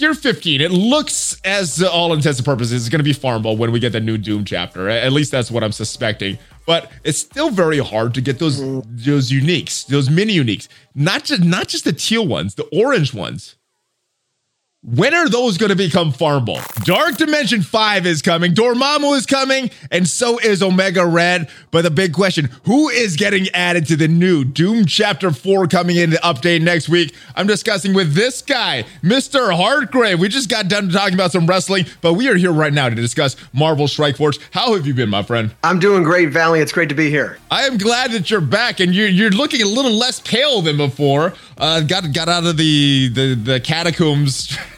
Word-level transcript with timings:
Gear 0.00 0.14
15, 0.14 0.62
it 0.62 0.70
looks 0.70 1.38
as 1.44 1.82
uh, 1.82 1.90
all 1.90 2.14
intents 2.14 2.38
and 2.38 2.46
purposes, 2.46 2.72
it's 2.72 2.88
going 2.88 3.00
to 3.00 3.04
be 3.04 3.12
farmable 3.12 3.58
when 3.58 3.70
we 3.70 3.78
get 3.78 3.92
the 3.92 4.00
new 4.00 4.16
Doom 4.16 4.46
chapter. 4.46 4.88
At 4.88 5.12
least 5.12 5.30
that's 5.30 5.50
what 5.50 5.62
I'm 5.62 5.72
suspecting. 5.72 6.38
But 6.64 6.90
it's 7.04 7.18
still 7.18 7.50
very 7.50 7.80
hard 7.80 8.14
to 8.14 8.22
get 8.22 8.38
those 8.38 8.60
those 8.60 9.30
uniques, 9.30 9.86
those 9.88 10.08
mini 10.08 10.38
uniques. 10.38 10.68
Not 10.94 11.24
just 11.24 11.44
not 11.44 11.68
just 11.68 11.84
the 11.84 11.92
teal 11.92 12.26
ones, 12.26 12.54
the 12.54 12.64
orange 12.72 13.12
ones. 13.12 13.56
When 14.82 15.12
are 15.12 15.28
those 15.28 15.58
going 15.58 15.68
to 15.68 15.76
become 15.76 16.10
farmable? 16.10 16.64
Dark 16.84 17.18
Dimension 17.18 17.60
5 17.60 18.06
is 18.06 18.22
coming, 18.22 18.54
Dormammu 18.54 19.14
is 19.14 19.26
coming, 19.26 19.70
and 19.90 20.08
so 20.08 20.38
is 20.38 20.62
Omega 20.62 21.04
Red. 21.04 21.50
But 21.70 21.82
the 21.82 21.90
big 21.90 22.14
question 22.14 22.48
who 22.64 22.88
is 22.88 23.14
getting 23.16 23.48
added 23.50 23.86
to 23.88 23.96
the 23.96 24.08
new 24.08 24.42
Doom 24.42 24.86
Chapter 24.86 25.32
4 25.32 25.66
coming 25.66 25.96
in 25.96 26.08
the 26.08 26.16
update 26.16 26.62
next 26.62 26.88
week? 26.88 27.14
I'm 27.36 27.46
discussing 27.46 27.92
with 27.92 28.14
this 28.14 28.40
guy, 28.40 28.86
Mr. 29.02 29.54
Hartgrave. 29.54 30.18
We 30.18 30.28
just 30.28 30.48
got 30.48 30.68
done 30.68 30.88
talking 30.88 31.12
about 31.12 31.32
some 31.32 31.46
wrestling, 31.46 31.84
but 32.00 32.14
we 32.14 32.30
are 32.30 32.36
here 32.36 32.50
right 32.50 32.72
now 32.72 32.88
to 32.88 32.94
discuss 32.94 33.36
Marvel 33.52 33.86
Strike 33.86 34.16
Force. 34.16 34.38
How 34.50 34.74
have 34.74 34.86
you 34.86 34.94
been, 34.94 35.10
my 35.10 35.22
friend? 35.22 35.54
I'm 35.62 35.78
doing 35.78 36.04
great, 36.04 36.30
Valley. 36.30 36.60
It's 36.60 36.72
great 36.72 36.88
to 36.88 36.94
be 36.94 37.10
here. 37.10 37.38
I 37.50 37.64
am 37.66 37.76
glad 37.76 38.12
that 38.12 38.30
you're 38.30 38.40
back, 38.40 38.80
and 38.80 38.94
you're, 38.94 39.08
you're 39.08 39.28
looking 39.28 39.60
a 39.60 39.66
little 39.66 39.92
less 39.92 40.20
pale 40.20 40.62
than 40.62 40.78
before. 40.78 41.34
Uh, 41.58 41.82
got 41.82 42.10
got 42.14 42.30
out 42.30 42.46
of 42.46 42.56
the 42.56 43.10
the, 43.12 43.34
the 43.34 43.60
catacombs. 43.60 44.56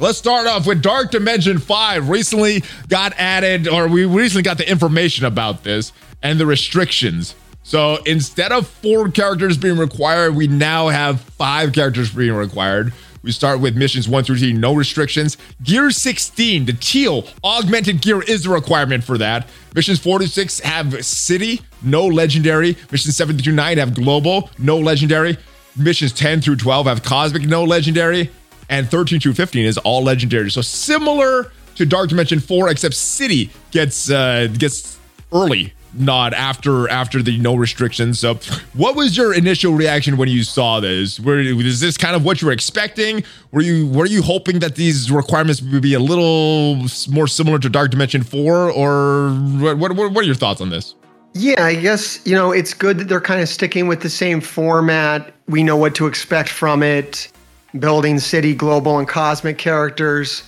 Let's 0.00 0.16
start 0.16 0.46
off 0.46 0.66
with 0.66 0.80
Dark 0.80 1.10
Dimension 1.10 1.58
5. 1.58 2.08
Recently 2.08 2.64
got 2.88 3.12
added, 3.18 3.68
or 3.68 3.86
we 3.86 4.06
recently 4.06 4.42
got 4.42 4.56
the 4.56 4.66
information 4.66 5.26
about 5.26 5.62
this 5.62 5.92
and 6.22 6.40
the 6.40 6.46
restrictions. 6.46 7.34
So 7.64 7.98
instead 8.06 8.50
of 8.50 8.66
four 8.66 9.10
characters 9.10 9.58
being 9.58 9.76
required, 9.76 10.34
we 10.34 10.48
now 10.48 10.88
have 10.88 11.20
five 11.20 11.74
characters 11.74 12.14
being 12.14 12.32
required. 12.32 12.94
We 13.22 13.30
start 13.30 13.60
with 13.60 13.76
missions 13.76 14.08
one 14.08 14.24
through 14.24 14.38
three, 14.38 14.54
no 14.54 14.72
restrictions. 14.72 15.36
Gear 15.62 15.90
16, 15.90 16.64
the 16.64 16.72
teal 16.72 17.26
augmented 17.44 18.00
gear 18.00 18.22
is 18.22 18.44
the 18.44 18.48
requirement 18.48 19.04
for 19.04 19.18
that. 19.18 19.50
Missions 19.74 19.98
four 19.98 20.18
to 20.18 20.26
six 20.26 20.60
have 20.60 21.04
city, 21.04 21.60
no 21.82 22.06
legendary. 22.06 22.78
Missions 22.90 23.18
seven 23.18 23.36
through 23.36 23.52
nine 23.52 23.76
have 23.76 23.92
global, 23.92 24.48
no 24.58 24.78
legendary. 24.78 25.36
Missions 25.76 26.12
10 26.12 26.40
through 26.40 26.56
12 26.56 26.86
have 26.86 27.02
cosmic, 27.02 27.42
no 27.42 27.62
legendary 27.62 28.30
and 28.70 28.88
13 28.88 29.20
through 29.20 29.34
15 29.34 29.66
is 29.66 29.76
all 29.78 30.02
legendary. 30.02 30.50
So 30.50 30.62
similar 30.62 31.52
to 31.74 31.84
Dark 31.84 32.08
Dimension 32.08 32.40
4, 32.40 32.70
except 32.70 32.94
City 32.94 33.50
gets 33.72 34.10
uh, 34.10 34.48
gets 34.56 34.98
early 35.32 35.74
nod 35.92 36.32
after 36.34 36.88
after 36.88 37.22
the 37.22 37.36
no 37.38 37.56
restrictions. 37.56 38.20
So, 38.20 38.34
what 38.74 38.94
was 38.94 39.16
your 39.16 39.34
initial 39.34 39.74
reaction 39.74 40.16
when 40.16 40.28
you 40.28 40.44
saw 40.44 40.80
this? 40.80 41.18
Were 41.18 41.38
is 41.38 41.80
this 41.80 41.96
kind 41.96 42.14
of 42.14 42.24
what 42.24 42.40
you 42.40 42.46
were 42.46 42.52
expecting? 42.52 43.24
Were 43.50 43.62
you 43.62 43.88
were 43.88 44.06
you 44.06 44.22
hoping 44.22 44.60
that 44.60 44.76
these 44.76 45.10
requirements 45.10 45.60
would 45.60 45.82
be 45.82 45.94
a 45.94 46.00
little 46.00 46.86
more 47.10 47.26
similar 47.26 47.58
to 47.58 47.68
Dark 47.68 47.90
Dimension 47.90 48.22
4 48.22 48.70
or 48.70 49.30
what 49.58 49.78
what, 49.78 49.96
what 49.96 50.16
are 50.16 50.22
your 50.22 50.34
thoughts 50.34 50.60
on 50.60 50.70
this? 50.70 50.94
Yeah, 51.32 51.64
I 51.64 51.76
guess, 51.76 52.20
you 52.26 52.34
know, 52.34 52.50
it's 52.50 52.74
good 52.74 52.98
that 52.98 53.04
they're 53.04 53.20
kind 53.20 53.40
of 53.40 53.48
sticking 53.48 53.86
with 53.86 54.00
the 54.00 54.10
same 54.10 54.40
format. 54.40 55.32
We 55.46 55.62
know 55.62 55.76
what 55.76 55.94
to 55.94 56.08
expect 56.08 56.48
from 56.48 56.82
it 56.82 57.30
building 57.78 58.18
city, 58.18 58.54
global, 58.54 58.98
and 58.98 59.08
cosmic 59.08 59.58
characters. 59.58 60.42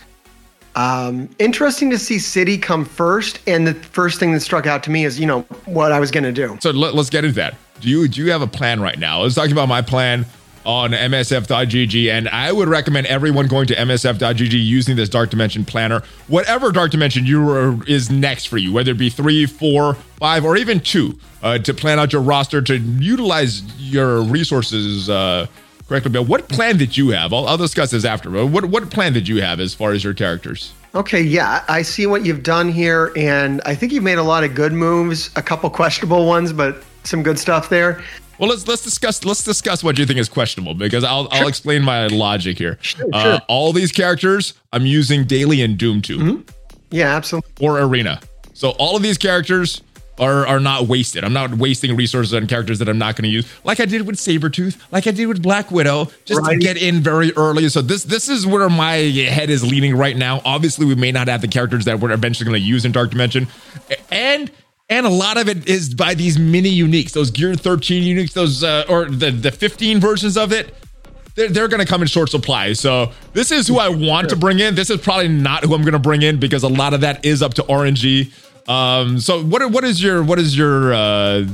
Um, 0.75 1.29
interesting 1.39 1.91
to 1.91 1.99
see 1.99 2.19
city 2.19 2.57
come 2.57 2.85
first, 2.85 3.41
and 3.47 3.67
the 3.67 3.75
first 3.75 4.19
thing 4.19 4.33
that 4.33 4.41
struck 4.41 4.67
out 4.67 4.83
to 4.85 4.91
me 4.91 5.05
is, 5.05 5.21
you 5.21 5.27
know, 5.27 5.43
what 5.67 5.93
I 5.93 6.01
was 6.01 6.11
going 6.11 6.25
to 6.25 6.33
do. 6.33 6.57
So 6.61 6.71
let, 6.71 6.95
us 6.95 7.11
get 7.11 7.25
into 7.25 7.35
that. 7.37 7.57
Do 7.81 7.89
you 7.89 8.09
do 8.09 8.25
you 8.25 8.31
have 8.31 8.43
a 8.43 8.47
plan 8.47 8.81
right 8.81 8.99
now? 8.99 9.23
Let's 9.23 9.35
talk 9.35 9.51
about 9.51 9.69
my 9.69 9.83
plan 9.83 10.25
on 10.65 10.93
MSF.gg, 10.93 12.11
and 12.11 12.29
I 12.29 12.53
would 12.53 12.69
recommend 12.69 13.09
everyone 13.09 13.49
going 13.49 13.67
to 13.67 13.75
MSF.gg 13.75 14.53
using 14.53 14.97
this 14.97 15.09
Dark 15.09 15.31
Dimension 15.31 15.65
planner. 15.65 16.03
Whatever 16.29 16.71
Dark 16.71 16.93
Dimension 16.93 17.27
you 17.27 17.49
are, 17.51 17.77
is 17.87 18.11
next 18.11 18.47
for 18.47 18.59
you, 18.59 18.73
whether 18.73 18.93
it 18.93 18.99
be 18.99 19.11
three, 19.11 19.47
four, 19.47 19.95
five, 20.19 20.45
or 20.45 20.57
even 20.57 20.81
two, 20.81 21.19
uh, 21.43 21.59
to 21.59 21.75
plan 21.75 21.99
out 21.99 22.13
your 22.13 22.23
roster 22.23 22.63
to 22.63 22.79
utilize 22.79 23.63
your 23.81 24.23
resources. 24.23 25.11
Uh, 25.11 25.47
correctly, 25.89 26.11
Bill. 26.11 26.25
What 26.25 26.49
plan 26.49 26.77
did 26.77 26.97
you 26.97 27.11
have? 27.11 27.33
I'll, 27.33 27.47
I'll 27.47 27.57
discuss 27.57 27.91
this 27.91 28.05
after. 28.05 28.31
What 28.47 28.67
what 28.67 28.91
plan 28.91 29.13
did 29.13 29.29
you 29.29 29.43
have 29.43 29.61
as 29.61 29.75
far 29.75 29.93
as 29.93 30.05
your 30.05 30.15
characters? 30.15 30.73
Okay, 30.95 31.23
yeah, 31.23 31.65
I 31.69 31.83
see 31.83 32.07
what 32.07 32.27
you've 32.27 32.43
done 32.43 32.71
here, 32.71 33.13
and 33.17 33.63
I 33.65 33.75
think 33.75 33.93
you've 33.93 34.05
made 34.05 34.19
a 34.19 34.23
lot 34.23 34.45
of 34.45 34.55
good 34.55 34.73
moves, 34.75 35.31
a 35.37 35.43
couple 35.43 35.71
questionable 35.71 36.27
ones, 36.27 36.53
but 36.53 36.85
some 37.05 37.23
good 37.23 37.39
stuff 37.39 37.71
there. 37.71 38.03
Well, 38.39 38.51
let's 38.51 38.67
let's 38.67 38.83
discuss 38.83 39.25
let's 39.25 39.45
discuss 39.45 39.85
what 39.85 39.99
you 39.99 40.07
think 40.07 40.19
is 40.19 40.29
questionable 40.29 40.75
because 40.75 41.05
I'll 41.05 41.31
sure. 41.31 41.43
I'll 41.43 41.49
explain 41.49 41.83
my 41.83 42.09
logic 42.09 42.59
here. 42.59 42.79
Sure, 42.81 43.07
uh, 43.13 43.23
sure. 43.23 43.41
All 43.49 43.73
these 43.73 43.93
characters 43.93 44.55
I'm 44.73 44.85
using 44.85 45.25
daily 45.25 45.63
in 45.63 45.77
Doom 45.77 46.03
2. 46.03 46.19
Mm-hmm. 46.19 46.51
Yeah, 46.91 47.15
absolutely. 47.15 47.51
Or 47.67 47.81
Arena. 47.81 48.21
So 48.53 48.71
all 48.71 48.97
of 48.97 49.03
these 49.03 49.17
characters 49.17 49.83
are 50.19 50.47
are 50.47 50.61
not 50.61 50.89
wasted. 50.89 51.25
I'm 51.25 51.33
not 51.33 51.55
wasting 51.55 51.97
resources 51.97 52.35
on 52.35 52.47
characters 52.47 52.79
that 52.79 52.89
I'm 52.89 52.99
not 52.99 53.17
going 53.17 53.25
to 53.25 53.31
use, 53.31 53.51
like 53.65 53.81
I 53.81 53.87
did 53.87 54.07
with 54.07 54.17
Sabretooth, 54.17 54.79
like 54.93 55.07
I 55.07 55.11
did 55.11 55.27
with 55.27 55.43
Black 55.43 55.71
Widow, 55.71 56.11
just 56.25 56.41
right. 56.41 56.53
to 56.53 56.59
get 56.59 56.77
in 56.77 57.01
very 57.01 57.33
early. 57.33 57.69
So 57.69 57.83
this 57.83 58.05
this 58.05 58.29
is 58.29 58.47
where 58.47 58.69
my 58.69 58.95
head 58.95 59.51
is 59.51 59.65
leaning 59.65 59.97
right 59.97 60.17
now. 60.17 60.41
Obviously, 60.45 60.87
we 60.87 60.95
may 60.95 61.13
not 61.13 61.29
have 61.29 61.41
the 61.41 61.49
characters 61.49 61.85
that 61.87 62.01
we're 62.01 62.13
eventually 62.13 62.49
going 62.49 62.61
to 62.61 62.67
use 62.67 62.85
in 62.85 62.93
Dark 62.93 63.11
Dimension, 63.11 63.49
and 64.11 64.51
and 64.89 65.07
a 65.07 65.11
lot 65.11 65.39
of 65.39 65.49
it 65.49 65.69
is 65.69 65.95
by 65.95 66.15
these 66.15 66.39
mini 66.39 66.71
uniques, 66.71 67.13
those 67.13 67.31
Gear 67.31 67.55
13 67.55 68.03
uniques, 68.03 68.35
those 68.35 68.63
uh, 68.63 68.85
or 68.89 69.07
the 69.07 69.31
the 69.31 69.51
15 69.51 70.01
versions 70.01 70.37
of 70.37 70.53
it. 70.53 70.75
They're, 71.35 71.49
they're 71.49 71.69
going 71.69 71.81
to 71.81 71.87
come 71.87 72.03
in 72.03 72.09
short 72.09 72.29
supply. 72.29 72.75
So 72.75 73.11
this 73.33 73.51
is 73.51 73.67
who 73.67 73.79
I 73.79 73.89
want 73.89 74.29
to 74.29 74.37
bring 74.37 74.59
in. 74.59 74.75
This 74.75 74.91
is 74.91 75.01
probably 75.01 75.29
not 75.29 75.65
who 75.65 75.75
I'm 75.75 75.81
going 75.81 75.95
to 75.95 75.99
bring 75.99 76.21
in 76.21 76.39
because 76.39 76.63
a 76.63 76.69
lot 76.69 76.93
of 76.93 77.01
that 77.01 77.25
is 77.25 77.41
up 77.41 77.55
to 77.55 77.63
RNG. 77.63 78.31
Um, 78.69 79.19
so 79.19 79.43
what 79.43 79.71
what 79.71 79.85
is 79.85 80.03
your 80.03 80.23
what 80.23 80.39
is 80.39 80.57
your 80.57 80.93
uh, 80.95 81.45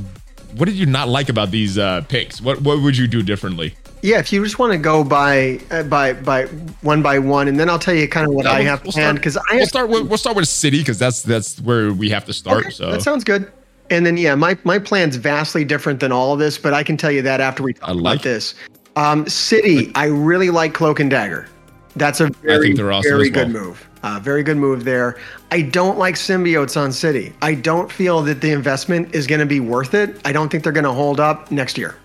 what 0.56 0.66
did 0.66 0.74
you 0.74 0.86
not 0.86 1.08
like 1.08 1.28
about 1.28 1.50
these 1.50 1.78
uh, 1.78 2.02
picks? 2.08 2.40
What 2.40 2.60
what 2.62 2.82
would 2.82 2.96
you 2.96 3.06
do 3.06 3.22
differently? 3.22 3.74
Yeah, 4.02 4.18
if 4.18 4.32
you 4.32 4.42
just 4.44 4.58
want 4.58 4.72
to 4.72 4.78
go 4.78 5.02
by 5.02 5.60
uh, 5.70 5.82
by 5.84 6.12
by 6.12 6.46
one 6.82 7.02
by 7.02 7.18
one, 7.18 7.48
and 7.48 7.58
then 7.58 7.68
I'll 7.68 7.78
tell 7.78 7.94
you 7.94 8.08
kind 8.08 8.26
of 8.26 8.32
what 8.32 8.46
I 8.46 8.62
have 8.62 8.82
we'll 8.84 8.92
planned 8.92 9.18
because 9.18 9.36
I 9.36 9.56
we'll 9.56 9.66
start 9.66 9.88
with, 9.88 10.06
we'll 10.08 10.18
start 10.18 10.36
with 10.36 10.46
city 10.48 10.78
because 10.78 10.98
that's 10.98 11.22
that's 11.22 11.60
where 11.60 11.92
we 11.92 12.08
have 12.10 12.24
to 12.26 12.32
start. 12.32 12.66
Okay, 12.66 12.70
so 12.70 12.90
that 12.90 13.02
sounds 13.02 13.24
good. 13.24 13.50
And 13.90 14.06
then 14.06 14.16
yeah, 14.16 14.34
my 14.34 14.56
my 14.64 14.78
plan's 14.78 15.16
vastly 15.16 15.64
different 15.64 16.00
than 16.00 16.12
all 16.12 16.32
of 16.32 16.38
this, 16.38 16.58
but 16.58 16.74
I 16.74 16.82
can 16.82 16.96
tell 16.96 17.10
you 17.10 17.22
that 17.22 17.40
after 17.40 17.62
we 17.62 17.72
talk 17.72 17.88
like 17.88 17.98
about 18.16 18.22
this. 18.22 18.54
Um, 18.96 19.28
city, 19.28 19.92
I 19.94 20.06
really 20.06 20.50
like 20.50 20.74
Cloak 20.74 21.00
and 21.00 21.10
Dagger. 21.10 21.48
That's 21.96 22.20
a 22.20 22.30
very 22.42 22.74
very 22.74 23.30
well. 23.30 23.30
good 23.30 23.50
move. 23.50 23.87
Uh, 24.02 24.20
very 24.22 24.42
good 24.42 24.56
move 24.56 24.84
there. 24.84 25.18
I 25.50 25.62
don't 25.62 25.98
like 25.98 26.14
symbiotes 26.14 26.80
on 26.80 26.92
City. 26.92 27.32
I 27.42 27.54
don't 27.54 27.90
feel 27.90 28.22
that 28.22 28.40
the 28.40 28.52
investment 28.52 29.14
is 29.14 29.26
going 29.26 29.40
to 29.40 29.46
be 29.46 29.60
worth 29.60 29.94
it. 29.94 30.20
I 30.24 30.32
don't 30.32 30.48
think 30.48 30.62
they're 30.62 30.72
going 30.72 30.84
to 30.84 30.92
hold 30.92 31.18
up 31.18 31.50
next 31.50 31.76
year. 31.76 31.96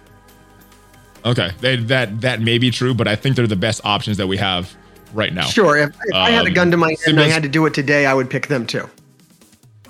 Okay, 1.26 1.52
they, 1.62 1.78
that 1.78 2.22
that 2.22 2.42
may 2.42 2.58
be 2.58 2.70
true, 2.70 2.94
but 2.94 3.08
I 3.08 3.16
think 3.16 3.36
they're 3.36 3.48
the 3.48 3.56
best 3.56 3.82
options 3.86 4.18
that 4.18 4.28
we 4.28 4.38
have 4.38 4.74
right 5.14 5.32
now. 5.32 5.46
Sure, 5.46 5.78
if, 5.78 5.90
if 5.90 6.16
um, 6.16 6.22
I 6.22 6.32
had 6.32 6.46
a 6.46 6.52
gun 6.52 6.72
to 6.72 6.78
my 6.78 6.90
head 6.90 7.14
and 7.14 7.20
I 7.22 7.28
had 7.28 7.44
to 7.44 7.50
do 7.50 7.66
it 7.66 7.74
today, 7.74 8.06
I 8.06 8.14
would 8.14 8.30
pick 8.30 8.48
them 8.48 8.66
too. 8.66 8.90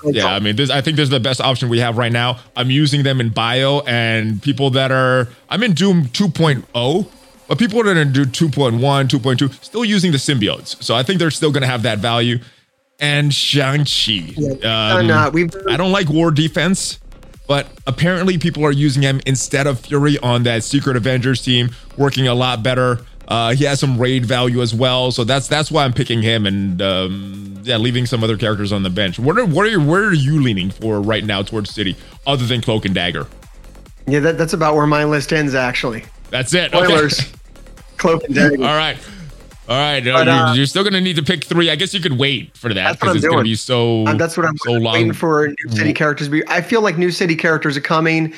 yeah, 0.03 0.28
I 0.28 0.40
mean, 0.40 0.56
this, 0.56 0.69
I 0.69 0.81
think 0.81 0.97
this 0.97 1.06
is 1.06 1.09
the 1.09 1.19
best 1.19 1.42
option 1.42 1.69
we 1.69 1.80
have 1.80 1.97
right 1.97 2.12
now. 2.12 2.40
I'm 2.56 2.69
using 2.69 3.02
them 3.02 3.19
in 3.19 3.30
bio, 3.30 3.80
and 3.81 4.44
people 4.44 4.69
that 4.72 4.92
are 4.92 5.30
I'm 5.50 5.63
in 5.63 5.74
Doom 5.74 6.06
2.0 6.06 7.08
but 7.48 7.58
people 7.58 7.80
are 7.80 7.84
going 7.84 7.98
to 7.98 8.06
do 8.06 8.26
2.1, 8.26 8.80
2.2, 8.80 9.64
still 9.64 9.86
using 9.86 10.12
the 10.12 10.18
symbiotes. 10.18 10.81
So 10.84 10.96
I 10.96 11.04
think 11.04 11.20
they're 11.20 11.31
still 11.31 11.52
going 11.52 11.62
to 11.62 11.68
have 11.68 11.84
that 11.84 12.00
value. 12.00 12.40
And 13.00 13.34
Shang-Chi. 13.34 14.36
Yeah, 14.38 14.94
um, 14.94 15.12
I 15.70 15.78
don't 15.78 15.92
like 15.92 16.09
war 16.09 16.31
defense, 16.31 17.00
but 17.48 17.68
apparently 17.86 18.38
people 18.38 18.64
are 18.66 18.72
using 18.72 19.02
him 19.02 19.20
instead 19.26 19.68
of 19.68 19.80
Fury 19.81 20.18
on 20.20 20.44
that 20.44 20.64
Secret 20.64 20.96
Avengers 20.96 21.42
team, 21.42 21.72
working 21.98 22.28
a 22.28 22.34
lot 22.34 22.64
better. 22.64 23.00
Uh, 23.28 23.54
he 23.56 23.64
has 23.64 23.80
some 23.80 23.98
raid 23.98 24.25
value 24.25 24.62
as 24.62 24.74
well, 24.74 25.12
so 25.12 25.24
that's 25.24 25.48
that's 25.48 25.72
why 25.72 25.86
I'm 25.86 25.94
picking 25.94 26.22
him 26.22 26.46
and 26.46 26.81
um, 26.81 27.56
yeah, 27.63 27.78
leaving 27.78 28.06
some 28.06 28.24
other 28.24 28.38
characters 28.38 28.72
on 28.72 28.84
the 28.84 28.89
bench. 28.89 29.18
What 29.18 29.38
are 29.38 29.46
what 29.46 29.66
are 29.66 29.80
where 29.80 30.04
are 30.04 30.13
you 30.13 30.42
leaning 30.42 30.69
for 30.69 31.01
right 31.01 31.24
now 31.24 31.42
towards 31.42 31.74
City, 31.74 31.96
other 32.28 32.46
than 32.46 32.62
Cloak 32.62 32.86
and 32.86 32.94
Dagger? 32.94 33.28
Yeah, 34.07 34.19
that, 34.19 34.38
that's 34.38 34.54
about 34.54 34.75
where 34.75 34.86
my 34.86 35.06
list 35.06 35.31
ends 35.31 35.56
actually. 35.56 36.04
That's 36.33 36.51
it. 36.56 36.71
Spoilers. 36.71 37.19
Okay. 37.19 37.30
Cloak 37.97 38.24
and 38.24 38.33
Dagger. 38.33 38.56
All 38.56 38.75
right. 38.75 38.97
All 39.69 39.77
right, 39.77 40.03
but, 40.03 40.27
uh, 40.27 40.53
you're, 40.57 40.65
still 40.65 40.83
going 40.83 40.94
to 40.94 41.00
need 41.00 41.15
to 41.15 41.24
pick 41.24 41.45
three. 41.45 41.69
I 41.69 41.77
guess 41.77 41.94
you 41.94 42.01
could 42.01 42.18
wait 42.18 42.57
for 42.57 42.74
that 42.74 43.00
because 43.00 43.15
it's 43.15 43.25
going 43.25 43.38
to 43.38 43.44
be 43.44 43.56
so. 43.56 44.06
Um, 44.07 44.18
that's 44.18 44.35
what 44.35 44.45
I'm 44.45 44.57
so 44.57 44.74
long. 44.74 44.94
waiting 44.94 45.13
for 45.13 45.47
new 45.47 45.71
city 45.71 45.94
characters. 45.94 46.30
I 46.50 46.62
feel 46.62 46.81
like 46.81 46.97
new 46.97 47.12
city 47.12 47.35
characters 47.35 47.77
are 47.77 47.81
coming. 47.81 48.33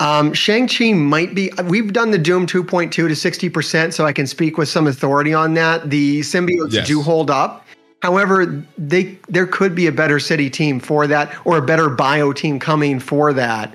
Um, 0.00 0.32
Shang 0.32 0.66
Chi 0.68 0.94
might 0.94 1.34
be. 1.34 1.52
We've 1.64 1.92
done 1.92 2.12
the 2.12 2.18
Doom 2.18 2.46
2.2 2.46 2.92
to 2.92 3.14
60 3.14 3.48
percent, 3.50 3.92
so 3.92 4.06
I 4.06 4.12
can 4.14 4.26
speak 4.26 4.56
with 4.56 4.70
some 4.70 4.86
authority 4.86 5.34
on 5.34 5.52
that. 5.54 5.90
The 5.90 6.20
symbiotes 6.20 6.72
yes. 6.72 6.86
do 6.86 7.02
hold 7.02 7.30
up. 7.30 7.66
However, 8.00 8.64
they 8.78 9.18
there 9.28 9.46
could 9.46 9.74
be 9.74 9.86
a 9.86 9.92
better 9.92 10.18
city 10.18 10.48
team 10.48 10.80
for 10.80 11.06
that, 11.08 11.36
or 11.44 11.58
a 11.58 11.62
better 11.62 11.90
bio 11.90 12.32
team 12.32 12.58
coming 12.58 13.00
for 13.00 13.34
that. 13.34 13.74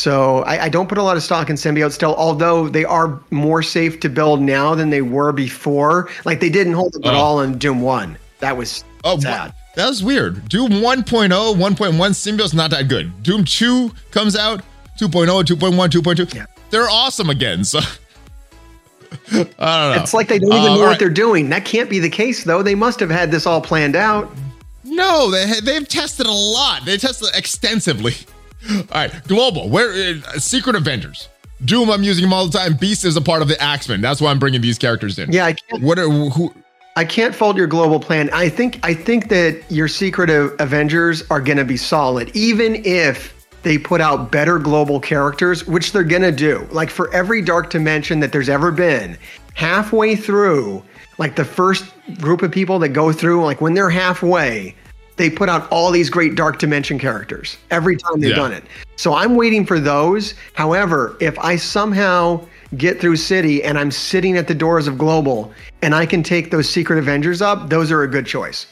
So 0.00 0.38
I, 0.44 0.64
I, 0.64 0.68
don't 0.70 0.88
put 0.88 0.96
a 0.96 1.02
lot 1.02 1.18
of 1.18 1.22
stock 1.22 1.50
in 1.50 1.56
symbiote 1.56 1.92
still, 1.92 2.14
although 2.16 2.70
they 2.70 2.86
are 2.86 3.20
more 3.30 3.62
safe 3.62 4.00
to 4.00 4.08
build 4.08 4.40
now 4.40 4.74
than 4.74 4.88
they 4.88 5.02
were 5.02 5.30
before. 5.30 6.08
Like 6.24 6.40
they 6.40 6.48
didn't 6.48 6.72
hold 6.72 6.96
up 6.96 7.04
at 7.04 7.12
oh. 7.12 7.18
all 7.18 7.40
in 7.42 7.58
Doom 7.58 7.82
One. 7.82 8.16
That 8.38 8.56
was 8.56 8.82
oh, 9.04 9.20
sad. 9.20 9.52
That 9.76 9.88
was 9.88 10.02
weird. 10.02 10.48
Doom 10.48 10.70
1.0, 10.70 11.04
1.1 11.04 11.74
symbiote's 11.76 12.54
not 12.54 12.70
that 12.70 12.88
good. 12.88 13.22
Doom 13.22 13.44
2 13.44 13.92
comes 14.10 14.36
out, 14.36 14.62
2.0, 14.98 15.26
2.1, 15.44 15.88
2.2. 15.90 16.34
Yeah. 16.34 16.46
They're 16.70 16.88
awesome 16.88 17.28
again. 17.28 17.62
So 17.62 17.80
I 19.30 19.34
don't 19.34 19.58
know. 19.58 19.92
It's 20.02 20.14
like 20.14 20.28
they 20.28 20.38
don't 20.38 20.50
even 20.50 20.62
uh, 20.62 20.74
know 20.76 20.80
right. 20.80 20.88
what 20.88 20.98
they're 20.98 21.10
doing. 21.10 21.50
That 21.50 21.66
can't 21.66 21.90
be 21.90 21.98
the 21.98 22.08
case, 22.08 22.44
though. 22.44 22.62
They 22.62 22.74
must 22.74 23.00
have 23.00 23.10
had 23.10 23.30
this 23.30 23.44
all 23.44 23.60
planned 23.60 23.96
out. 23.96 24.30
No, 24.82 25.30
they 25.30 25.60
they've 25.60 25.86
tested 25.86 26.26
a 26.26 26.32
lot. 26.32 26.86
They 26.86 26.96
tested 26.96 27.28
extensively. 27.34 28.14
All 28.68 28.84
right, 28.92 29.28
global. 29.28 29.68
Where 29.68 29.90
uh, 29.90 30.38
Secret 30.38 30.76
Avengers? 30.76 31.28
Doom, 31.64 31.90
I'm 31.90 32.02
using 32.02 32.22
them 32.22 32.32
all 32.32 32.46
the 32.46 32.58
time. 32.58 32.74
Beast 32.74 33.04
is 33.04 33.16
a 33.16 33.20
part 33.20 33.42
of 33.42 33.48
the 33.48 33.62
X-Men. 33.62 34.00
That's 34.00 34.20
why 34.20 34.30
I'm 34.30 34.38
bringing 34.38 34.60
these 34.60 34.78
characters 34.78 35.18
in. 35.18 35.30
Yeah, 35.30 35.46
I 35.46 35.52
can't. 35.52 35.82
What 35.82 35.98
are 35.98 36.08
who? 36.08 36.54
I 36.96 37.04
can't 37.04 37.34
fault 37.34 37.56
your 37.56 37.66
global 37.66 38.00
plan. 38.00 38.30
I 38.32 38.48
think 38.48 38.80
I 38.82 38.94
think 38.94 39.28
that 39.28 39.62
your 39.70 39.88
Secret 39.88 40.30
Avengers 40.30 41.22
are 41.30 41.40
going 41.40 41.58
to 41.58 41.64
be 41.64 41.76
solid, 41.76 42.34
even 42.34 42.82
if 42.84 43.46
they 43.62 43.78
put 43.78 44.00
out 44.00 44.30
better 44.30 44.58
global 44.58 44.98
characters, 44.98 45.66
which 45.66 45.92
they're 45.92 46.02
going 46.02 46.22
to 46.22 46.32
do. 46.32 46.66
Like 46.70 46.90
for 46.90 47.12
every 47.12 47.42
Dark 47.42 47.70
Dimension 47.70 48.20
that 48.20 48.32
there's 48.32 48.48
ever 48.48 48.70
been, 48.72 49.18
halfway 49.54 50.16
through, 50.16 50.82
like 51.18 51.36
the 51.36 51.44
first 51.44 51.84
group 52.18 52.42
of 52.42 52.50
people 52.50 52.78
that 52.78 52.90
go 52.90 53.12
through, 53.12 53.44
like 53.44 53.60
when 53.60 53.74
they're 53.74 53.90
halfway, 53.90 54.74
they 55.20 55.30
put 55.30 55.48
out 55.48 55.70
all 55.70 55.90
these 55.90 56.08
great 56.08 56.34
dark 56.34 56.58
dimension 56.58 56.98
characters 56.98 57.58
every 57.70 57.96
time 57.96 58.20
they've 58.20 58.30
yeah. 58.30 58.36
done 58.36 58.52
it. 58.52 58.64
So 58.96 59.14
I'm 59.14 59.36
waiting 59.36 59.66
for 59.66 59.78
those. 59.78 60.34
However, 60.54 61.16
if 61.20 61.38
I 61.38 61.56
somehow 61.56 62.46
get 62.76 63.00
through 63.00 63.16
City 63.16 63.62
and 63.62 63.78
I'm 63.78 63.90
sitting 63.90 64.36
at 64.36 64.48
the 64.48 64.54
doors 64.54 64.86
of 64.86 64.96
Global 64.96 65.52
and 65.82 65.94
I 65.94 66.06
can 66.06 66.22
take 66.22 66.50
those 66.50 66.68
Secret 66.68 66.98
Avengers 66.98 67.42
up, 67.42 67.68
those 67.68 67.92
are 67.92 68.02
a 68.02 68.08
good 68.08 68.26
choice. 68.26 68.66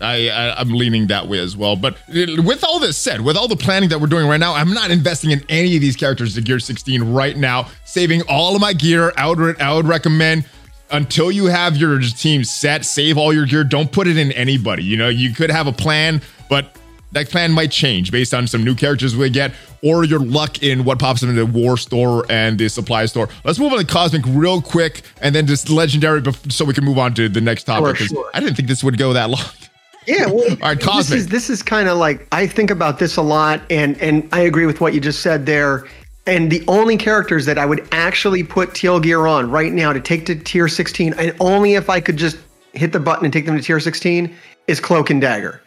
I, 0.00 0.28
I 0.28 0.60
am 0.60 0.70
leaning 0.70 1.06
that 1.06 1.28
way 1.28 1.38
as 1.38 1.56
well. 1.56 1.76
But 1.76 1.96
with 2.08 2.64
all 2.64 2.80
this 2.80 2.96
said, 2.96 3.20
with 3.20 3.36
all 3.36 3.46
the 3.46 3.56
planning 3.56 3.88
that 3.90 4.00
we're 4.00 4.08
doing 4.08 4.26
right 4.26 4.40
now, 4.40 4.54
I'm 4.54 4.72
not 4.72 4.90
investing 4.90 5.30
in 5.30 5.44
any 5.48 5.76
of 5.76 5.80
these 5.80 5.94
characters 5.94 6.34
to 6.34 6.40
Gear 6.40 6.58
16 6.58 7.12
right 7.12 7.36
now. 7.36 7.68
Saving 7.84 8.22
all 8.28 8.54
of 8.56 8.60
my 8.60 8.72
gear. 8.72 9.12
I 9.16 9.28
would 9.28 9.60
I 9.60 9.72
would 9.72 9.86
recommend 9.86 10.46
until 10.94 11.32
you 11.32 11.46
have 11.46 11.76
your 11.76 11.98
team 12.00 12.44
set, 12.44 12.84
save 12.84 13.18
all 13.18 13.32
your 13.32 13.46
gear. 13.46 13.64
Don't 13.64 13.90
put 13.90 14.06
it 14.06 14.16
in 14.16 14.30
anybody. 14.32 14.84
You 14.84 14.96
know, 14.96 15.08
you 15.08 15.32
could 15.34 15.50
have 15.50 15.66
a 15.66 15.72
plan, 15.72 16.22
but 16.48 16.76
that 17.12 17.28
plan 17.28 17.50
might 17.50 17.72
change 17.72 18.12
based 18.12 18.32
on 18.32 18.46
some 18.46 18.62
new 18.62 18.74
characters 18.74 19.16
we 19.16 19.28
get 19.28 19.52
or 19.82 20.04
your 20.04 20.20
luck 20.20 20.62
in 20.62 20.84
what 20.84 20.98
pops 20.98 21.22
up 21.22 21.28
in 21.28 21.36
the 21.36 21.46
war 21.46 21.76
store 21.76 22.24
and 22.30 22.58
the 22.58 22.68
supply 22.68 23.06
store. 23.06 23.28
Let's 23.44 23.58
move 23.58 23.72
on 23.72 23.78
to 23.80 23.84
Cosmic 23.84 24.22
real 24.28 24.62
quick 24.62 25.02
and 25.20 25.34
then 25.34 25.46
just 25.46 25.68
legendary 25.68 26.22
so 26.48 26.64
we 26.64 26.74
can 26.74 26.84
move 26.84 26.98
on 26.98 27.12
to 27.14 27.28
the 27.28 27.40
next 27.40 27.64
topic. 27.64 27.96
Sure, 27.96 28.06
sure. 28.06 28.30
I 28.32 28.40
didn't 28.40 28.54
think 28.56 28.68
this 28.68 28.84
would 28.84 28.96
go 28.96 29.12
that 29.12 29.30
long. 29.30 29.40
Yeah, 30.06 30.26
well, 30.30 30.50
all 30.50 30.56
right, 30.60 30.80
Cosmic. 30.80 31.06
This 31.06 31.12
is, 31.12 31.28
this 31.28 31.50
is 31.50 31.62
kind 31.62 31.88
of 31.88 31.98
like 31.98 32.26
I 32.30 32.46
think 32.46 32.70
about 32.70 32.98
this 32.98 33.16
a 33.16 33.22
lot, 33.22 33.62
and 33.70 34.00
and 34.00 34.28
I 34.32 34.40
agree 34.40 34.66
with 34.66 34.80
what 34.80 34.94
you 34.94 35.00
just 35.00 35.20
said 35.20 35.46
there. 35.46 35.86
And 36.26 36.50
the 36.50 36.64
only 36.68 36.96
characters 36.96 37.44
that 37.46 37.58
I 37.58 37.66
would 37.66 37.86
actually 37.92 38.42
put 38.42 38.74
teal 38.74 38.98
gear 38.98 39.26
on 39.26 39.50
right 39.50 39.72
now 39.72 39.92
to 39.92 40.00
take 40.00 40.24
to 40.26 40.34
tier 40.34 40.68
16, 40.68 41.14
and 41.14 41.36
only 41.40 41.74
if 41.74 41.90
I 41.90 42.00
could 42.00 42.16
just 42.16 42.38
hit 42.72 42.92
the 42.92 43.00
button 43.00 43.24
and 43.24 43.32
take 43.32 43.44
them 43.44 43.56
to 43.56 43.62
tier 43.62 43.78
16, 43.78 44.34
is 44.66 44.80
Cloak 44.80 45.10
and 45.10 45.20
Dagger. 45.20 45.60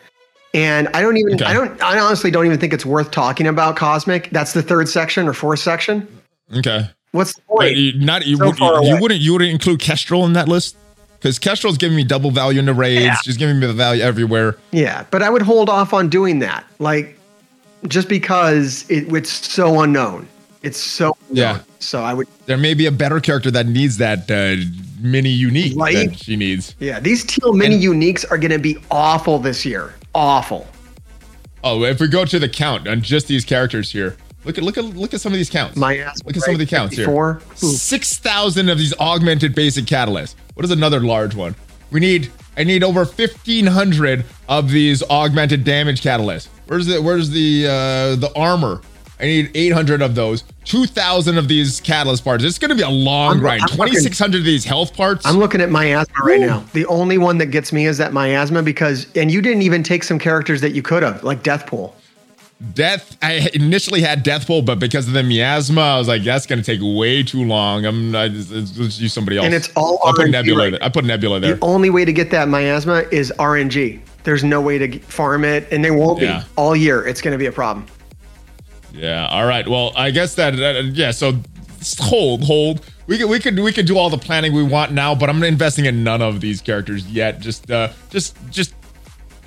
And 0.53 0.87
I 0.89 1.01
don't 1.01 1.17
even, 1.17 1.35
okay. 1.35 1.45
I 1.45 1.53
don't, 1.53 1.81
I 1.83 1.99
honestly 1.99 2.31
don't 2.31 2.45
even 2.45 2.59
think 2.59 2.73
it's 2.73 2.85
worth 2.85 3.11
talking 3.11 3.45
about 3.45 3.75
Cosmic. 3.75 4.29
That's 4.31 4.53
the 4.53 4.63
third 4.63 4.89
section 4.89 5.27
or 5.27 5.33
fourth 5.33 5.59
section. 5.59 6.07
Okay. 6.55 6.89
What's 7.11 7.35
the 7.35 7.41
point? 7.41 7.75
You, 7.75 7.99
not 7.99 8.25
you, 8.25 8.37
so 8.37 8.45
you, 8.45 8.89
you, 8.89 9.01
wouldn't 9.01 9.21
you 9.21 9.33
wouldn't 9.33 9.51
include 9.51 9.79
Kestrel 9.79 10.25
in 10.25 10.33
that 10.33 10.47
list 10.47 10.75
because 11.19 11.39
Kestrel's 11.39 11.77
giving 11.77 11.95
me 11.95 12.03
double 12.03 12.31
value 12.31 12.59
in 12.59 12.65
the 12.65 12.73
raids. 12.73 13.03
Yeah. 13.03 13.15
She's 13.23 13.37
giving 13.37 13.59
me 13.59 13.67
the 13.67 13.73
value 13.73 14.01
everywhere. 14.01 14.57
Yeah, 14.71 15.05
but 15.11 15.21
I 15.21 15.29
would 15.29 15.41
hold 15.41 15.69
off 15.69 15.93
on 15.93 16.09
doing 16.09 16.39
that, 16.39 16.65
like 16.79 17.17
just 17.87 18.09
because 18.09 18.89
it, 18.89 19.11
it's 19.13 19.29
so 19.29 19.81
unknown. 19.81 20.27
It's 20.63 20.77
so 20.77 21.15
yeah. 21.31 21.61
So 21.79 22.01
I 22.03 22.13
would. 22.13 22.27
There 22.45 22.57
may 22.57 22.73
be 22.73 22.85
a 22.85 22.91
better 22.91 23.19
character 23.19 23.51
that 23.51 23.67
needs 23.67 23.97
that 23.97 24.29
uh, 24.31 24.63
mini 24.99 25.29
unique 25.29 25.77
right? 25.77 26.09
that 26.09 26.17
she 26.17 26.35
needs. 26.35 26.75
Yeah, 26.79 26.99
these 26.99 27.23
teal 27.23 27.53
mini 27.53 27.75
and, 27.75 27.83
uniques 27.83 28.29
are 28.29 28.37
going 28.37 28.51
to 28.51 28.59
be 28.59 28.77
awful 28.89 29.39
this 29.39 29.65
year. 29.65 29.93
Awful. 30.15 30.67
Oh, 31.63 31.83
if 31.83 31.99
we 31.99 32.07
go 32.07 32.25
to 32.25 32.39
the 32.39 32.49
count 32.49 32.87
on 32.87 33.01
just 33.01 33.27
these 33.27 33.45
characters 33.45 33.91
here, 33.91 34.15
look 34.45 34.57
at 34.57 34.63
look 34.63 34.77
at 34.77 34.85
look 34.85 35.13
at 35.13 35.21
some 35.21 35.31
of 35.31 35.37
these 35.37 35.49
counts. 35.49 35.75
My 35.75 35.97
ass. 35.97 36.23
Look 36.23 36.35
at 36.35 36.41
right? 36.41 36.45
some 36.45 36.53
of 36.55 36.59
the 36.59 36.65
counts 36.65 36.95
54? 36.95 37.33
here. 37.33 37.55
Six 37.55 38.17
thousand 38.17 38.69
of 38.69 38.77
these 38.77 38.93
augmented 38.99 39.53
basic 39.53 39.85
catalysts. 39.85 40.35
What 40.55 40.65
is 40.65 40.71
another 40.71 41.01
large 41.01 41.35
one? 41.35 41.55
We 41.91 41.99
need. 41.99 42.31
I 42.57 42.63
need 42.63 42.83
over 42.83 43.05
fifteen 43.05 43.67
hundred 43.67 44.25
of 44.49 44.71
these 44.71 45.03
augmented 45.03 45.63
damage 45.63 46.01
catalysts. 46.01 46.47
Where's 46.67 46.87
the 46.87 47.01
Where's 47.01 47.29
the 47.29 47.67
uh, 47.67 48.15
the 48.15 48.31
armor? 48.35 48.81
I 49.19 49.25
need 49.25 49.51
800 49.55 50.01
of 50.01 50.13
those, 50.13 50.43
2,000 50.65 51.37
of 51.37 51.47
these 51.47 51.81
catalyst 51.81 52.23
parts. 52.23 52.43
It's 52.43 52.59
going 52.59 52.69
to 52.69 52.75
be 52.75 52.83
a 52.83 52.89
long 52.89 53.33
I'm, 53.33 53.39
grind. 53.39 53.61
2,600 53.67 54.37
of 54.39 54.45
these 54.45 54.63
health 54.63 54.93
parts. 54.93 55.25
I'm 55.25 55.37
looking 55.37 55.59
at 55.59 55.71
miasma 55.71 56.13
right 56.23 56.39
now. 56.39 56.63
The 56.73 56.85
only 56.85 57.17
one 57.17 57.39
that 57.39 57.47
gets 57.47 57.73
me 57.73 57.87
is 57.87 57.97
that 57.97 58.13
miasma 58.13 58.61
because, 58.61 59.07
and 59.15 59.31
you 59.31 59.41
didn't 59.41 59.63
even 59.63 59.81
take 59.81 60.03
some 60.03 60.19
characters 60.19 60.61
that 60.61 60.71
you 60.71 60.83
could 60.83 61.01
have, 61.01 61.23
like 61.23 61.41
Deadpool. 61.41 61.93
Death. 62.73 63.17
I 63.21 63.49
initially 63.53 64.01
had 64.01 64.25
Deadpool, 64.25 64.65
but 64.65 64.79
because 64.79 65.07
of 65.07 65.13
the 65.13 65.21
miasma, 65.21 65.81
I 65.81 65.97
was 65.99 66.07
like, 66.07 66.23
that's 66.23 66.47
going 66.47 66.61
to 66.61 66.65
take 66.65 66.79
way 66.81 67.21
too 67.21 67.43
long. 67.43 67.85
I'm. 67.85 68.15
I 68.15 68.27
let's 68.27 68.99
use 68.99 69.13
somebody 69.13 69.37
else. 69.37 69.45
And 69.45 69.53
it's 69.53 69.71
all. 69.75 69.99
I 70.03 70.11
put 70.15 70.31
Nebula. 70.31 70.71
Right. 70.71 70.81
I 70.81 70.89
put 70.89 71.05
Nebula 71.05 71.39
there. 71.39 71.53
The 71.53 71.63
only 71.63 71.91
way 71.91 72.03
to 72.03 72.11
get 72.11 72.31
that 72.31 72.49
miasma 72.49 73.03
is 73.11 73.31
RNG. 73.37 73.99
There's 74.23 74.43
no 74.43 74.59
way 74.59 74.79
to 74.79 74.99
farm 75.01 75.45
it, 75.45 75.71
and 75.71 75.85
they 75.85 75.91
won't 75.91 76.19
yeah. 76.19 76.39
be 76.39 76.45
all 76.55 76.75
year. 76.75 77.05
It's 77.05 77.21
going 77.21 77.33
to 77.33 77.37
be 77.37 77.45
a 77.45 77.51
problem. 77.51 77.85
Yeah. 78.97 79.27
All 79.27 79.45
right. 79.45 79.67
Well, 79.67 79.93
I 79.95 80.11
guess 80.11 80.35
that, 80.35 80.55
yeah. 80.93 81.11
So 81.11 81.33
hold, 81.99 82.43
hold. 82.43 82.85
We 83.07 83.17
could, 83.17 83.29
we 83.29 83.39
could, 83.39 83.57
we 83.57 83.71
could 83.71 83.85
do 83.85 83.97
all 83.97 84.09
the 84.09 84.17
planning 84.17 84.53
we 84.53 84.63
want 84.63 84.91
now, 84.91 85.15
but 85.15 85.29
I'm 85.29 85.41
investing 85.43 85.85
in 85.85 86.03
none 86.03 86.21
of 86.21 86.41
these 86.41 86.59
characters 86.61 87.07
yet. 87.07 87.39
Just, 87.39 87.71
uh, 87.71 87.89
just, 88.09 88.35
just 88.49 88.73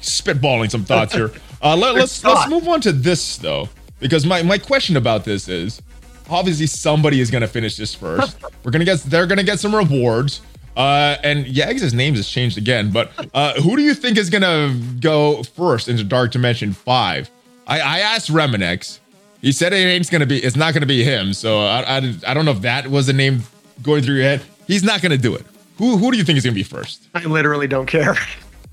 spitballing 0.01 0.71
some 0.71 0.85
thoughts 0.85 1.15
here. 1.15 1.31
Uh, 1.63 1.77
let, 1.77 1.95
let's 1.95 2.25
let's 2.25 2.49
move 2.49 2.67
on 2.69 2.81
to 2.81 2.91
this 2.91 3.37
though, 3.37 3.69
because 3.99 4.25
my 4.25 4.43
my 4.43 4.57
question 4.57 4.97
about 4.97 5.27
this 5.27 5.47
is, 5.47 5.83
obviously 6.31 6.67
somebody 6.67 7.21
is 7.21 7.31
gonna 7.31 7.47
finish 7.47 7.77
this 7.77 7.95
first. 7.95 8.39
We're 8.65 8.71
gonna 8.71 8.87
get, 8.87 9.01
they're 9.01 9.27
gonna 9.27 9.43
get 9.43 9.61
some 9.61 9.75
rewards. 9.75 10.41
Uh, 10.75 11.17
and 11.23 11.45
Yags' 11.45 11.93
name 11.93 12.15
has 12.15 12.27
changed 12.27 12.57
again, 12.57 12.91
but 12.91 13.13
uh, 13.35 13.61
who 13.61 13.77
do 13.77 13.83
you 13.83 13.93
think 13.93 14.17
is 14.17 14.31
gonna 14.31 14.75
go 15.01 15.43
first 15.43 15.89
into 15.89 16.03
Dark 16.03 16.31
Dimension 16.33 16.73
Five? 16.73 17.31
I, 17.67 17.81
I 17.81 17.99
asked 17.99 18.33
Reminex, 18.33 19.00
he 19.41 19.53
said 19.53 19.73
it 19.73 19.77
ain't 19.77 20.11
gonna 20.11 20.27
be. 20.27 20.39
It's 20.39 20.57
not 20.57 20.75
gonna 20.75 20.87
be 20.87 21.03
him. 21.03 21.33
So 21.33 21.61
I, 21.61 21.99
I, 21.99 22.15
I 22.27 22.35
don't 22.35 22.45
know 22.45 22.53
if 22.53 22.63
that 22.63 22.89
was 22.89 23.09
a 23.09 23.13
name 23.13 23.43
going 23.83 24.03
through 24.03 24.17
your 24.17 24.25
head. 24.25 24.43
He's 24.67 24.83
not 24.83 25.03
gonna 25.03 25.19
do 25.19 25.35
it. 25.35 25.45
Who 25.79 25.97
who 25.97 26.11
do 26.11 26.19
you 26.19 26.25
think 26.25 26.39
is 26.39 26.45
gonna 26.45 26.55
be 26.55 26.63
first? 26.63 27.09
I 27.15 27.25
literally 27.25 27.67
don't 27.67 27.87
care. 27.87 28.17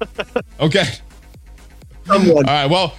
okay. 0.59 0.85
Someone. 2.05 2.47
All 2.47 2.53
right. 2.53 2.69
Well, 2.69 2.95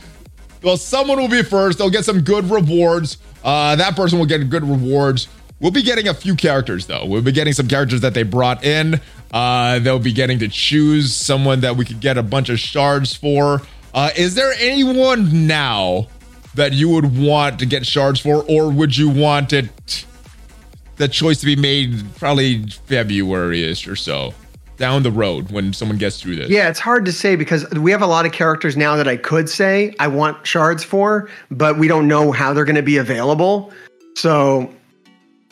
well, 0.63 0.77
someone 0.77 1.19
will 1.19 1.29
be 1.29 1.43
first. 1.43 1.79
They'll 1.79 1.91
get 1.91 2.05
some 2.05 2.21
good 2.21 2.51
rewards. 2.51 3.19
Uh, 3.45 3.77
that 3.77 3.97
person 3.97 4.19
will 4.19 4.27
get 4.27 4.49
good 4.51 4.65
rewards. 4.65 5.29
We'll 5.61 5.73
be 5.73 5.83
getting 5.83 6.09
a 6.09 6.15
few 6.15 6.37
characters 6.37 6.87
though. 6.87 7.05
We'll 7.05 7.23
be 7.23 7.33
getting 7.33 7.53
some 7.53 7.69
characters 7.69 8.01
that 8.01 8.15
they 8.15 8.23
brought 8.23 8.65
in. 8.65 9.01
Uh, 9.33 9.79
they'll 9.81 9.99
be 9.99 10.13
getting 10.13 10.39
to 10.39 10.49
choose 10.49 11.15
someone 11.15 11.61
that 11.61 11.77
we 11.77 11.85
could 11.85 12.01
get 12.01 12.17
a 12.17 12.23
bunch 12.23 12.49
of 12.49 12.59
shards 12.59 13.15
for. 13.15 13.63
Uh, 13.93 14.11
is 14.17 14.35
there 14.35 14.53
anyone 14.59 15.47
now 15.47 16.07
that 16.59 16.73
you 16.73 16.89
would 16.89 17.17
want 17.17 17.59
to 17.61 17.67
get 17.67 17.87
shards 17.87 18.21
for, 18.21 18.45
or 18.49 18.71
would 18.71 18.97
you 18.97 19.09
want 19.09 19.53
it 19.53 20.05
the 20.97 21.09
choice 21.09 21.39
to 21.41 21.47
be 21.47 21.57
made 21.57 22.05
probably 22.17 22.67
February-ish 22.87 23.89
or 23.89 23.97
so? 23.97 24.35
down 24.77 25.03
the 25.03 25.11
road 25.11 25.51
when 25.51 25.73
someone 25.73 25.99
gets 25.99 26.21
through 26.21 26.37
this? 26.37 26.49
Yeah, 26.49 26.69
it's 26.69 26.79
hard 26.79 27.05
to 27.05 27.13
say 27.13 27.35
because 27.35 27.69
we 27.71 27.91
have 27.91 28.01
a 28.01 28.07
lot 28.07 28.25
of 28.25 28.33
characters 28.33 28.77
now 28.77 28.95
that 28.95 29.09
I 29.09 29.17
could 29.17 29.49
say 29.49 29.93
I 29.99 30.07
want 30.07 30.47
shards 30.47 30.85
for, 30.85 31.29
but 31.51 31.79
we 31.79 31.89
don't 31.89 32.07
know 32.07 32.31
how 32.31 32.53
they're 32.53 32.65
going 32.65 32.77
to 32.77 32.83
be 32.83 32.97
available. 32.97 33.73
So, 34.15 34.73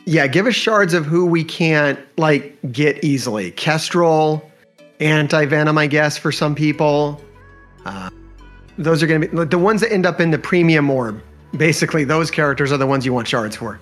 yeah, 0.04 0.28
give 0.28 0.46
us 0.46 0.54
shards 0.54 0.94
of 0.94 1.04
who 1.04 1.26
we 1.26 1.42
can't 1.42 1.98
like 2.16 2.56
get 2.70 3.02
easily. 3.02 3.50
Kestrel, 3.50 4.48
anti 5.00 5.44
venom, 5.44 5.76
I 5.76 5.88
guess, 5.88 6.16
for 6.16 6.30
some 6.30 6.54
people. 6.54 7.20
Uh, 7.84 8.10
those 8.78 9.02
are 9.02 9.06
going 9.06 9.20
to 9.22 9.28
be 9.28 9.44
the 9.44 9.58
ones 9.58 9.80
that 9.80 9.92
end 9.92 10.06
up 10.06 10.20
in 10.20 10.30
the 10.30 10.38
premium 10.38 10.90
orb. 10.90 11.22
Basically, 11.56 12.04
those 12.04 12.30
characters 12.30 12.72
are 12.72 12.76
the 12.76 12.86
ones 12.86 13.06
you 13.06 13.12
want 13.12 13.28
shards 13.28 13.56
for. 13.56 13.80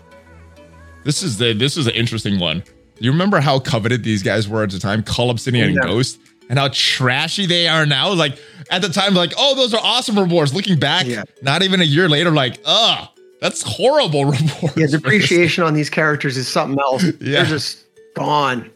This 1.04 1.22
is 1.22 1.38
the 1.38 1.52
this 1.52 1.76
is 1.76 1.86
an 1.86 1.94
interesting 1.94 2.38
one. 2.38 2.62
You 2.98 3.10
remember 3.10 3.40
how 3.40 3.58
coveted 3.58 4.04
these 4.04 4.22
guys 4.22 4.48
were 4.48 4.62
at 4.62 4.70
the 4.70 4.78
time, 4.78 5.02
Cull 5.02 5.30
Obsidian 5.30 5.70
and 5.70 5.82
Ghost, 5.82 6.18
and 6.48 6.58
how 6.58 6.68
trashy 6.72 7.46
they 7.46 7.66
are 7.66 7.84
now? 7.84 8.12
Like 8.12 8.38
at 8.70 8.82
the 8.82 8.88
time, 8.88 9.14
like, 9.14 9.32
oh, 9.36 9.54
those 9.54 9.74
are 9.74 9.80
awesome 9.82 10.18
rewards. 10.18 10.54
Looking 10.54 10.78
back, 10.78 11.06
yeah. 11.06 11.24
not 11.42 11.62
even 11.62 11.80
a 11.80 11.84
year 11.84 12.08
later, 12.08 12.30
like, 12.30 12.60
ugh, 12.64 13.08
That's 13.40 13.62
horrible 13.62 14.24
reports. 14.30 14.76
Yeah, 14.76 14.86
depreciation 14.86 15.64
on 15.64 15.74
these 15.74 15.90
characters 15.90 16.36
is 16.36 16.48
something 16.48 16.78
else. 16.80 17.04
Yeah. 17.20 17.42
They're 17.42 17.46
just 17.46 17.84
gone. 18.14 18.70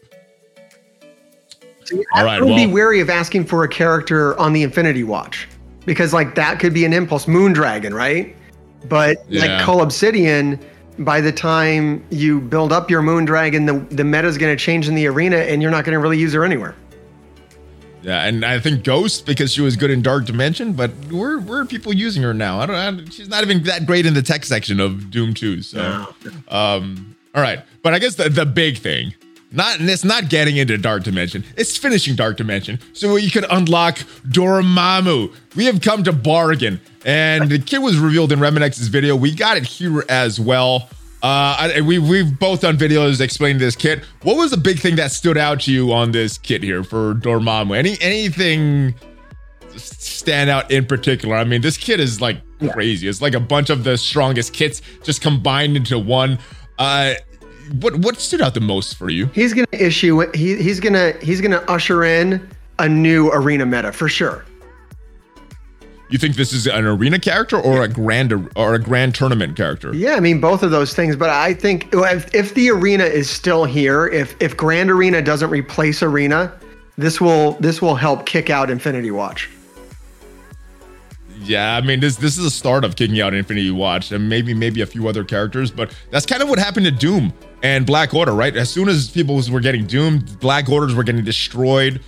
So 1.85 2.03
All 2.13 2.25
right, 2.25 2.43
well, 2.43 2.55
be 2.55 2.67
wary 2.67 2.99
of 2.99 3.09
asking 3.09 3.45
for 3.45 3.63
a 3.63 3.67
character 3.67 4.37
on 4.37 4.53
the 4.53 4.61
Infinity 4.61 5.03
Watch 5.03 5.47
because 5.85 6.13
like 6.13 6.35
that 6.35 6.59
could 6.59 6.73
be 6.73 6.85
an 6.85 6.93
impulse. 6.93 7.25
Moondragon, 7.25 7.93
right? 7.93 8.35
But 8.87 9.23
yeah. 9.27 9.41
like 9.41 9.65
Cull 9.65 9.81
Obsidian, 9.81 10.59
by 10.99 11.21
the 11.21 11.31
time 11.31 12.03
you 12.09 12.41
build 12.41 12.71
up 12.71 12.89
your 12.89 13.01
Moondragon, 13.01 13.65
the 13.65 13.95
the 13.95 14.03
meta 14.03 14.27
is 14.27 14.37
going 14.37 14.55
to 14.55 14.61
change 14.61 14.87
in 14.87 14.95
the 14.95 15.07
arena, 15.07 15.37
and 15.37 15.61
you're 15.61 15.71
not 15.71 15.85
going 15.85 15.93
to 15.93 15.99
really 15.99 16.19
use 16.19 16.33
her 16.33 16.43
anywhere. 16.43 16.75
Yeah, 18.01 18.25
and 18.25 18.45
I 18.45 18.59
think 18.59 18.83
Ghost 18.83 19.25
because 19.25 19.51
she 19.51 19.61
was 19.61 19.75
good 19.75 19.91
in 19.91 20.01
Dark 20.01 20.25
Dimension, 20.25 20.73
but 20.73 20.91
where 21.11 21.39
where 21.39 21.59
are 21.59 21.65
people 21.65 21.93
using 21.93 22.23
her 22.23 22.33
now? 22.33 22.59
I 22.59 22.65
don't. 22.65 22.75
I, 22.75 23.11
she's 23.11 23.27
not 23.27 23.43
even 23.43 23.63
that 23.63 23.85
great 23.85 24.05
in 24.05 24.13
the 24.13 24.21
tech 24.21 24.45
section 24.45 24.79
of 24.79 25.11
Doom 25.11 25.33
Two. 25.33 25.61
So, 25.61 25.77
no. 25.77 26.31
um, 26.47 27.15
all 27.35 27.41
right, 27.41 27.59
but 27.83 27.93
I 27.93 27.99
guess 27.99 28.15
the 28.15 28.29
the 28.29 28.45
big 28.45 28.77
thing, 28.77 29.13
not 29.51 29.79
it's 29.79 30.03
not 30.03 30.29
getting 30.29 30.57
into 30.57 30.77
Dark 30.77 31.03
Dimension, 31.03 31.43
it's 31.57 31.77
finishing 31.77 32.15
Dark 32.15 32.37
Dimension, 32.37 32.79
so 32.93 33.15
you 33.15 33.31
could 33.31 33.45
unlock 33.49 33.97
Dormammu. 34.27 35.33
We 35.55 35.65
have 35.65 35.81
come 35.81 36.03
to 36.03 36.13
bargain, 36.13 36.79
and 37.05 37.49
the 37.49 37.59
kit 37.59 37.81
was 37.81 37.97
revealed 37.97 38.31
in 38.31 38.39
Reminex's 38.39 38.87
video. 38.87 39.15
We 39.15 39.33
got 39.33 39.57
it 39.57 39.65
here 39.65 40.03
as 40.09 40.39
well. 40.39 40.89
Uh, 41.21 41.73
I, 41.75 41.81
we 41.81 41.99
we've 41.99 42.39
both 42.39 42.61
done 42.61 42.77
videos 42.77 43.19
explaining 43.19 43.59
this 43.59 43.75
kit. 43.75 44.03
What 44.23 44.37
was 44.37 44.51
the 44.51 44.57
big 44.57 44.79
thing 44.79 44.95
that 44.97 45.11
stood 45.11 45.37
out 45.37 45.61
to 45.61 45.71
you 45.71 45.91
on 45.91 46.11
this 46.11 46.37
kit 46.37 46.63
here 46.63 46.83
for 46.83 47.13
Dormammu? 47.15 47.75
Any 47.75 47.97
anything 47.99 48.95
stand 49.75 50.49
out 50.49 50.71
in 50.71 50.85
particular? 50.85 51.35
I 51.35 51.43
mean, 51.43 51.61
this 51.61 51.75
kit 51.75 51.99
is 51.99 52.21
like 52.21 52.37
crazy. 52.71 53.07
It's 53.07 53.21
like 53.21 53.33
a 53.33 53.39
bunch 53.39 53.69
of 53.69 53.83
the 53.83 53.97
strongest 53.97 54.53
kits 54.53 54.81
just 55.03 55.21
combined 55.21 55.75
into 55.75 55.99
one. 55.99 56.39
Uh, 56.77 57.15
what 57.81 57.95
what 57.97 58.17
stood 58.17 58.41
out 58.41 58.53
the 58.53 58.61
most 58.61 58.95
for 58.95 59.09
you? 59.09 59.27
He's 59.27 59.53
gonna 59.53 59.67
issue. 59.71 60.29
He, 60.33 60.55
he's 60.57 60.79
gonna 60.79 61.13
he's 61.21 61.41
gonna 61.41 61.63
usher 61.67 62.03
in 62.03 62.47
a 62.79 62.87
new 62.87 63.29
arena 63.31 63.65
meta 63.65 63.91
for 63.91 64.07
sure. 64.07 64.45
You 66.09 66.17
think 66.17 66.35
this 66.35 66.53
is 66.53 66.65
an 66.65 66.85
arena 66.85 67.19
character 67.19 67.59
or 67.59 67.83
a 67.83 67.87
grand 67.87 68.33
or 68.55 68.73
a 68.73 68.79
grand 68.79 69.13
tournament 69.13 69.55
character? 69.55 69.93
Yeah, 69.93 70.15
I 70.15 70.19
mean 70.19 70.41
both 70.41 70.63
of 70.63 70.71
those 70.71 70.93
things. 70.93 71.15
But 71.15 71.29
I 71.29 71.53
think 71.53 71.89
if, 71.93 72.33
if 72.33 72.55
the 72.55 72.71
arena 72.71 73.03
is 73.03 73.29
still 73.29 73.63
here, 73.63 74.07
if 74.07 74.35
if 74.41 74.57
Grand 74.57 74.89
Arena 74.89 75.21
doesn't 75.21 75.51
replace 75.51 76.01
Arena, 76.01 76.51
this 76.97 77.21
will 77.21 77.51
this 77.53 77.81
will 77.81 77.95
help 77.95 78.25
kick 78.25 78.49
out 78.49 78.71
Infinity 78.71 79.11
Watch. 79.11 79.49
Yeah, 81.43 81.75
I 81.75 81.81
mean 81.81 81.99
this 81.99 82.17
this 82.17 82.37
is 82.37 82.45
a 82.45 82.51
start 82.51 82.83
of 82.83 82.95
kicking 82.95 83.21
out 83.21 83.33
Infinity 83.33 83.71
Watch 83.71 84.11
and 84.11 84.27
maybe 84.27 84.53
maybe 84.53 84.81
a 84.81 84.85
few 84.85 85.07
other 85.07 85.23
characters, 85.23 85.71
but 85.71 85.95
that's 86.11 86.25
kind 86.25 86.41
of 86.41 86.49
what 86.49 86.59
happened 86.59 86.85
to 86.85 86.91
Doom 86.91 87.33
and 87.63 87.85
Black 87.85 88.13
Order, 88.13 88.33
right? 88.33 88.55
As 88.55 88.69
soon 88.69 88.89
as 88.89 89.09
people 89.09 89.41
were 89.51 89.59
getting 89.59 89.85
doomed, 89.85 90.39
Black 90.39 90.69
Orders 90.69 90.93
were 90.93 91.03
getting 91.03 91.23
destroyed. 91.23 92.01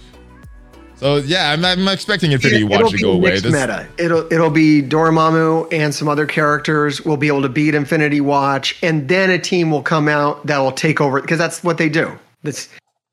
So 0.95 1.17
yeah, 1.17 1.51
I'm, 1.51 1.65
I'm 1.65 1.87
expecting 1.87 2.31
Infinity 2.31 2.63
it, 2.63 2.69
Watch 2.69 2.91
to 2.91 2.97
go 2.99 3.13
away. 3.13 3.39
This 3.39 3.45
meta. 3.45 3.87
It'll 3.97 4.31
it'll 4.31 4.51
be 4.51 4.83
Dormammu 4.83 5.73
and 5.73 5.95
some 5.95 6.07
other 6.07 6.25
characters 6.25 7.03
will 7.03 7.17
be 7.17 7.27
able 7.27 7.41
to 7.41 7.49
beat 7.49 7.73
Infinity 7.73 8.21
Watch, 8.21 8.77
and 8.83 9.07
then 9.07 9.31
a 9.31 9.39
team 9.39 9.71
will 9.71 9.81
come 9.81 10.07
out 10.07 10.45
that 10.45 10.59
will 10.59 10.71
take 10.71 11.01
over 11.01 11.19
because 11.19 11.39
that's 11.39 11.63
what 11.63 11.77
they 11.77 11.89
do. 11.89 12.17
That's 12.43 12.69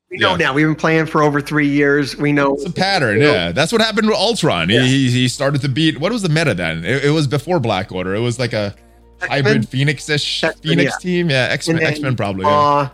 we 0.09 0.17
know 0.17 0.31
yeah. 0.31 0.37
now. 0.37 0.53
We've 0.53 0.65
been 0.65 0.75
playing 0.75 1.05
for 1.05 1.21
over 1.21 1.39
three 1.39 1.67
years. 1.67 2.17
We 2.17 2.31
know 2.31 2.55
it's 2.55 2.65
a 2.65 2.71
pattern. 2.71 3.21
Yeah, 3.21 3.51
that's 3.51 3.71
what 3.71 3.81
happened 3.81 4.07
with 4.07 4.17
Ultron. 4.17 4.69
Yeah. 4.69 4.81
He, 4.81 5.09
he 5.09 5.27
started 5.27 5.61
to 5.61 5.69
beat. 5.69 5.99
What 5.99 6.11
was 6.11 6.21
the 6.21 6.29
meta 6.29 6.53
then? 6.53 6.83
It, 6.83 7.05
it 7.05 7.09
was 7.11 7.27
before 7.27 7.59
Black 7.59 7.91
Order. 7.91 8.15
It 8.15 8.19
was 8.19 8.39
like 8.39 8.53
a 8.53 8.75
X-Men? 9.21 9.29
hybrid 9.29 9.69
Phoenix-ish 9.69 10.43
Phoenix 10.61 10.93
yeah. 10.93 10.97
team. 11.01 11.29
Yeah, 11.29 11.47
X 11.51 11.67
Men. 11.67 11.81
X 11.81 11.99
Men 11.99 12.15
probably. 12.15 12.45
Uh, 12.47 12.89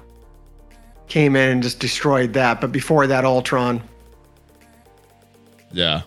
came 1.07 1.35
in 1.35 1.49
and 1.49 1.63
just 1.63 1.79
destroyed 1.79 2.33
that. 2.33 2.59
But 2.59 2.71
before 2.71 3.07
that, 3.07 3.25
Ultron. 3.25 3.81
Yeah. 5.71 6.01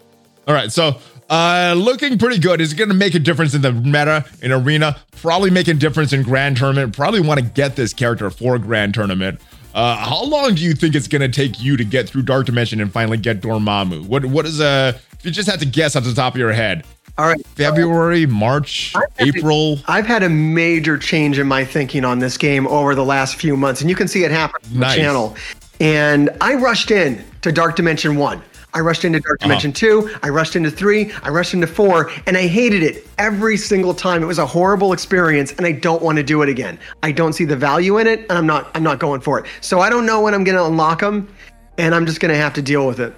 All 0.47 0.55
right. 0.55 0.73
So, 0.73 0.99
uh, 1.31 1.75
looking 1.77 2.19
pretty 2.19 2.38
good. 2.38 2.61
Is 2.61 2.73
it 2.73 2.77
going 2.77 2.88
to 2.88 2.95
make 2.95 3.15
a 3.15 3.19
difference 3.19 3.55
in 3.55 3.62
the 3.62 3.73
meta 3.73 4.25
in 4.43 4.50
arena? 4.50 4.97
Probably 5.21 5.50
make 5.50 5.69
a 5.69 5.75
difference 5.75 6.12
in 6.12 6.23
grand 6.23 6.57
tournament. 6.57 6.97
Probably 6.97 7.21
want 7.21 7.38
to 7.38 7.47
get 7.47 7.77
this 7.77 7.93
character 7.93 8.31
for 8.31 8.59
grand 8.59 8.95
tournament. 8.95 9.41
Uh, 9.75 9.96
how 9.96 10.25
long 10.25 10.54
do 10.54 10.62
you 10.62 10.72
think 10.75 10.94
it's 10.94 11.08
going 11.08 11.22
to 11.22 11.28
take 11.28 11.60
you 11.60 11.76
to 11.76 11.84
get 11.84 12.08
through 12.08 12.22
Dark 12.22 12.46
Dimension 12.46 12.80
and 12.80 12.92
finally 12.92 13.18
get 13.18 13.40
Dormammu? 13.40 14.06
What 14.06 14.25
what 14.26 14.46
is 14.46 14.60
a 14.60 14.66
uh, 14.66 14.92
if 15.18 15.25
you 15.25 15.30
just 15.30 15.48
had 15.48 15.60
to 15.60 15.66
guess 15.66 15.96
off 15.96 16.04
the 16.04 16.14
top 16.14 16.34
of 16.34 16.38
your 16.38 16.52
head? 16.52 16.84
All 17.18 17.26
right, 17.26 17.44
February, 17.48 18.26
March, 18.26 18.94
I've 18.94 19.28
April. 19.28 19.78
A, 19.88 19.92
I've 19.92 20.06
had 20.06 20.22
a 20.22 20.28
major 20.28 20.96
change 20.96 21.38
in 21.40 21.48
my 21.48 21.64
thinking 21.64 22.04
on 22.04 22.20
this 22.20 22.37
game 22.37 22.66
over 22.68 22.94
the 22.94 23.04
last 23.04 23.34
few 23.34 23.56
months, 23.56 23.80
and 23.80 23.90
you 23.90 23.96
can 23.96 24.06
see 24.06 24.22
it 24.22 24.30
happen 24.30 24.60
on 24.72 24.78
nice. 24.78 24.94
the 24.94 25.00
channel. 25.02 25.37
And 25.80 26.30
I 26.40 26.54
rushed 26.54 26.92
in 26.92 27.25
to 27.42 27.50
Dark 27.50 27.75
Dimension 27.76 28.16
One. 28.16 28.40
I 28.78 28.80
rushed 28.80 29.04
into 29.04 29.18
Dark 29.18 29.40
uh-huh. 29.40 29.49
Dimension 29.49 29.70
uh-huh. 29.73 30.12
2, 30.12 30.18
I 30.23 30.28
rushed 30.28 30.54
into 30.54 30.70
3, 30.70 31.11
I 31.25 31.30
rushed 31.30 31.52
into 31.52 31.66
4, 31.66 32.12
and 32.28 32.37
I 32.37 32.47
hated 32.47 32.85
it 32.85 33.08
every 33.18 33.56
single 33.56 33.92
time. 33.92 34.23
It 34.23 34.26
was 34.26 34.38
a 34.38 34.47
horrible 34.47 34.92
experience 34.92 35.50
and 35.50 35.66
I 35.66 35.73
don't 35.73 36.00
want 36.00 36.16
to 36.18 36.23
do 36.23 36.42
it 36.42 36.49
again. 36.49 36.78
I 37.02 37.11
don't 37.11 37.32
see 37.32 37.44
the 37.44 37.56
value 37.56 37.99
in 37.99 38.06
it 38.06 38.20
and 38.20 38.32
I'm 38.32 38.47
not 38.47 38.70
I'm 38.76 38.85
not 38.85 39.00
going 39.00 39.20
for 39.20 39.40
it. 39.40 39.47
So 39.61 39.80
I 39.80 39.90
don't 39.90 40.06
know 40.06 40.20
when 40.20 40.32
I'm 40.32 40.44
going 40.44 40.56
to 40.56 40.64
unlock 40.64 41.00
them 41.00 41.28
and 41.76 41.92
I'm 41.92 42.06
just 42.06 42.20
going 42.20 42.32
to 42.32 42.38
have 42.38 42.54
to 42.54 42.62
deal 42.62 42.87
with 42.87 43.00
it. 43.00 43.12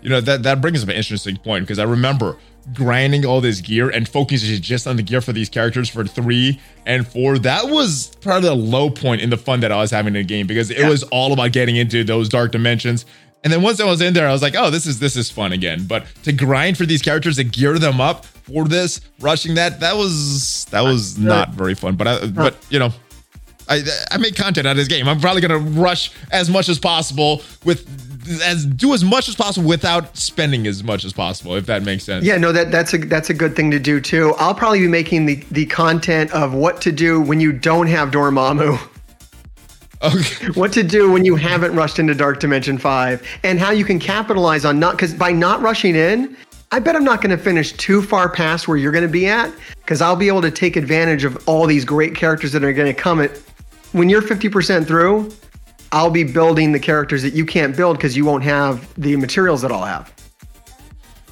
You 0.00 0.08
know, 0.08 0.22
that 0.22 0.42
that 0.44 0.62
brings 0.62 0.82
up 0.82 0.88
an 0.88 0.96
interesting 0.96 1.36
point 1.36 1.64
because 1.64 1.78
I 1.78 1.84
remember 1.84 2.38
grinding 2.72 3.26
all 3.26 3.42
this 3.42 3.60
gear 3.60 3.90
and 3.90 4.08
focusing 4.08 4.62
just 4.62 4.86
on 4.86 4.96
the 4.96 5.02
gear 5.02 5.20
for 5.20 5.32
these 5.32 5.50
characters 5.50 5.90
for 5.90 6.06
three 6.06 6.58
and 6.86 7.06
four. 7.06 7.38
That 7.38 7.68
was 7.68 8.12
probably 8.22 8.48
the 8.48 8.54
low 8.54 8.88
point 8.88 9.20
in 9.20 9.28
the 9.28 9.36
fun 9.36 9.60
that 9.60 9.72
I 9.72 9.76
was 9.76 9.90
having 9.90 10.14
in 10.16 10.22
the 10.22 10.26
game 10.26 10.46
because 10.46 10.70
it 10.70 10.78
yeah. 10.78 10.88
was 10.88 11.02
all 11.04 11.34
about 11.34 11.52
getting 11.52 11.76
into 11.76 12.02
those 12.02 12.30
dark 12.30 12.52
dimensions 12.52 13.04
and 13.44 13.52
then 13.52 13.62
once 13.62 13.80
I 13.80 13.84
was 13.84 14.00
in 14.00 14.14
there, 14.14 14.28
I 14.28 14.32
was 14.32 14.42
like, 14.42 14.54
oh, 14.56 14.70
this 14.70 14.86
is 14.86 14.98
this 14.98 15.16
is 15.16 15.30
fun 15.30 15.52
again. 15.52 15.84
But 15.86 16.06
to 16.24 16.32
grind 16.32 16.78
for 16.78 16.86
these 16.86 17.02
characters, 17.02 17.36
to 17.36 17.44
gear 17.44 17.78
them 17.78 18.00
up 18.00 18.24
for 18.24 18.64
this, 18.64 19.00
rushing 19.20 19.54
that, 19.54 19.80
that 19.80 19.96
was 19.96 20.66
that 20.66 20.82
was 20.82 21.18
not 21.18 21.50
very 21.50 21.74
fun. 21.74 21.96
But 21.96 22.06
I, 22.08 22.26
but 22.26 22.56
you 22.70 22.78
know, 22.78 22.92
I 23.68 23.82
I 24.10 24.18
make 24.18 24.36
content 24.36 24.66
out 24.66 24.72
of 24.72 24.76
this 24.76 24.88
game. 24.88 25.08
I'm 25.08 25.20
probably 25.20 25.40
gonna 25.40 25.58
rush 25.58 26.12
as 26.30 26.50
much 26.50 26.68
as 26.68 26.78
possible 26.78 27.42
with 27.64 27.86
as 28.44 28.64
do 28.64 28.94
as 28.94 29.02
much 29.02 29.28
as 29.28 29.34
possible 29.34 29.68
without 29.68 30.16
spending 30.16 30.66
as 30.66 30.84
much 30.84 31.04
as 31.04 31.12
possible, 31.12 31.56
if 31.56 31.66
that 31.66 31.82
makes 31.82 32.04
sense. 32.04 32.24
Yeah, 32.24 32.36
no, 32.36 32.52
that 32.52 32.70
that's 32.70 32.94
a 32.94 32.98
that's 32.98 33.30
a 33.30 33.34
good 33.34 33.56
thing 33.56 33.70
to 33.70 33.78
do 33.78 34.00
too. 34.00 34.34
I'll 34.38 34.54
probably 34.54 34.80
be 34.80 34.88
making 34.88 35.26
the 35.26 35.44
the 35.50 35.66
content 35.66 36.32
of 36.32 36.54
what 36.54 36.80
to 36.82 36.92
do 36.92 37.20
when 37.20 37.40
you 37.40 37.52
don't 37.52 37.88
have 37.88 38.10
Dormammu. 38.10 38.88
Okay. 40.02 40.46
What 40.54 40.72
to 40.72 40.82
do 40.82 41.10
when 41.10 41.24
you 41.24 41.36
haven't 41.36 41.74
rushed 41.74 41.98
into 41.98 42.14
Dark 42.14 42.40
Dimension 42.40 42.76
5 42.76 43.26
and 43.44 43.58
how 43.58 43.70
you 43.70 43.84
can 43.84 43.98
capitalize 43.98 44.64
on 44.64 44.78
not 44.78 44.96
because 44.96 45.14
by 45.14 45.32
not 45.32 45.62
rushing 45.62 45.94
in, 45.94 46.36
I 46.72 46.78
bet 46.78 46.96
I'm 46.96 47.04
not 47.04 47.20
going 47.20 47.36
to 47.36 47.42
finish 47.42 47.72
too 47.72 48.02
far 48.02 48.28
past 48.28 48.66
where 48.66 48.76
you're 48.76 48.92
going 48.92 49.06
to 49.06 49.12
be 49.12 49.26
at 49.26 49.52
because 49.76 50.00
I'll 50.00 50.16
be 50.16 50.28
able 50.28 50.42
to 50.42 50.50
take 50.50 50.76
advantage 50.76 51.24
of 51.24 51.46
all 51.46 51.66
these 51.66 51.84
great 51.84 52.14
characters 52.14 52.52
that 52.52 52.64
are 52.64 52.72
going 52.72 52.92
to 52.92 52.98
come 52.98 53.20
at 53.20 53.36
when 53.92 54.08
you're 54.08 54.22
50% 54.22 54.86
through. 54.86 55.30
I'll 55.92 56.10
be 56.10 56.24
building 56.24 56.72
the 56.72 56.80
characters 56.80 57.22
that 57.22 57.34
you 57.34 57.44
can't 57.44 57.76
build 57.76 57.98
because 57.98 58.16
you 58.16 58.24
won't 58.24 58.44
have 58.44 58.88
the 58.94 59.16
materials 59.16 59.60
that 59.60 59.70
I'll 59.70 59.84
have. 59.84 60.10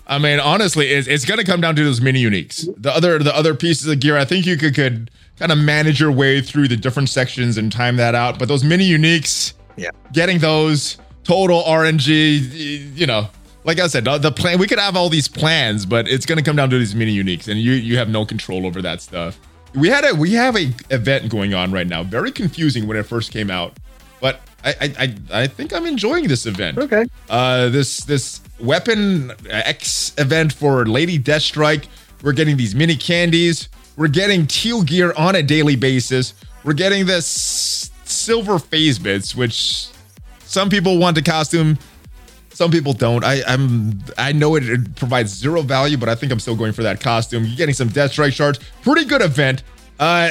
I 0.07 0.19
mean, 0.19 0.39
honestly, 0.41 0.89
it's, 0.89 1.09
it's 1.09 1.25
going 1.25 1.39
to 1.39 1.47
come 1.47 1.61
down 1.63 1.77
to 1.77 1.85
those 1.85 2.01
mini 2.01 2.23
uniques. 2.23 2.69
The 2.77 2.95
other 2.95 3.19
the 3.21 3.35
other 3.35 3.55
pieces 3.55 3.87
of 3.87 4.01
gear, 4.01 4.19
I 4.19 4.25
think 4.25 4.45
you 4.45 4.57
could 4.57 4.75
could 4.75 5.11
kind 5.41 5.51
of 5.51 5.59
manage 5.59 5.99
your 5.99 6.13
way 6.13 6.43
through 6.43 6.69
the 6.69 6.77
different 6.77 7.09
sections 7.09 7.57
and 7.57 7.73
time 7.73 7.97
that 7.97 8.15
out. 8.15 8.39
But 8.39 8.47
those 8.47 8.63
mini 8.63 8.89
uniques, 8.89 9.55
yeah, 9.77 9.91
getting 10.13 10.39
those 10.39 10.99
total 11.25 11.63
RNG, 11.63 12.95
you 12.95 13.07
know, 13.07 13.29
like 13.65 13.81
I 13.81 13.89
said, 13.89 14.05
the 14.05 14.31
plan 14.31 14.59
we 14.59 14.69
could 14.69 14.79
have 14.79 14.97
all 14.97 15.09
these 15.09 15.27
plans, 15.27 15.87
but 15.87 16.07
it's 16.07 16.27
going 16.27 16.39
to 16.39 16.45
come 16.45 16.57
down 16.57 16.71
to 16.71 16.79
these 16.79 16.95
mini 16.95 17.17
uniques, 17.17 17.49
and 17.49 17.59
you 17.59 17.73
you 17.73 17.97
have 17.97 18.09
no 18.09 18.25
control 18.25 18.67
over 18.67 18.81
that 18.83 19.01
stuff. 19.01 19.41
We 19.75 19.89
had 19.89 20.05
a 20.05 20.15
we 20.15 20.35
have 20.35 20.57
a 20.57 20.73
event 20.91 21.31
going 21.31 21.55
on 21.55 21.73
right 21.73 21.87
now, 21.87 22.03
very 22.03 22.31
confusing 22.31 22.87
when 22.87 22.99
it 22.99 23.05
first 23.05 23.33
came 23.33 23.51
out, 23.51 23.79
but 24.21 24.43
I 24.63 24.75
I 24.99 25.43
I 25.43 25.47
think 25.47 25.73
I'm 25.73 25.87
enjoying 25.87 26.29
this 26.29 26.45
event. 26.45 26.77
Okay. 26.77 27.07
Uh, 27.31 27.71
this 27.71 27.99
this 28.05 28.43
weapon 28.59 29.33
X 29.49 30.13
event 30.19 30.53
for 30.53 30.85
Lady 30.85 31.19
Deathstrike. 31.19 31.87
We're 32.23 32.33
getting 32.33 32.59
these 32.59 32.75
mini 32.75 32.97
candies. 32.97 33.71
We're 34.01 34.09
getting 34.09 34.47
teal 34.47 34.83
gear 34.83 35.13
on 35.15 35.35
a 35.35 35.43
daily 35.43 35.77
basis. 35.77 36.33
We're 36.65 36.73
getting 36.73 37.05
this 37.05 37.91
silver 38.05 38.59
phase 38.59 38.99
bits, 38.99 39.35
which 39.35 39.89
some 40.39 40.71
people 40.71 40.97
want 40.97 41.17
to 41.19 41.23
costume, 41.23 41.79
some 42.49 42.71
people 42.71 42.95
don't. 42.95 43.23
I, 43.23 43.43
I'm 43.47 44.03
I 44.17 44.33
know 44.33 44.57
it, 44.57 44.67
it, 44.67 44.97
provides 44.97 45.35
zero 45.35 45.61
value, 45.61 45.99
but 45.99 46.09
I 46.09 46.15
think 46.15 46.33
I'm 46.33 46.41
still 46.41 46.57
going 46.57 46.73
for 46.73 46.83
that 46.83 47.03
costume. 47.03 47.45
You're 47.45 47.59
getting 47.59 47.75
some 47.75 47.91
Deathstrike 47.91 48.33
shards. 48.33 48.59
Pretty 48.81 49.05
good 49.05 49.21
event. 49.21 49.65
Uh, 49.99 50.31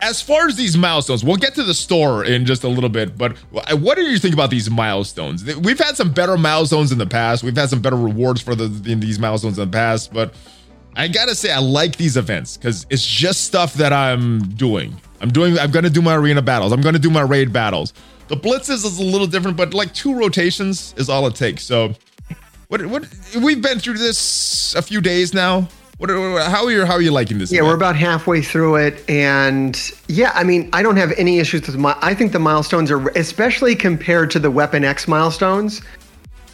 as 0.00 0.22
far 0.22 0.48
as 0.48 0.56
these 0.56 0.78
milestones, 0.78 1.22
we'll 1.22 1.36
get 1.36 1.54
to 1.56 1.62
the 1.62 1.74
store 1.74 2.24
in 2.24 2.46
just 2.46 2.64
a 2.64 2.68
little 2.68 2.88
bit, 2.88 3.18
but 3.18 3.36
what 3.50 3.96
do 3.96 4.02
you 4.04 4.18
think 4.18 4.32
about 4.32 4.48
these 4.48 4.70
milestones? 4.70 5.44
We've 5.56 5.78
had 5.78 5.94
some 5.94 6.10
better 6.10 6.38
milestones 6.38 6.90
in 6.90 6.96
the 6.96 7.06
past. 7.06 7.42
We've 7.42 7.54
had 7.54 7.68
some 7.68 7.82
better 7.82 7.96
rewards 7.96 8.40
for 8.40 8.54
the 8.54 8.66
these 8.66 9.18
milestones 9.18 9.58
in 9.58 9.70
the 9.70 9.76
past, 9.76 10.10
but 10.10 10.32
I 10.96 11.08
gotta 11.08 11.34
say, 11.34 11.52
I 11.52 11.58
like 11.58 11.96
these 11.96 12.16
events 12.16 12.56
because 12.56 12.86
it's 12.90 13.06
just 13.06 13.44
stuff 13.44 13.74
that 13.74 13.92
I'm 13.92 14.40
doing. 14.54 15.00
I'm 15.20 15.30
doing. 15.30 15.58
I'm 15.58 15.70
gonna 15.70 15.90
do 15.90 16.02
my 16.02 16.14
arena 16.14 16.42
battles. 16.42 16.72
I'm 16.72 16.80
gonna 16.80 16.98
do 16.98 17.10
my 17.10 17.22
raid 17.22 17.52
battles. 17.52 17.92
The 18.28 18.36
blitzes 18.36 18.84
is 18.84 18.98
a 18.98 19.02
little 19.02 19.26
different, 19.26 19.56
but 19.56 19.74
like 19.74 19.92
two 19.92 20.14
rotations 20.14 20.94
is 20.96 21.08
all 21.08 21.26
it 21.26 21.34
takes. 21.34 21.62
So, 21.62 21.94
what? 22.68 22.84
What? 22.86 23.08
We've 23.40 23.60
been 23.60 23.78
through 23.78 23.98
this 23.98 24.74
a 24.74 24.82
few 24.82 25.00
days 25.00 25.34
now. 25.34 25.68
What, 25.98 26.08
how 26.08 26.64
are 26.64 26.70
you? 26.70 26.86
How 26.86 26.94
are 26.94 27.02
you 27.02 27.10
liking 27.10 27.38
this? 27.38 27.52
Yeah, 27.52 27.58
event? 27.58 27.68
we're 27.68 27.76
about 27.76 27.94
halfway 27.96 28.40
through 28.40 28.76
it, 28.76 29.08
and 29.08 29.78
yeah, 30.08 30.32
I 30.34 30.44
mean, 30.44 30.70
I 30.72 30.82
don't 30.82 30.96
have 30.96 31.12
any 31.18 31.38
issues 31.40 31.66
with 31.66 31.76
my. 31.76 31.94
I 32.00 32.14
think 32.14 32.32
the 32.32 32.38
milestones 32.38 32.90
are, 32.90 33.08
especially 33.10 33.76
compared 33.76 34.30
to 34.30 34.38
the 34.38 34.50
Weapon 34.50 34.82
X 34.82 35.06
milestones, 35.06 35.82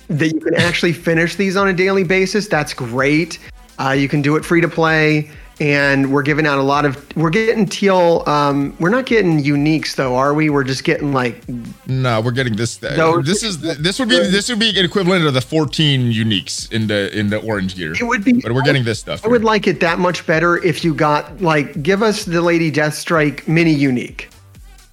that 0.08 0.32
you 0.32 0.40
can 0.40 0.56
actually 0.56 0.92
finish 0.92 1.36
these 1.36 1.56
on 1.56 1.68
a 1.68 1.72
daily 1.72 2.02
basis. 2.02 2.48
That's 2.48 2.74
great. 2.74 3.38
Uh, 3.78 3.90
you 3.90 4.08
can 4.08 4.22
do 4.22 4.36
it 4.36 4.44
free 4.44 4.60
to 4.60 4.68
play 4.68 5.30
and 5.58 6.12
we're 6.12 6.22
giving 6.22 6.46
out 6.46 6.58
a 6.58 6.62
lot 6.62 6.84
of 6.84 7.16
we're 7.16 7.30
getting 7.30 7.66
teal 7.66 8.22
um 8.26 8.76
we're 8.78 8.90
not 8.90 9.06
getting 9.06 9.42
uniques 9.42 9.94
though 9.94 10.14
are 10.14 10.34
we? 10.34 10.50
We're 10.50 10.64
just 10.64 10.84
getting 10.84 11.12
like 11.12 11.42
no 11.86 12.20
we're 12.20 12.32
getting 12.32 12.56
this 12.56 12.76
those, 12.76 13.24
this 13.24 13.42
is 13.42 13.60
this 13.60 13.98
would 13.98 14.08
be 14.08 14.18
this 14.18 14.48
would 14.48 14.58
be 14.58 14.78
equivalent 14.78 15.24
of 15.24 15.34
the 15.34 15.40
14 15.40 16.12
uniques 16.12 16.70
in 16.72 16.86
the 16.86 17.16
in 17.18 17.30
the 17.30 17.38
orange 17.38 17.76
gear. 17.76 17.94
It 17.94 18.04
would 18.04 18.24
be 18.24 18.40
but 18.40 18.52
we're 18.52 18.62
getting 18.62 18.84
this 18.84 18.98
stuff 18.98 19.20
i 19.20 19.22
here. 19.22 19.30
would 19.30 19.44
like 19.44 19.66
it 19.66 19.80
that 19.80 19.98
much 19.98 20.26
better 20.26 20.62
if 20.62 20.84
you 20.84 20.94
got 20.94 21.40
like 21.40 21.82
give 21.82 22.02
us 22.02 22.24
the 22.24 22.42
lady 22.42 22.70
deathstrike 22.70 23.48
mini 23.48 23.72
unique 23.72 24.28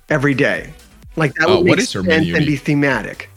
every 0.10 0.34
day. 0.34 0.74
Like 1.16 1.34
that 1.36 1.48
oh, 1.48 1.58
would 1.58 1.78
make 1.78 1.82
sense 1.82 2.08
and 2.08 2.46
be 2.46 2.56
thematic. 2.56 3.30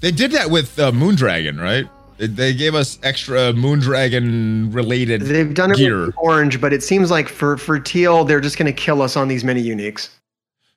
They 0.00 0.12
did 0.12 0.30
that 0.32 0.50
with 0.50 0.78
uh, 0.78 0.92
moondragon 0.92 1.60
right 1.60 1.88
they 2.18 2.52
gave 2.52 2.74
us 2.74 2.98
extra 3.02 3.52
Moondragon 3.52 4.74
related. 4.74 5.22
They've 5.22 5.54
done 5.54 5.70
it 5.70 5.76
gear. 5.76 6.06
with 6.06 6.14
orange, 6.18 6.60
but 6.60 6.72
it 6.72 6.82
seems 6.82 7.10
like 7.10 7.28
for 7.28 7.56
for 7.56 7.78
teal, 7.78 8.24
they're 8.24 8.40
just 8.40 8.58
going 8.58 8.66
to 8.66 8.72
kill 8.72 9.02
us 9.02 9.16
on 9.16 9.28
these 9.28 9.44
mini 9.44 9.62
uniques. 9.62 10.10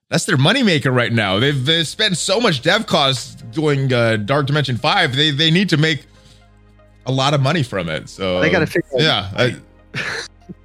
That's 0.10 0.26
their 0.26 0.38
moneymaker 0.38 0.94
right 0.94 1.12
now. 1.12 1.40
They've, 1.40 1.66
they've 1.66 1.88
spent 1.88 2.18
so 2.18 2.42
much 2.42 2.62
dev 2.62 2.86
costs 2.86 3.42
doing 3.54 3.94
uh, 3.94 4.18
Dark 4.18 4.46
Dimension 4.46 4.78
Five. 4.78 5.16
They 5.16 5.32
they 5.32 5.50
need 5.50 5.70
to 5.70 5.78
make 5.78 6.06
a 7.06 7.12
lot 7.12 7.34
of 7.34 7.42
money 7.42 7.64
from 7.64 7.90
it. 7.90 8.10
So 8.10 8.40
they 8.40 8.50
got 8.50 8.60
to 8.60 8.68
figure. 8.68 8.90
Yeah, 8.94 9.32
I, 9.36 9.56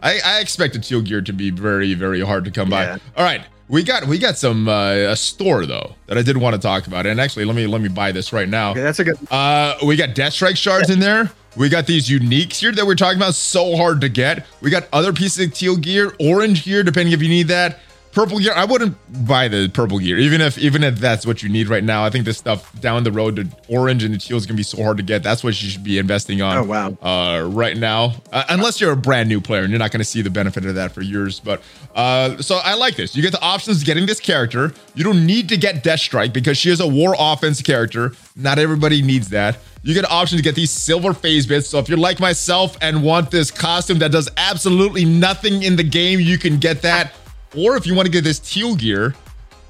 I, 0.03 0.21
I 0.25 0.41
expected 0.41 0.83
teal 0.83 1.01
gear 1.01 1.23
to 1.23 1.33
be 1.33 1.51
very 1.51 1.95
very 1.95 2.21
hard 2.21 2.45
to 2.45 2.51
come 2.51 2.71
yeah. 2.71 2.97
by. 2.97 3.01
All 3.17 3.25
right, 3.25 3.47
we 3.69 3.83
got 3.83 4.07
we 4.07 4.19
got 4.19 4.37
some 4.37 4.69
uh, 4.69 4.93
a 4.93 5.17
store 5.17 5.67
though 5.67 5.95
that 6.07 6.17
I 6.17 6.23
did 6.23 6.37
want 6.37 6.55
to 6.55 6.61
talk 6.61 6.87
about, 6.87 7.07
and 7.07 7.21
actually 7.21 7.45
let 7.45 7.57
me 7.57 7.67
let 7.67 7.81
me 7.81 7.89
buy 7.89 8.13
this 8.13 8.33
right 8.33 8.49
now. 8.49 8.71
Okay, 8.71 8.83
that's 8.83 8.99
a 8.99 9.05
good. 9.05 9.19
Uh, 9.31 9.77
we 9.85 9.97
got 9.97 10.15
Death 10.15 10.33
Deathstrike 10.33 10.57
shards 10.57 10.91
in 10.91 11.01
there. 11.01 11.31
We 11.57 11.71
got 11.71 11.87
these 11.87 12.09
uniques 12.09 12.57
here 12.57 12.73
that 12.73 12.87
we're 12.87 12.97
talking 12.97 13.17
about, 13.17 13.35
so 13.35 13.77
hard 13.77 14.03
to 14.03 14.11
get. 14.11 14.45
We 14.61 14.71
got 14.71 14.89
other 14.93 15.13
pieces 15.13 15.47
of 15.47 15.55
teal 15.55 15.77
gear, 15.77 16.15
orange 16.21 16.65
gear, 16.65 16.83
depending 16.83 17.15
if 17.15 17.23
you 17.23 17.31
need 17.31 17.49
that 17.49 17.81
purple 18.17 18.39
gear. 18.39 18.55
I 18.57 18.65
wouldn't 18.65 18.97
buy 19.29 19.47
the 19.47 19.69
purple 19.69 19.99
gear, 19.99 20.17
even 20.17 20.41
if 20.41 20.57
even 20.57 20.83
if 20.83 20.99
that's 20.99 21.27
what 21.27 21.43
you 21.43 21.51
need 21.51 21.69
right 21.69 21.85
now. 21.85 22.03
I 22.03 22.09
think 22.09 22.25
this 22.25 22.39
stuff 22.39 22.73
down 22.81 23.05
the 23.05 23.13
road, 23.13 23.37
the 23.37 23.47
orange 23.69 24.03
and 24.05 24.15
the 24.15 24.19
teal 24.19 24.39
is 24.39 24.47
gonna 24.47 24.57
be 24.57 24.63
so 24.63 24.83
hard 24.83 24.97
to 24.97 25.03
get. 25.03 25.23
That's 25.23 25.45
what 25.45 25.51
you 25.63 25.69
should 25.69 25.85
be 25.85 25.99
investing 25.99 26.41
on. 26.41 26.57
Oh 26.57 26.63
wow! 26.65 26.97
Uh, 27.03 27.43
right 27.43 27.77
now, 27.77 28.15
uh, 28.33 28.45
unless 28.49 28.81
you're 28.81 28.93
a 28.93 28.97
brand 28.97 29.29
new 29.29 29.41
player 29.43 29.61
and 29.63 29.71
you're 29.71 29.79
not 29.79 29.93
gonna 29.93 30.03
see 30.03 30.23
the 30.23 30.31
benefit 30.31 30.65
of 30.65 30.75
that 30.77 30.93
for 30.93 31.03
years. 31.03 31.41
But 31.41 31.61
uh, 31.95 32.39
so 32.39 32.57
I 32.65 32.75
like 32.75 32.97
this. 32.97 33.15
You 33.15 33.21
get 33.21 33.33
the 33.33 33.43
options 33.43 33.85
getting 33.85 34.07
this 34.07 34.19
character. 34.19 34.73
You 34.95 35.05
don't 35.05 35.27
need 35.27 35.51
to 35.51 35.59
get 35.59 35.85
Deathstrike 35.85 36.33
because 36.33 36.57
she 36.57 36.71
is 36.71 36.81
a 36.81 36.89
war 36.89 37.15
offense 37.19 37.61
character. 37.61 38.13
Not 38.35 38.59
everybody 38.59 39.03
needs 39.03 39.29
that. 39.29 39.59
You 39.83 39.93
get 39.93 40.05
an 40.05 40.11
option 40.11 40.39
to 40.39 40.43
get 40.43 40.55
these 40.55 40.71
silver 40.71 41.13
phase 41.13 41.47
bits. 41.47 41.69
So 41.69 41.79
if 41.79 41.89
you're 41.89 41.99
like 41.99 42.19
myself 42.19 42.79
and 42.81 43.05
want 43.05 43.31
this 43.31 43.51
costume 43.51 43.99
that 43.99 44.11
does 44.11 44.29
absolutely 44.39 45.05
nothing 45.05 45.63
in 45.63 45.77
the 45.77 45.85
game, 45.85 46.19
you 46.19 46.39
can 46.39 46.59
get 46.59 46.81
that 46.81 47.13
or 47.55 47.77
if 47.77 47.87
you 47.87 47.95
want 47.95 48.07
to 48.07 48.13
get 48.13 48.25
this 48.25 48.39
teal 48.39 48.75
gear, 48.75 49.15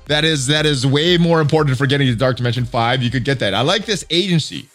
that 0.07 0.25
is 0.25 0.47
that 0.47 0.67
is 0.67 0.87
way 0.87 1.19
more 1.19 1.41
important 1.41 1.77
for 1.77 1.87
getting 1.87 2.07
to 2.07 2.15
Dark 2.15 2.37
Dimension 2.37 2.65
5, 2.65 3.03
you 3.03 3.11
could 3.11 3.25
get 3.25 3.41
that. 3.41 3.55
I 3.55 3.63
like 3.63 3.85
this 3.87 4.05
agency. 4.11 4.69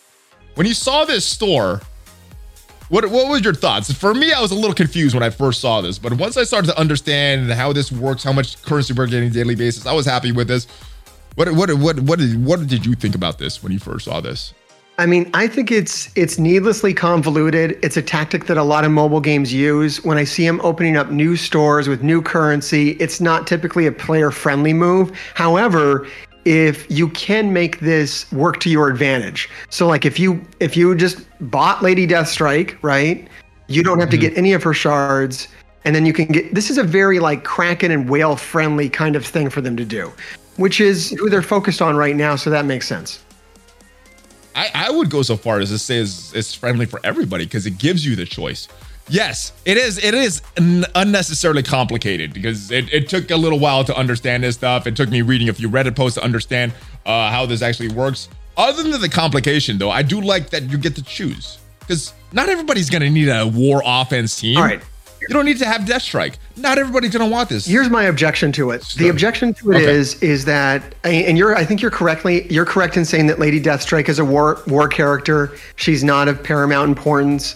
When 0.56 0.68
you 0.68 0.74
saw 0.74 1.06
this 1.06 1.24
store, 1.24 1.82
what 2.90 3.10
what 3.10 3.30
was 3.30 3.42
your 3.42 3.54
thoughts? 3.54 3.92
For 3.94 4.14
me, 4.14 4.34
I 4.34 4.42
was 4.42 4.52
a 4.52 4.56
little 4.56 4.74
confused 4.74 5.16
when 5.16 5.24
I 5.24 5.30
first 5.30 5.62
saw 5.62 5.80
this, 5.80 5.98
but 5.98 6.14
once 6.14 6.36
I 6.36 6.44
started 6.44 6.68
to 6.68 6.78
understand 6.78 7.52
how 7.52 7.72
this 7.72 7.92
works, 7.92 8.24
how 8.24 8.34
much 8.34 8.62
currency 8.64 8.94
we're 8.94 9.08
getting 9.08 9.32
daily 9.32 9.56
basis, 9.56 9.86
I 9.86 9.94
was 9.94 10.06
happy 10.06 10.34
with 10.34 10.50
this. 10.50 10.68
What 11.36 11.50
what 11.54 11.74
what 11.76 12.00
what 12.02 12.20
did 12.20 12.46
what 12.46 12.68
did 12.68 12.86
you 12.86 12.94
think 12.96 13.16
about 13.16 13.38
this 13.38 13.64
when 13.64 13.72
you 13.72 13.80
first 13.80 14.06
saw 14.06 14.20
this? 14.20 14.54
I 15.02 15.08
mean, 15.08 15.32
I 15.34 15.48
think 15.48 15.72
it's 15.72 16.12
it's 16.16 16.38
needlessly 16.38 16.94
convoluted. 16.94 17.80
It's 17.82 17.98
a 17.98 18.04
tactic 18.04 18.46
that 18.46 18.58
a 18.58 18.64
lot 18.64 18.86
of 18.86 18.92
mobile 18.92 19.20
games 19.20 19.52
use. 19.52 20.06
When 20.06 20.20
I 20.20 20.24
see 20.24 20.46
them 20.46 20.62
opening 20.62 20.96
up 20.96 21.10
new 21.10 21.36
stores 21.36 21.88
with 21.88 22.04
new 22.04 22.22
currency, 22.22 22.92
it's 23.00 23.20
not 23.20 23.48
typically 23.48 23.88
a 23.88 23.92
player-friendly 23.92 24.74
move. 24.74 25.12
However, 25.34 26.08
if 26.46 26.86
you 26.92 27.10
can 27.10 27.52
make 27.52 27.80
this 27.80 28.32
work 28.32 28.60
to 28.60 28.70
your 28.70 28.90
advantage. 28.90 29.50
So 29.72 29.88
like 29.88 30.06
if 30.06 30.20
you 30.20 30.40
if 30.60 30.78
you 30.78 30.94
just 30.94 31.26
bought 31.50 31.82
Lady 31.82 32.06
Deathstrike, 32.06 32.78
right? 32.84 33.28
You 33.66 33.82
don't 33.82 33.98
have 33.98 34.10
mm-hmm. 34.10 34.22
to 34.22 34.30
get 34.30 34.38
any 34.38 34.54
of 34.54 34.62
her 34.62 34.74
shards 34.76 35.48
and 35.84 35.96
then 35.96 36.06
you 36.06 36.14
can 36.14 36.28
get 36.28 36.54
this 36.54 36.70
is 36.70 36.78
a 36.78 36.84
very 36.84 37.18
like 37.18 37.44
Kraken 37.44 37.90
and 37.90 38.08
whale 38.08 38.36
friendly 38.36 38.88
kind 38.88 39.16
of 39.16 39.26
thing 39.26 39.50
for 39.50 39.62
them 39.62 39.76
to 39.78 39.84
do, 39.84 40.14
which 40.58 40.80
is 40.80 41.10
who 41.10 41.28
they're 41.28 41.42
focused 41.42 41.82
on 41.82 41.98
right 41.98 42.16
now, 42.16 42.36
so 42.36 42.52
that 42.52 42.66
makes 42.66 42.88
sense. 42.88 43.24
I, 44.56 44.70
I 44.74 44.92
would 44.92 45.10
go 45.10 45.22
so 45.22 45.38
far 45.38 45.60
as 45.60 45.70
to 45.70 45.78
say 45.78 45.98
it's, 45.98 46.34
it's 46.34 46.54
friendly 46.54 46.86
for 46.86 47.00
everybody 47.04 47.46
because 47.46 47.66
it 47.66 47.78
gives 47.78 48.06
you 48.06 48.16
the 48.16 48.26
choice. 48.26 48.68
Yes, 49.10 49.52
it 49.66 49.78
is. 49.78 49.98
It 50.04 50.14
is 50.14 50.42
unnecessarily 50.58 51.64
complicated 51.64 52.34
because 52.34 52.72
it, 52.72 52.94
it 52.94 53.10
took 53.10 53.30
a 53.32 53.36
little 53.36 53.60
while 53.60 53.84
to 53.84 53.96
understand 53.96 54.44
this 54.44 54.56
stuff. 54.56 54.88
It 54.88 54.96
took 54.96 55.10
me 55.10 55.22
reading 55.22 55.50
a 55.50 55.54
few 55.54 55.70
Reddit 55.70 55.96
posts 55.96 56.18
to 56.18 56.24
understand 56.24 56.74
uh, 57.06 57.30
how 57.30 57.46
this 57.46 57.62
actually 57.62 57.90
works. 57.90 58.30
Other 58.56 58.84
than 58.84 59.02
the 59.02 59.10
complication, 59.10 59.78
though, 59.78 59.90
I 59.90 60.02
do 60.02 60.22
like 60.22 60.50
that 60.52 60.64
you 60.64 60.78
get 60.78 60.96
to 60.96 61.04
choose 61.04 61.58
because 61.80 62.14
not 62.32 62.48
everybody's 62.48 62.90
going 62.90 63.02
to 63.02 63.10
need 63.10 63.28
a 63.28 63.46
war 63.48 63.82
offense 63.86 64.40
team. 64.40 64.58
All 64.58 64.64
right. 64.64 64.82
You 65.22 65.34
don't 65.36 65.46
need 65.46 65.60
to 65.60 65.66
have 65.66 65.82
Deathstrike. 65.82 66.36
Not 66.58 66.78
everybody's 66.78 67.12
gonna 67.12 67.30
want 67.30 67.50
this. 67.50 67.66
Here's 67.66 67.90
my 67.90 68.04
objection 68.04 68.52
to 68.54 68.72
it. 68.72 68.84
The 68.98 69.10
objection 69.10 69.54
to 69.56 69.72
it 69.72 69.76
okay. 69.76 69.86
is 69.86 70.22
is 70.22 70.46
that, 70.46 70.96
and 71.04 71.38
you're, 71.38 71.56
I 71.56 71.64
think 71.64 71.82
you're 71.82 71.92
correctly, 71.92 72.52
you're 72.52 72.66
correct 72.66 72.98
in 72.98 73.06
saying 73.06 73.28
that 73.28 73.40
Lady 73.40 73.62
Deathstrike 73.62 74.10
is 74.10 74.20
a 74.20 74.26
war 74.26 74.62
war 74.68 74.88
character. 74.88 75.56
She's 75.76 76.04
not 76.04 76.28
of 76.28 76.44
paramount 76.44 76.90
importance. 76.90 77.56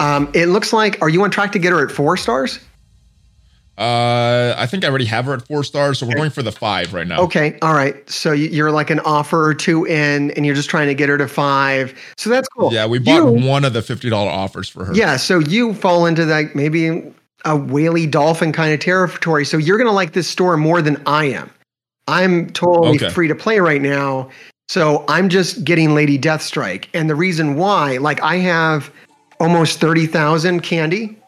Um, 0.00 0.30
it 0.34 0.46
looks 0.46 0.72
like, 0.72 1.00
are 1.00 1.08
you 1.08 1.22
on 1.24 1.30
track 1.30 1.52
to 1.52 1.58
get 1.58 1.72
her 1.72 1.84
at 1.84 1.90
four 1.90 2.16
stars? 2.16 2.58
Uh, 3.78 4.54
I 4.56 4.66
think 4.66 4.84
I 4.84 4.88
already 4.88 5.04
have 5.04 5.26
her 5.26 5.34
at 5.34 5.46
four 5.46 5.62
stars, 5.62 5.98
so 5.98 6.06
we're 6.06 6.14
going 6.14 6.30
for 6.30 6.42
the 6.42 6.52
five 6.52 6.94
right 6.94 7.06
now. 7.06 7.20
Okay, 7.20 7.58
all 7.60 7.74
right. 7.74 8.08
So 8.08 8.32
you're 8.32 8.70
like 8.70 8.88
an 8.88 9.00
offer 9.00 9.44
or 9.44 9.52
two 9.52 9.84
in, 9.84 10.30
and 10.30 10.46
you're 10.46 10.54
just 10.54 10.70
trying 10.70 10.86
to 10.86 10.94
get 10.94 11.10
her 11.10 11.18
to 11.18 11.28
five. 11.28 11.94
So 12.16 12.30
that's 12.30 12.48
cool. 12.48 12.72
Yeah, 12.72 12.86
we 12.86 12.98
bought 12.98 13.16
you, 13.16 13.46
one 13.46 13.66
of 13.66 13.74
the 13.74 13.82
fifty 13.82 14.08
dollar 14.08 14.30
offers 14.30 14.68
for 14.68 14.86
her. 14.86 14.94
Yeah, 14.94 15.18
so 15.18 15.40
you 15.40 15.74
fall 15.74 16.06
into 16.06 16.24
that 16.24 16.54
maybe 16.54 17.12
a 17.44 17.56
whaley 17.56 18.06
dolphin 18.06 18.50
kind 18.50 18.72
of 18.72 18.80
territory. 18.80 19.44
So 19.44 19.58
you're 19.58 19.78
gonna 19.78 19.92
like 19.92 20.14
this 20.14 20.26
store 20.26 20.56
more 20.56 20.80
than 20.80 21.02
I 21.04 21.26
am. 21.26 21.50
I'm 22.08 22.48
totally 22.50 22.96
okay. 22.96 23.10
free 23.10 23.28
to 23.28 23.34
play 23.34 23.60
right 23.60 23.82
now, 23.82 24.30
so 24.68 25.04
I'm 25.08 25.28
just 25.28 25.64
getting 25.64 25.94
Lady 25.94 26.18
Deathstrike, 26.18 26.86
and 26.94 27.10
the 27.10 27.14
reason 27.14 27.56
why, 27.56 27.98
like, 27.98 28.22
I 28.22 28.36
have 28.36 28.90
almost 29.38 29.80
thirty 29.80 30.06
thousand 30.06 30.62
candy. 30.62 31.18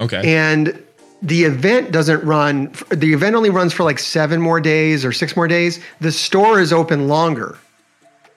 Okay. 0.00 0.22
And 0.24 0.82
the 1.24 1.44
event 1.44 1.90
doesn't 1.90 2.22
run 2.22 2.70
the 2.90 3.12
event 3.12 3.34
only 3.34 3.50
runs 3.50 3.72
for 3.72 3.82
like 3.82 3.98
seven 3.98 4.40
more 4.40 4.60
days 4.60 5.04
or 5.04 5.12
six 5.12 5.34
more 5.34 5.48
days 5.48 5.80
the 6.00 6.12
store 6.12 6.60
is 6.60 6.72
open 6.72 7.08
longer 7.08 7.58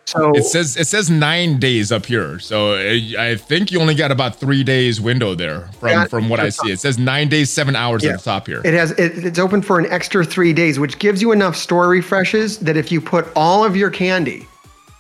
so 0.06 0.32
it 0.32 0.46
says 0.46 0.78
it 0.78 0.88
says 0.88 1.10
nine 1.10 1.60
days 1.60 1.92
up 1.92 2.06
here 2.06 2.40
so 2.40 2.76
i 3.20 3.36
think 3.36 3.72
you 3.72 3.80
only 3.82 3.94
got 3.94 4.10
about 4.10 4.38
three 4.38 4.64
days 4.64 5.02
window 5.02 5.36
there 5.36 5.68
from 5.80 6.08
from 6.08 6.30
what 6.30 6.40
i 6.40 6.48
see 6.48 6.72
it 6.72 6.80
says 6.80 6.98
nine 6.98 7.28
days 7.28 7.50
seven 7.50 7.76
hours 7.76 8.04
yeah. 8.04 8.12
at 8.12 8.20
the 8.20 8.24
top 8.24 8.48
here 8.48 8.62
it 8.64 8.74
has 8.74 8.92
it, 8.92 9.26
it's 9.26 9.40
open 9.40 9.62
for 9.62 9.78
an 9.78 9.86
extra 9.88 10.24
three 10.24 10.54
days 10.54 10.80
which 10.80 10.98
gives 10.98 11.22
you 11.22 11.34
enough 11.34 11.58
store 11.58 11.90
refreshes 11.90 12.58
that 12.60 12.78
if 12.78 12.90
you 12.90 13.02
put 13.02 13.28
all 13.36 13.66
of 13.66 13.76
your 13.76 13.90
candy 13.90 14.48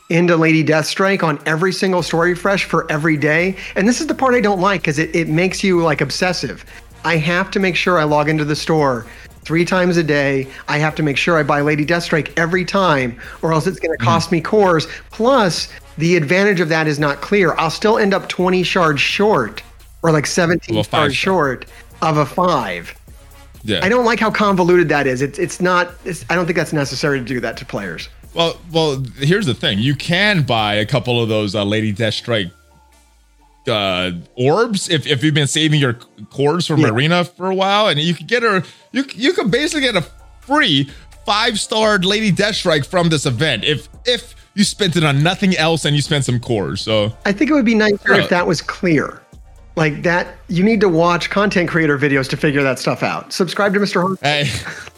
into 0.10 0.38
Lady 0.38 0.64
Deathstrike 0.64 1.22
on 1.22 1.40
every 1.46 1.74
single 1.74 2.02
story 2.02 2.30
refresh 2.30 2.64
for 2.64 2.90
every 2.90 3.18
day. 3.18 3.58
And 3.76 3.88
this 3.88 4.00
is 4.00 4.08
the 4.08 4.16
part 4.16 4.36
I 4.36 4.42
don't 4.42 4.62
like 4.62 4.82
because 4.82 5.00
it, 5.00 5.14
it 5.16 5.28
makes 5.28 5.64
you 5.64 5.84
like 5.84 6.02
obsessive. 6.02 6.66
I 7.04 7.18
have 7.18 7.52
to 7.52 7.60
make 7.60 7.76
sure 7.76 8.00
I 8.00 8.04
log 8.04 8.30
into 8.30 8.46
the 8.46 8.56
store 8.56 9.06
three 9.48 9.64
times 9.64 9.96
a 9.98 10.04
day. 10.04 10.48
I 10.68 10.78
have 10.78 10.94
to 10.96 11.04
make 11.04 11.16
sure 11.16 11.38
I 11.38 11.44
buy 11.44 11.62
Lady 11.62 11.86
Deathstrike 11.86 12.38
every 12.38 12.66
time, 12.66 13.20
or 13.42 13.54
else 13.54 13.66
it's 13.66 13.80
going 13.80 13.98
to 13.98 14.04
cost 14.04 14.30
mm. 14.30 14.34
me 14.34 14.42
cores. 14.42 14.88
Plus, 15.10 15.70
the 15.98 16.16
advantage 16.16 16.60
of 16.60 16.70
that 16.70 16.86
is 16.86 17.00
not 17.00 17.22
clear. 17.22 17.54
I'll 17.56 17.70
still 17.70 17.98
end 17.98 18.14
up 18.14 18.28
20 18.28 18.64
shards 18.64 19.00
short, 19.00 19.64
or 20.04 20.12
like 20.12 20.26
17 20.26 20.76
well, 20.76 20.84
shards 20.84 21.16
short 21.16 21.66
of 22.02 22.18
a 22.18 22.26
five. 22.26 22.94
Yeah. 23.64 23.80
I 23.84 23.90
don't 23.90 24.06
like 24.06 24.20
how 24.20 24.32
convoluted 24.32 24.90
that 24.90 25.08
is. 25.08 25.22
It's 25.22 25.40
it's 25.40 25.60
not. 25.60 25.94
It's, 26.06 26.24
I 26.30 26.36
don't 26.36 26.46
think 26.46 26.58
that's 26.58 26.74
necessary 26.74 27.20
to 27.20 27.26
do 27.26 27.40
that 27.40 27.58
to 27.58 27.66
players. 27.66 28.10
Well, 28.34 28.60
well, 28.72 29.04
here's 29.18 29.46
the 29.46 29.54
thing. 29.54 29.80
You 29.80 29.96
can 29.96 30.44
buy 30.44 30.76
a 30.76 30.86
couple 30.86 31.22
of 31.22 31.28
those 31.28 31.56
uh, 31.56 31.64
Lady 31.64 31.92
Deathstrike 31.92 32.52
uh, 33.68 34.12
orbs 34.36 34.90
if, 34.90 35.08
if 35.08 35.24
you've 35.24 35.34
been 35.34 35.48
saving 35.48 35.80
your 35.80 35.98
cores 36.38 36.68
from 36.68 36.82
yeah. 36.82 36.90
arena 36.90 37.26
for 37.26 37.50
a 37.50 37.56
while, 37.56 37.88
and 37.88 38.00
you 38.00 38.14
could 38.14 38.28
get 38.28 38.44
her. 38.44 38.64
You 38.92 39.06
you 39.16 39.34
could 39.34 39.50
basically 39.50 39.82
get 39.82 39.96
a 39.96 40.06
free 40.42 40.90
five 41.26 41.60
star 41.60 41.98
Lady 41.98 42.32
Deathstrike 42.32 42.86
from 42.86 43.10
this 43.10 43.26
event 43.26 43.64
if 43.66 43.90
if 44.06 44.36
you 44.54 44.64
spent 44.64 44.96
it 44.96 45.04
on 45.04 45.22
nothing 45.22 45.56
else 45.58 45.86
and 45.86 45.96
you 45.96 46.02
spent 46.02 46.26
some 46.26 46.40
cores. 46.40 46.82
So 46.82 47.12
I 47.26 47.32
think 47.32 47.50
it 47.50 47.54
would 47.54 47.66
be 47.66 47.76
nicer 47.76 48.14
if 48.14 48.30
that 48.30 48.48
was 48.48 48.62
clear. 48.62 49.22
Like 49.76 50.02
that, 50.02 50.36
you 50.48 50.64
need 50.64 50.82
to 50.82 50.90
watch 50.90 51.30
content 51.30 51.70
creator 51.70 52.00
videos 52.00 52.28
to 52.30 52.38
figure 52.38 52.64
that 52.64 52.80
stuff 52.80 53.04
out. 53.04 53.32
Subscribe 53.32 53.74
to 53.76 53.80
Mr. 53.80 54.18
Hey. 54.22 54.50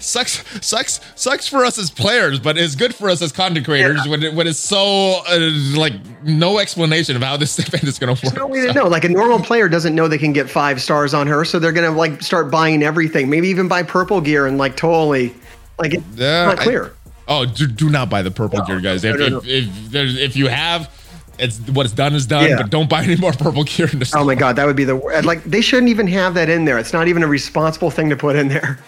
sucks 0.00 0.44
sucks 0.64 1.00
sucks 1.14 1.48
for 1.48 1.64
us 1.64 1.78
as 1.78 1.90
players 1.90 2.38
but 2.38 2.58
it's 2.58 2.74
good 2.74 2.94
for 2.94 3.08
us 3.08 3.22
as 3.22 3.32
content 3.32 3.64
creators 3.64 4.00
yeah. 4.04 4.10
when, 4.10 4.22
it, 4.22 4.34
when 4.34 4.46
it's 4.46 4.58
so 4.58 5.22
uh, 5.28 5.50
like 5.76 5.94
no 6.22 6.58
explanation 6.58 7.16
of 7.16 7.22
how 7.22 7.36
this 7.36 7.58
event 7.66 7.84
is 7.84 7.98
going 7.98 8.14
to 8.14 8.26
work 8.26 8.34
no 8.36 8.46
way 8.46 8.66
to 8.66 8.72
know 8.72 8.86
like 8.86 9.04
a 9.04 9.08
normal 9.08 9.38
player 9.38 9.68
doesn't 9.68 9.94
know 9.94 10.06
they 10.06 10.18
can 10.18 10.32
get 10.32 10.50
five 10.50 10.80
stars 10.80 11.14
on 11.14 11.26
her 11.26 11.44
so 11.44 11.58
they're 11.58 11.72
going 11.72 11.90
to 11.90 11.96
like 11.96 12.22
start 12.22 12.50
buying 12.50 12.82
everything 12.82 13.30
maybe 13.30 13.48
even 13.48 13.68
buy 13.68 13.82
purple 13.82 14.20
gear 14.20 14.46
and 14.46 14.58
like 14.58 14.76
totally 14.76 15.34
like 15.78 15.94
it's 15.94 16.04
yeah, 16.14 16.44
not 16.44 16.58
clear 16.58 16.86
I, 16.86 16.90
oh 17.28 17.46
do, 17.46 17.66
do 17.66 17.88
not 17.88 18.10
buy 18.10 18.22
the 18.22 18.30
purple 18.30 18.58
no, 18.58 18.64
gear 18.66 18.80
guys 18.80 19.02
if, 19.04 19.18
no, 19.18 19.28
no, 19.28 19.38
if, 19.44 19.94
if, 19.94 20.18
if 20.18 20.36
you 20.36 20.48
have 20.48 20.90
it's 21.38 21.58
what's 21.70 21.92
done 21.92 22.14
is 22.14 22.26
done, 22.26 22.50
yeah. 22.50 22.56
but 22.58 22.68
don't 22.68 22.90
buy 22.90 23.02
any 23.02 23.16
more 23.16 23.32
purple 23.38 23.64
gear 23.64 23.88
in 23.90 23.98
the 23.98 24.04
store. 24.04 24.20
Oh 24.20 24.24
my 24.24 24.34
god, 24.34 24.56
that 24.56 24.66
would 24.66 24.76
be 24.76 24.84
the 24.84 24.96
like 25.24 25.42
they 25.44 25.62
shouldn't 25.62 25.88
even 25.88 26.06
have 26.08 26.34
that 26.34 26.50
in 26.50 26.66
there. 26.66 26.78
It's 26.78 26.92
not 26.92 27.08
even 27.08 27.22
a 27.22 27.26
responsible 27.26 27.90
thing 27.90 28.10
to 28.10 28.16
put 28.16 28.36
in 28.36 28.48
there. 28.48 28.78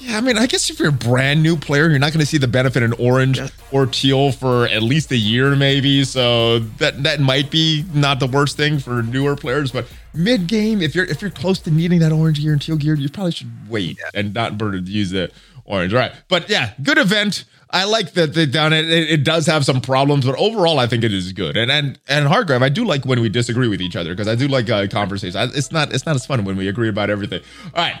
Yeah, 0.00 0.16
I 0.16 0.20
mean, 0.20 0.38
I 0.38 0.46
guess 0.46 0.70
if 0.70 0.78
you're 0.78 0.90
a 0.90 0.92
brand 0.92 1.42
new 1.42 1.56
player, 1.56 1.88
you're 1.88 1.98
not 1.98 2.12
going 2.12 2.20
to 2.20 2.26
see 2.26 2.38
the 2.38 2.48
benefit 2.48 2.82
in 2.82 2.92
orange 2.94 3.38
yes. 3.38 3.52
or 3.72 3.86
teal 3.86 4.32
for 4.32 4.66
at 4.66 4.82
least 4.82 5.10
a 5.10 5.16
year, 5.16 5.56
maybe. 5.56 6.04
So 6.04 6.60
that 6.78 7.02
that 7.02 7.20
might 7.20 7.50
be 7.50 7.84
not 7.92 8.20
the 8.20 8.26
worst 8.26 8.56
thing 8.56 8.78
for 8.78 9.02
newer 9.02 9.34
players. 9.34 9.72
But 9.72 9.86
mid 10.14 10.46
game, 10.46 10.80
if 10.80 10.94
you're 10.94 11.04
if 11.06 11.20
you're 11.20 11.30
close 11.30 11.58
to 11.60 11.70
needing 11.70 11.98
that 12.00 12.12
orange 12.12 12.40
gear 12.40 12.52
and 12.52 12.62
teal 12.62 12.76
gear, 12.76 12.94
you 12.94 13.08
probably 13.08 13.32
should 13.32 13.50
wait 13.68 13.98
yeah. 13.98 14.10
and 14.14 14.32
not 14.34 14.56
burn 14.56 14.72
to 14.72 14.90
use 14.90 15.10
the 15.10 15.30
orange. 15.64 15.92
All 15.92 16.00
right, 16.00 16.12
but 16.28 16.48
yeah, 16.48 16.72
good 16.82 16.98
event. 16.98 17.44
I 17.70 17.84
like 17.84 18.12
that 18.12 18.32
they 18.32 18.46
done 18.46 18.72
it. 18.72 18.90
it. 18.90 19.10
It 19.10 19.24
does 19.24 19.46
have 19.46 19.64
some 19.64 19.82
problems, 19.82 20.24
but 20.24 20.34
overall, 20.38 20.78
I 20.78 20.86
think 20.86 21.04
it 21.04 21.12
is 21.12 21.32
good. 21.32 21.56
And 21.56 21.70
and 21.70 21.98
and 22.08 22.26
Hardgrave, 22.26 22.62
I 22.62 22.70
do 22.70 22.84
like 22.84 23.04
when 23.04 23.20
we 23.20 23.28
disagree 23.28 23.68
with 23.68 23.82
each 23.82 23.94
other 23.94 24.10
because 24.10 24.28
I 24.28 24.36
do 24.36 24.48
like 24.48 24.70
uh, 24.70 24.86
conversations. 24.86 25.56
It's 25.56 25.70
not 25.70 25.92
it's 25.92 26.06
not 26.06 26.16
as 26.16 26.24
fun 26.24 26.44
when 26.44 26.56
we 26.56 26.68
agree 26.68 26.88
about 26.88 27.10
everything. 27.10 27.42
All 27.74 27.82
right, 27.82 28.00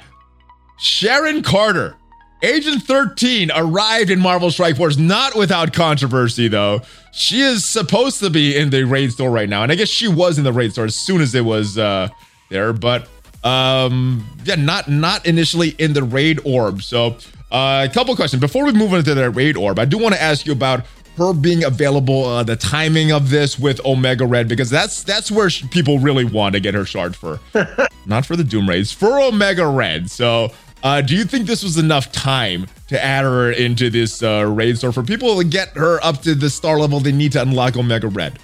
Sharon 0.78 1.42
Carter, 1.42 1.96
Agent 2.42 2.82
13, 2.82 3.50
arrived 3.54 4.10
in 4.10 4.20
Marvel 4.20 4.50
Strike 4.50 4.76
Force 4.76 4.96
not 4.96 5.34
without 5.36 5.72
controversy 5.72 6.48
though. 6.48 6.80
She 7.12 7.40
is 7.40 7.64
supposed 7.64 8.20
to 8.20 8.30
be 8.30 8.56
in 8.56 8.70
the 8.70 8.84
raid 8.84 9.12
store 9.12 9.30
right 9.30 9.48
now, 9.48 9.62
and 9.62 9.72
I 9.72 9.74
guess 9.74 9.88
she 9.88 10.06
was 10.08 10.38
in 10.38 10.44
the 10.44 10.52
raid 10.52 10.72
store 10.72 10.84
as 10.84 10.94
soon 10.94 11.20
as 11.20 11.34
it 11.34 11.44
was 11.44 11.78
uh, 11.78 12.08
there, 12.48 12.72
but 12.72 13.08
um 13.44 14.26
yeah, 14.44 14.56
not 14.56 14.88
not 14.88 15.24
initially 15.24 15.70
in 15.78 15.92
the 15.92 16.02
raid 16.02 16.40
orb. 16.44 16.82
So 16.82 17.16
uh, 17.50 17.86
a 17.88 17.92
couple 17.92 18.14
questions 18.16 18.40
before 18.40 18.64
we 18.64 18.72
move 18.72 18.92
into 18.92 19.14
the 19.14 19.30
raid 19.30 19.56
orb. 19.56 19.78
I 19.78 19.84
do 19.84 19.96
want 19.96 20.14
to 20.14 20.20
ask 20.20 20.44
you 20.44 20.52
about 20.52 20.84
her 21.16 21.32
being 21.32 21.64
available, 21.64 22.24
uh, 22.24 22.42
the 22.42 22.56
timing 22.56 23.12
of 23.12 23.28
this 23.30 23.58
with 23.58 23.84
Omega 23.84 24.24
Red, 24.24 24.48
because 24.48 24.70
that's 24.70 25.02
that's 25.02 25.30
where 25.30 25.50
sh- 25.50 25.64
people 25.70 25.98
really 25.98 26.24
want 26.24 26.54
to 26.54 26.60
get 26.60 26.74
her 26.74 26.84
shard 26.84 27.14
for, 27.16 27.40
not 28.06 28.24
for 28.24 28.36
the 28.36 28.44
Doom 28.44 28.68
raids, 28.68 28.92
for 28.92 29.20
Omega 29.20 29.66
Red. 29.66 30.10
So, 30.10 30.52
uh, 30.82 31.00
do 31.00 31.16
you 31.16 31.24
think 31.24 31.46
this 31.46 31.62
was 31.62 31.76
enough 31.76 32.12
time 32.12 32.66
to 32.88 33.02
add 33.02 33.24
her 33.24 33.52
into 33.52 33.90
this 33.90 34.22
uh, 34.22 34.44
raid 34.46 34.78
store 34.78 34.92
for 34.92 35.02
people 35.02 35.36
to 35.38 35.44
get 35.44 35.68
her 35.70 36.02
up 36.04 36.22
to 36.22 36.34
the 36.34 36.48
star 36.50 36.78
level 36.78 37.00
they 37.00 37.12
need 37.12 37.32
to 37.32 37.42
unlock 37.42 37.76
Omega 37.76 38.08
Red? 38.08 38.38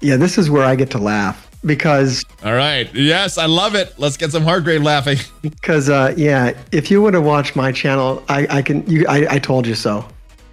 Yeah, 0.00 0.16
this 0.16 0.36
is 0.36 0.50
where 0.50 0.64
I 0.64 0.74
get 0.74 0.90
to 0.90 0.98
laugh 0.98 1.48
because 1.64 2.24
all 2.44 2.54
right. 2.54 2.92
Yes 2.94 3.38
i 3.38 3.46
love 3.46 3.74
it. 3.74 3.94
Let's 3.98 4.16
get 4.16 4.30
some 4.30 4.42
heart 4.42 4.64
grade 4.64 4.82
laughing. 4.82 5.18
Because 5.42 5.88
uh, 5.88 6.14
yeah 6.16 6.52
if 6.72 6.90
you 6.90 7.00
would 7.02 7.14
have 7.14 7.24
watched 7.24 7.56
my 7.56 7.72
channel 7.72 8.22
i, 8.28 8.46
I 8.50 8.62
can 8.62 8.86
you 8.86 9.06
I, 9.08 9.34
I 9.34 9.38
told 9.38 9.66
you 9.66 9.74
so. 9.74 10.06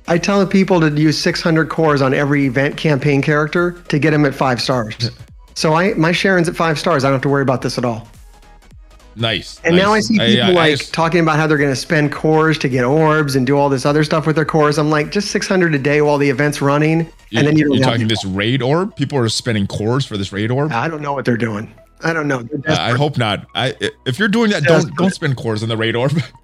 I 0.08 0.18
tell 0.18 0.46
people 0.48 0.80
to 0.82 0.90
use 0.90 1.18
600 1.18 1.70
cores 1.70 2.02
on 2.02 2.14
every 2.14 2.46
event 2.46 2.76
campaign 2.76 3.22
character 3.22 3.74
to 3.88 4.00
get 4.00 4.12
them 4.12 4.26
at 4.26 4.34
five 4.34 4.62
stars. 4.62 5.12
So 5.54 5.74
i 5.74 5.94
my 5.96 6.14
sharon's 6.14 6.48
at 6.48 6.56
five 6.56 6.80
stars. 6.80 7.04
I 7.04 7.08
don't 7.08 7.16
have 7.16 7.22
to 7.24 7.30
worry 7.30 7.42
about 7.42 7.62
this 7.62 7.78
at 7.78 7.84
all 7.84 8.08
Nice. 9.16 9.60
And 9.64 9.76
nice. 9.76 9.84
now 9.84 9.94
I 9.94 10.00
see 10.00 10.14
people 10.18 10.44
I, 10.44 10.48
I, 10.48 10.52
like 10.52 10.74
I 10.74 10.76
just, 10.76 10.94
talking 10.94 11.20
about 11.20 11.38
how 11.38 11.48
they're 11.48 11.58
going 11.58 11.72
to 11.72 11.76
spend 11.76 12.12
cores 12.12 12.58
to 12.60 12.70
get 12.70 12.84
orbs 12.84 13.36
and 13.36 13.46
do 13.46 13.58
all 13.58 13.70
this 13.70 13.86
other 13.86 14.04
stuff 14.04 14.26
with 14.26 14.36
their 14.36 14.46
cores. 14.46 14.78
I'm 14.78 14.90
like, 14.90 15.12
just 15.12 15.32
600 15.32 15.76
a 15.76 15.80
day 15.80 16.02
while 16.02 16.18
the 16.18 16.30
event's 16.30 16.62
running, 16.62 17.00
you, 17.30 17.40
and 17.40 17.48
then 17.48 17.58
you. 17.58 17.74
You're 17.74 17.84
talking 17.84 18.08
this 18.08 18.26
raid 18.26 18.62
orb. 18.62 18.96
People 18.96 19.18
are 19.18 19.30
spending 19.30 19.68
cores 19.68 20.06
for 20.06 20.18
this 20.18 20.32
raid 20.32 20.52
orb. 20.52 20.72
I 20.72 20.88
don't 20.88 21.02
know 21.02 21.14
what 21.14 21.26
they're 21.26 21.38
doing. 21.38 21.74
I 22.04 22.14
don't 22.14 22.28
know. 22.28 22.48
Uh, 22.68 22.76
I 22.80 22.92
hope 22.92 23.18
not. 23.18 23.46
I 23.54 23.76
if 24.06 24.18
you're 24.18 24.28
doing 24.28 24.50
that, 24.52 24.64
don't 24.64 24.96
don't 24.96 25.14
spend 25.14 25.38
cores 25.38 25.62
on 25.62 25.70
the 25.70 25.78
raid 25.78 25.96
orb. 25.96 26.14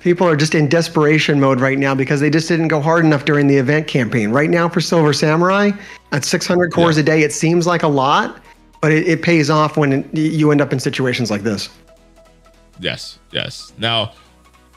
people 0.00 0.26
are 0.26 0.36
just 0.36 0.54
in 0.54 0.68
desperation 0.68 1.40
mode 1.40 1.60
right 1.60 1.78
now 1.78 1.94
because 1.94 2.20
they 2.20 2.30
just 2.30 2.48
didn't 2.48 2.68
go 2.68 2.80
hard 2.80 3.04
enough 3.04 3.24
during 3.24 3.46
the 3.46 3.56
event 3.56 3.86
campaign. 3.86 4.30
Right 4.30 4.50
now 4.50 4.68
for 4.68 4.80
Silver 4.80 5.12
Samurai, 5.12 5.70
at 6.12 6.24
600 6.24 6.72
cores 6.72 6.96
yeah. 6.96 7.02
a 7.02 7.04
day, 7.04 7.22
it 7.22 7.32
seems 7.32 7.66
like 7.66 7.82
a 7.82 7.88
lot, 7.88 8.40
but 8.80 8.92
it, 8.92 9.06
it 9.06 9.22
pays 9.22 9.50
off 9.50 9.76
when 9.76 10.08
you 10.12 10.50
end 10.50 10.60
up 10.60 10.72
in 10.72 10.80
situations 10.80 11.30
like 11.30 11.42
this. 11.42 11.68
Yes, 12.80 13.18
yes. 13.32 13.72
Now, 13.78 14.12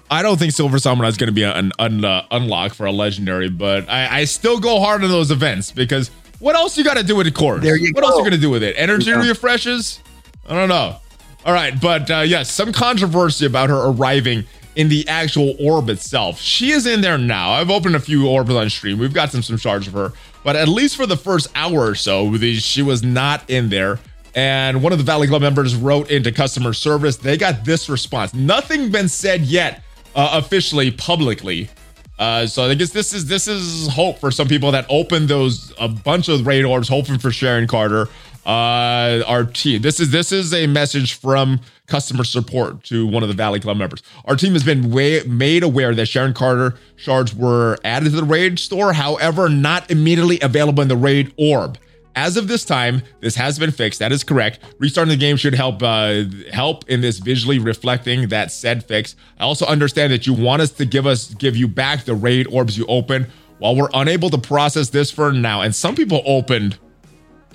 I 0.10 0.22
don't 0.22 0.38
think 0.38 0.52
Silver 0.52 0.78
Samurai 0.80 1.08
is 1.08 1.18
going 1.18 1.28
to 1.28 1.34
be 1.34 1.44
an 1.44 1.72
un, 1.80 2.04
uh, 2.04 2.26
unlock 2.32 2.74
for 2.74 2.86
a 2.86 2.92
legendary, 2.92 3.50
but 3.50 3.90
I, 3.90 4.20
I, 4.20 4.24
still 4.26 4.60
go 4.60 4.80
hard 4.82 5.04
on 5.04 5.10
those 5.10 5.32
events 5.32 5.72
because 5.72 6.10
what 6.40 6.56
else 6.56 6.78
you 6.78 6.84
got 6.84 6.98
to 6.98 7.04
do 7.04 7.16
with 7.16 7.28
the 7.28 7.32
cores? 7.32 7.62
There 7.62 7.78
you 7.78 7.92
what 7.94 8.02
go. 8.02 8.08
else 8.08 8.16
are 8.16 8.20
you 8.20 8.30
going 8.30 8.40
to 8.40 8.46
do 8.46 8.50
with 8.50 8.62
it? 8.62 8.76
Energy 8.78 9.10
yeah. 9.10 9.26
refreshes? 9.26 10.02
I 10.50 10.56
don't 10.56 10.70
know. 10.70 10.98
All 11.46 11.54
right, 11.54 11.80
but 11.80 12.12
uh, 12.12 12.20
yes, 12.20 12.52
some 12.52 12.74
controversy 12.74 13.46
about 13.46 13.70
her 13.70 13.90
arriving 13.90 14.44
in 14.76 14.90
the 14.90 15.08
actual 15.08 15.56
orb 15.60 15.90
itself. 15.90 16.40
She 16.40 16.72
is 16.72 16.86
in 16.86 17.02
there 17.02 17.18
now. 17.18 17.52
I've 17.52 17.70
opened 17.70 17.96
a 17.96 18.00
few 18.00 18.28
orbs 18.28 18.52
on 18.52 18.70
stream. 18.70 19.00
We've 19.00 19.14
got 19.14 19.32
some 19.32 19.42
some 19.42 19.58
shards 19.58 19.88
of 19.88 19.94
her, 19.94 20.14
but 20.44 20.56
at 20.56 20.68
least 20.68 20.98
for 20.98 21.06
the 21.06 21.18
first 21.18 21.48
hour 21.56 21.88
or 21.88 21.96
so, 21.96 22.36
she 22.38 22.82
was 22.82 23.02
not 23.02 23.50
in 23.50 23.70
there. 23.70 24.00
And 24.36 24.82
one 24.82 24.92
of 24.92 24.98
the 24.98 25.04
Valley 25.04 25.28
Club 25.28 25.42
members 25.42 25.76
wrote 25.76 26.10
into 26.10 26.32
customer 26.32 26.74
service. 26.74 27.18
They 27.18 27.38
got 27.38 27.66
this 27.66 27.90
response. 27.90 28.34
Nothing 28.34 28.92
been 28.92 29.10
said 29.10 29.42
yet 29.42 29.84
uh, 30.16 30.30
officially 30.34 30.92
publicly. 30.92 31.70
Uh, 32.18 32.46
so 32.46 32.70
I 32.70 32.76
guess 32.76 32.92
this 32.92 33.14
is 33.14 33.26
this 33.26 33.48
is 33.48 33.88
hope 33.88 34.20
for 34.20 34.30
some 34.30 34.48
people 34.48 34.72
that 34.72 34.86
opened 34.90 35.28
those 35.28 35.74
a 35.80 35.88
bunch 35.88 36.30
of 36.30 36.46
raid 36.46 36.64
orbs, 36.64 36.88
hoping 36.88 37.18
for 37.18 37.32
Sharon 37.32 37.68
Carter. 37.68 38.08
Uh, 38.44 39.22
our 39.28 39.44
team. 39.44 39.84
This 39.84 40.00
is 40.00 40.10
this 40.10 40.32
is 40.32 40.52
a 40.52 40.66
message 40.66 41.14
from 41.14 41.60
customer 41.86 42.24
support 42.24 42.84
to 42.86 43.06
one 43.06 43.22
of 43.22 43.30
the 43.30 43.36
Valley 43.36 43.60
Club 43.60 43.78
members. 43.78 44.02
Our 44.26 44.36
team 44.36 44.54
has 44.54 44.64
been 44.64 44.90
way, 44.90 45.22
made 45.28 45.62
aware 45.62 45.94
that 45.94 46.08
Sharon 46.08 46.34
Carter 46.34 46.74
shards 46.96 47.36
were 47.36 47.78
added 47.84 48.06
to 48.06 48.16
the 48.16 48.24
raid 48.24 48.58
store, 48.58 48.94
however, 48.94 49.48
not 49.48 49.92
immediately 49.92 50.40
available 50.42 50.82
in 50.82 50.88
the 50.88 50.96
raid 50.96 51.32
orb. 51.38 51.78
As 52.16 52.36
of 52.36 52.48
this 52.48 52.66
time, 52.66 53.04
this 53.22 53.36
has 53.36 53.58
been 53.58 53.72
fixed. 53.72 54.00
That 54.00 54.12
is 54.12 54.24
correct. 54.24 54.60
Restarting 54.80 55.10
the 55.10 55.18
game 55.18 55.38
should 55.38 55.56
help 55.56 55.82
uh, 55.82 56.24
help 56.52 56.90
in 56.90 57.02
this 57.02 57.20
visually 57.20 57.58
reflecting 57.58 58.28
that 58.30 58.52
said 58.52 58.84
fix. 58.84 59.16
I 59.40 59.44
also 59.44 59.66
understand 59.66 60.12
that 60.12 60.28
you 60.28 60.34
want 60.34 60.62
us 60.62 60.72
to 60.72 60.86
give 60.86 61.08
us 61.08 61.34
give 61.36 61.56
you 61.56 61.68
back 61.68 62.04
the 62.04 62.16
raid 62.16 62.48
orbs 62.48 62.78
you 62.78 62.86
open. 62.88 63.28
While 63.60 63.76
we're 63.76 63.90
unable 63.94 64.30
to 64.32 64.40
process 64.40 64.90
this 64.90 65.12
for 65.12 65.32
now, 65.32 65.62
and 65.62 65.74
some 65.76 65.96
people 65.96 66.24
opened 66.26 66.80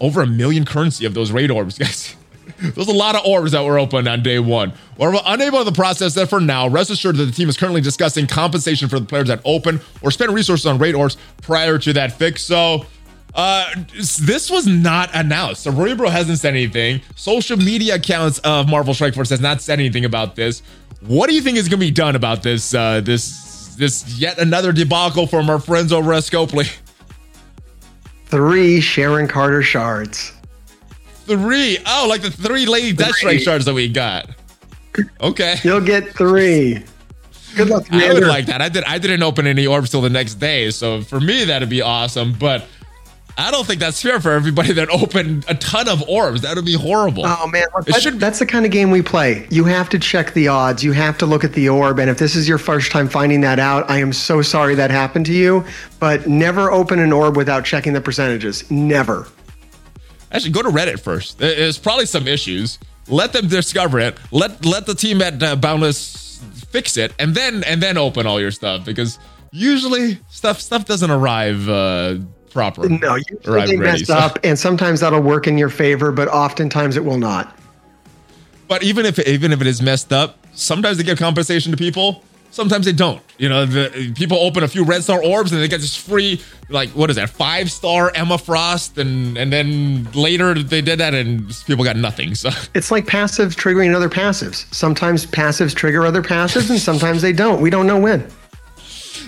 over 0.01 0.23
a 0.23 0.27
million 0.27 0.64
currency 0.64 1.05
of 1.05 1.14
those 1.14 1.33
raid 1.33 1.51
orbs, 1.51 1.79
guys. 1.79 2.14
There's 2.59 2.88
a 2.88 2.92
lot 2.92 3.16
of 3.16 3.27
orbs 3.27 3.53
that 3.53 3.64
were 3.64 3.79
opened 3.79 4.09
on 4.09 4.23
day 4.23 4.38
one. 4.38 4.73
We're 4.97 5.19
unable 5.27 5.64
to 5.64 5.73
process 5.73 6.14
that 6.14 6.31
for 6.31 6.40
now, 6.40 6.69
rest 6.69 6.90
assured 6.90 7.16
that 7.16 7.25
the 7.25 7.33
team 7.33 7.49
is 7.49 7.57
currently 7.57 7.81
discussing 7.81 8.27
compensation 8.27 8.88
for 8.88 8.99
the 9.01 9.05
players 9.05 9.29
that 9.29 9.40
open 9.45 9.81
or 10.01 10.11
spend 10.11 10.33
resources 10.33 10.64
on 10.64 10.79
raid 10.79 10.95
orbs 10.95 11.16
prior 11.42 11.79
to 11.81 11.92
that 11.95 12.12
fix. 12.12 12.42
So 12.42 12.87
uh, 13.37 13.70
this 13.94 14.51
was 14.51 14.66
not 14.66 15.11
announced. 15.12 15.62
Cerebro 15.62 16.09
hasn't 16.09 16.38
said 16.38 16.55
anything. 16.55 17.03
Social 17.16 17.59
media 17.59 17.96
accounts 17.96 18.38
of 18.40 18.68
Marvel 18.68 18.94
Strike 18.94 19.14
Force 19.14 19.29
has 19.31 19.40
not 19.40 19.61
said 19.61 19.79
anything 19.79 20.07
about 20.07 20.37
this. 20.37 20.62
What 21.03 21.29
do 21.29 21.35
you 21.37 21.42
think 21.42 21.59
is 21.59 21.68
going 21.68 21.79
to 21.79 21.87
be 21.87 21.90
done 21.90 22.16
about 22.16 22.42
this? 22.42 22.75
Uh, 22.75 23.03
this 23.03 23.77
this 23.77 24.18
yet 24.18 24.38
another 24.38 24.72
debacle 24.72 25.27
from 25.27 25.51
our 25.51 25.61
friends 25.61 25.92
over 25.92 26.14
at 26.14 26.22
Scopely. 26.22 26.75
Three 28.25 28.81
Sharon 28.81 29.29
Carter 29.29 29.62
shards. 29.62 30.33
Three. 31.27 31.79
Oh, 31.87 32.07
like 32.09 32.22
the 32.22 32.31
three 32.31 32.64
Lady 32.64 32.96
Deathstrike 32.96 33.40
shards 33.40 33.66
that 33.66 33.75
we 33.75 33.88
got. 33.88 34.31
Okay. 35.20 35.57
You'll 35.62 35.83
get 35.83 36.09
three. 36.14 36.83
Good 37.55 37.68
luck. 37.68 37.87
I 37.90 38.12
would 38.12 38.27
like 38.27 38.46
that. 38.46 38.62
I 38.62 38.68
did. 38.68 38.85
I 38.85 38.99
didn't 38.99 39.22
open 39.22 39.46
any 39.46 39.66
orbs 39.66 39.90
till 39.90 40.01
the 40.01 40.11
next 40.11 40.35
day, 40.35 40.70
so 40.70 41.03
for 41.03 41.20
me 41.20 41.44
that'd 41.44 41.68
be 41.68 41.83
awesome. 41.83 42.35
But 42.38 42.66
I 43.38 43.51
don't 43.51 43.66
think 43.66 43.81
that's 43.81 44.01
fair 44.01 44.18
for 44.18 44.33
everybody 44.33 44.72
that 44.72 44.88
opened 44.88 45.44
a 45.46 45.55
ton 45.55 45.88
of 45.88 46.03
orbs. 46.09 46.40
That 46.40 46.57
would 46.57 46.64
be 46.64 46.72
horrible. 46.72 47.25
Oh 47.27 47.46
man, 47.49 47.64
that, 47.87 48.01
should... 48.01 48.18
that's 48.18 48.38
the 48.38 48.46
kind 48.46 48.64
of 48.64 48.70
game 48.72 48.90
we 48.90 49.03
play. 49.03 49.46
You 49.51 49.64
have 49.64 49.90
to 49.90 49.99
check 49.99 50.33
the 50.33 50.49
odds. 50.49 50.83
You 50.83 50.92
have 50.92 51.18
to 51.18 51.27
look 51.27 51.44
at 51.44 51.53
the 51.53 51.68
orb, 51.68 51.99
and 51.99 52.09
if 52.09 52.18
this 52.18 52.35
is 52.35 52.49
your 52.49 52.57
first 52.57 52.90
time 52.90 53.09
finding 53.09 53.42
that 53.42 53.59
out, 53.59 53.90
I 53.90 53.99
am 53.99 54.12
so 54.12 54.40
sorry 54.40 54.75
that 54.77 54.90
happened 54.90 55.27
to 55.27 55.35
you. 55.35 55.64
But 56.01 56.27
never 56.27 56.70
open 56.70 56.99
an 56.99 57.12
orb 57.12 57.37
without 57.37 57.64
checking 57.64 57.92
the 57.92 58.01
percentages. 58.01 58.70
Never. 58.70 59.29
actually 60.33 60.53
go 60.53 60.62
to 60.62 60.70
Reddit 60.70 61.01
first. 61.01 61.38
There's 61.38 61.79
probably 61.79 62.07
some 62.07 62.27
issues. 62.27 62.79
Let 63.09 63.35
them 63.35 63.49
discover 63.49 64.01
it. 64.01 64.16
Let 64.31 64.64
let 64.64 64.87
the 64.87 64.94
team 64.94 65.20
at 65.20 65.42
uh, 65.42 65.57
Boundless 65.57 66.42
fix 66.70 66.96
it, 66.96 67.12
and 67.18 67.35
then 67.35 67.64
and 67.64 67.83
then 67.83 67.99
open 67.99 68.27
all 68.27 68.40
your 68.40 68.51
stuff 68.51 68.85
because 68.87 69.18
usually 69.53 70.18
stuff 70.29 70.61
stuff 70.61 70.87
doesn't 70.87 71.11
arrive 71.11 71.68
uh, 71.68 72.16
proper. 72.57 72.88
No, 72.88 73.16
usually 73.16 73.66
they 73.66 73.77
mess 73.77 74.07
so. 74.07 74.14
up, 74.14 74.38
and 74.42 74.59
sometimes 74.59 75.01
that'll 75.01 75.21
work 75.21 75.47
in 75.47 75.59
your 75.59 75.69
favor, 75.69 76.11
but 76.11 76.27
oftentimes 76.29 76.97
it 76.97 77.05
will 77.05 77.19
not. 77.19 77.55
But 78.66 78.83
even 78.83 79.05
if 79.05 79.19
even 79.19 79.53
if 79.53 79.61
it 79.61 79.66
is 79.66 79.83
messed 79.83 80.11
up, 80.11 80.38
sometimes 80.55 80.97
they 80.97 81.05
give 81.05 81.19
compensation 81.19 81.71
to 81.71 81.77
people. 81.77 82.25
Sometimes 82.51 82.87
they 82.87 82.92
don't. 82.92 83.21
You 83.37 83.51
know, 83.51 83.66
the 83.66 84.14
people 84.16 84.38
open 84.38 84.64
a 84.64 84.69
few 84.69 84.83
red 84.85 85.03
star 85.03 85.23
orbs 85.23 85.53
and 85.53 85.61
they 85.61 85.69
get 85.69 85.83
this 85.83 85.95
free, 85.95 86.40
like 86.71 86.88
what 86.90 87.11
is 87.11 87.16
that, 87.16 87.29
five 87.29 87.71
star 87.71 88.11
Emma 88.14 88.38
Frost, 88.38 88.97
and 88.97 89.37
and 89.37 89.53
then 89.53 90.11
later 90.12 90.55
they 90.55 90.81
did 90.81 90.99
that 91.01 91.12
and 91.12 91.55
people 91.66 91.85
got 91.85 91.97
nothing. 91.97 92.35
So 92.35 92.49
it's 92.75 92.90
like 92.90 93.05
passives 93.05 93.55
triggering 93.55 93.95
other 93.95 94.09
passives. 94.09 94.73
Sometimes 94.75 95.27
passives 95.27 95.75
trigger 95.75 96.07
other 96.07 96.23
passives, 96.23 96.71
and 96.71 96.81
sometimes 96.81 97.21
they 97.21 97.35
don't. 97.35 97.61
We 97.61 97.69
don't 97.69 97.87
know 97.87 98.01
when. 98.01 98.27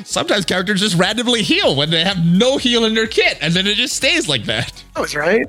Sometimes 0.04 0.44
characters 0.44 0.80
just 0.80 0.96
randomly 0.96 1.42
heal 1.42 1.74
when 1.76 1.90
they 1.90 2.04
have 2.04 2.24
no 2.24 2.56
heal 2.56 2.84
in 2.84 2.94
their 2.94 3.06
kit, 3.06 3.38
and 3.40 3.54
then 3.54 3.66
it 3.66 3.74
just 3.76 3.94
stays 3.96 4.28
like 4.28 4.44
that. 4.44 4.84
That 4.94 5.02
was 5.02 5.14
right. 5.14 5.46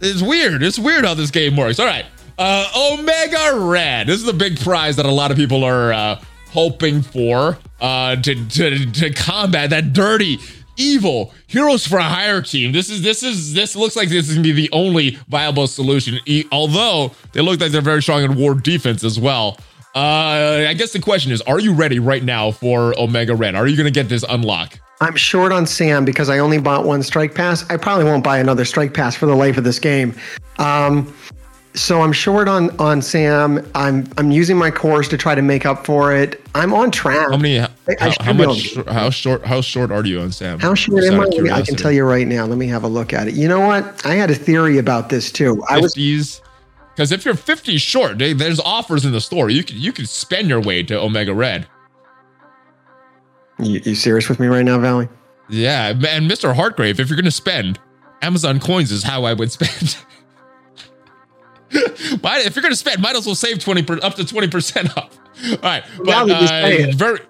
It's 0.00 0.22
weird. 0.22 0.62
It's 0.62 0.78
weird 0.78 1.04
how 1.04 1.14
this 1.14 1.30
game 1.30 1.56
works. 1.56 1.80
All 1.80 1.86
right. 1.86 2.04
Uh, 2.38 2.92
Omega 2.92 3.52
Red. 3.56 4.06
This 4.06 4.16
is 4.20 4.24
the 4.24 4.32
big 4.32 4.58
prize 4.60 4.96
that 4.96 5.06
a 5.06 5.10
lot 5.10 5.30
of 5.30 5.36
people 5.36 5.64
are 5.64 5.92
uh, 5.92 6.22
hoping 6.50 7.02
for 7.02 7.58
uh, 7.80 8.16
to, 8.16 8.48
to 8.48 8.86
to 8.92 9.10
combat 9.12 9.70
that 9.70 9.92
dirty, 9.92 10.38
evil 10.76 11.32
heroes 11.46 11.86
for 11.86 11.98
a 11.98 12.02
hire 12.04 12.40
team. 12.42 12.72
This 12.72 12.88
is 12.88 13.02
this 13.02 13.22
is 13.22 13.52
this 13.54 13.74
looks 13.76 13.96
like 13.96 14.08
this 14.08 14.28
is 14.28 14.34
gonna 14.36 14.42
be 14.44 14.52
the 14.52 14.70
only 14.72 15.18
viable 15.28 15.66
solution. 15.66 16.18
E- 16.26 16.44
although 16.52 17.12
they 17.32 17.40
look 17.40 17.60
like 17.60 17.72
they're 17.72 17.80
very 17.80 18.02
strong 18.02 18.22
in 18.22 18.34
war 18.36 18.54
defense 18.54 19.02
as 19.04 19.18
well. 19.18 19.58
Uh, 19.94 20.66
I 20.68 20.74
guess 20.74 20.92
the 20.92 21.00
question 21.00 21.32
is, 21.32 21.42
are 21.42 21.60
you 21.60 21.74
ready 21.74 21.98
right 21.98 22.24
now 22.24 22.50
for 22.50 22.98
Omega 22.98 23.34
Red? 23.34 23.54
Are 23.54 23.66
you 23.66 23.76
gonna 23.76 23.90
get 23.90 24.08
this 24.08 24.24
unlock? 24.28 24.78
I'm 25.02 25.16
short 25.16 25.52
on 25.52 25.66
Sam 25.66 26.04
because 26.04 26.30
I 26.30 26.38
only 26.38 26.58
bought 26.58 26.86
one 26.86 27.02
strike 27.02 27.34
pass. 27.34 27.68
I 27.68 27.76
probably 27.76 28.04
won't 28.04 28.24
buy 28.24 28.38
another 28.38 28.64
strike 28.64 28.94
pass 28.94 29.14
for 29.14 29.26
the 29.26 29.34
life 29.34 29.58
of 29.58 29.64
this 29.64 29.78
game. 29.78 30.14
Um, 30.58 31.12
so 31.74 32.02
I'm 32.02 32.12
short 32.12 32.48
on 32.48 32.70
on 32.78 33.02
Sam. 33.02 33.68
I'm 33.74 34.08
I'm 34.16 34.30
using 34.30 34.56
my 34.56 34.70
cores 34.70 35.08
to 35.08 35.18
try 35.18 35.34
to 35.34 35.42
make 35.42 35.66
up 35.66 35.84
for 35.84 36.14
it. 36.14 36.40
I'm 36.54 36.72
on 36.72 36.90
track. 36.90 37.30
How 37.30 37.36
many? 37.36 37.58
How, 37.58 38.12
how 38.20 38.32
much? 38.32 38.74
How 38.86 39.10
short? 39.10 39.44
How 39.44 39.60
short 39.60 39.90
are 39.90 40.04
you 40.04 40.20
on 40.20 40.32
Sam? 40.32 40.58
How 40.58 40.74
short 40.74 41.04
am 41.04 41.20
I? 41.20 41.24
I 41.52 41.62
can 41.62 41.76
tell 41.76 41.92
you 41.92 42.04
right 42.04 42.26
now. 42.26 42.46
Let 42.46 42.58
me 42.58 42.66
have 42.68 42.84
a 42.84 42.88
look 42.88 43.12
at 43.12 43.28
it. 43.28 43.34
You 43.34 43.48
know 43.48 43.60
what? 43.60 44.06
I 44.06 44.14
had 44.14 44.30
a 44.30 44.34
theory 44.34 44.78
about 44.78 45.08
this 45.08 45.30
too. 45.32 45.62
I 45.68 45.78
was 45.78 45.96
because 46.94 47.12
if 47.12 47.24
you're 47.24 47.34
50 47.34 47.78
short, 47.78 48.18
there's 48.18 48.60
offers 48.60 49.04
in 49.04 49.12
the 49.12 49.20
store. 49.20 49.50
You 49.50 49.64
can 49.64 49.78
you 49.78 49.92
can 49.92 50.06
spend 50.06 50.48
your 50.48 50.60
way 50.60 50.82
to 50.84 51.00
Omega 51.00 51.34
Red. 51.34 51.66
You, 53.58 53.80
you 53.84 53.94
serious 53.94 54.28
with 54.28 54.40
me 54.40 54.46
right 54.46 54.64
now, 54.64 54.78
Valley? 54.78 55.08
Yeah, 55.48 55.88
and 55.90 56.30
Mr. 56.30 56.54
Heartgrave, 56.54 56.98
if 56.98 57.08
you're 57.08 57.16
going 57.16 57.24
to 57.24 57.30
spend, 57.30 57.78
Amazon 58.22 58.60
coins 58.60 58.90
is 58.90 59.02
how 59.02 59.24
I 59.24 59.34
would 59.34 59.52
spend. 59.52 59.96
might, 62.22 62.46
if 62.46 62.56
you're 62.56 62.62
going 62.62 62.72
to 62.72 62.76
spend, 62.76 63.02
might 63.02 63.16
as 63.16 63.26
well 63.26 63.34
save 63.34 63.58
20 63.58 63.82
per, 63.82 63.98
up 64.02 64.14
to 64.14 64.22
20% 64.22 64.96
off. 64.96 65.18
All 65.50 65.58
right. 65.62 65.84
But 65.98 66.30
uh, 66.30 66.92
very, 66.94 67.20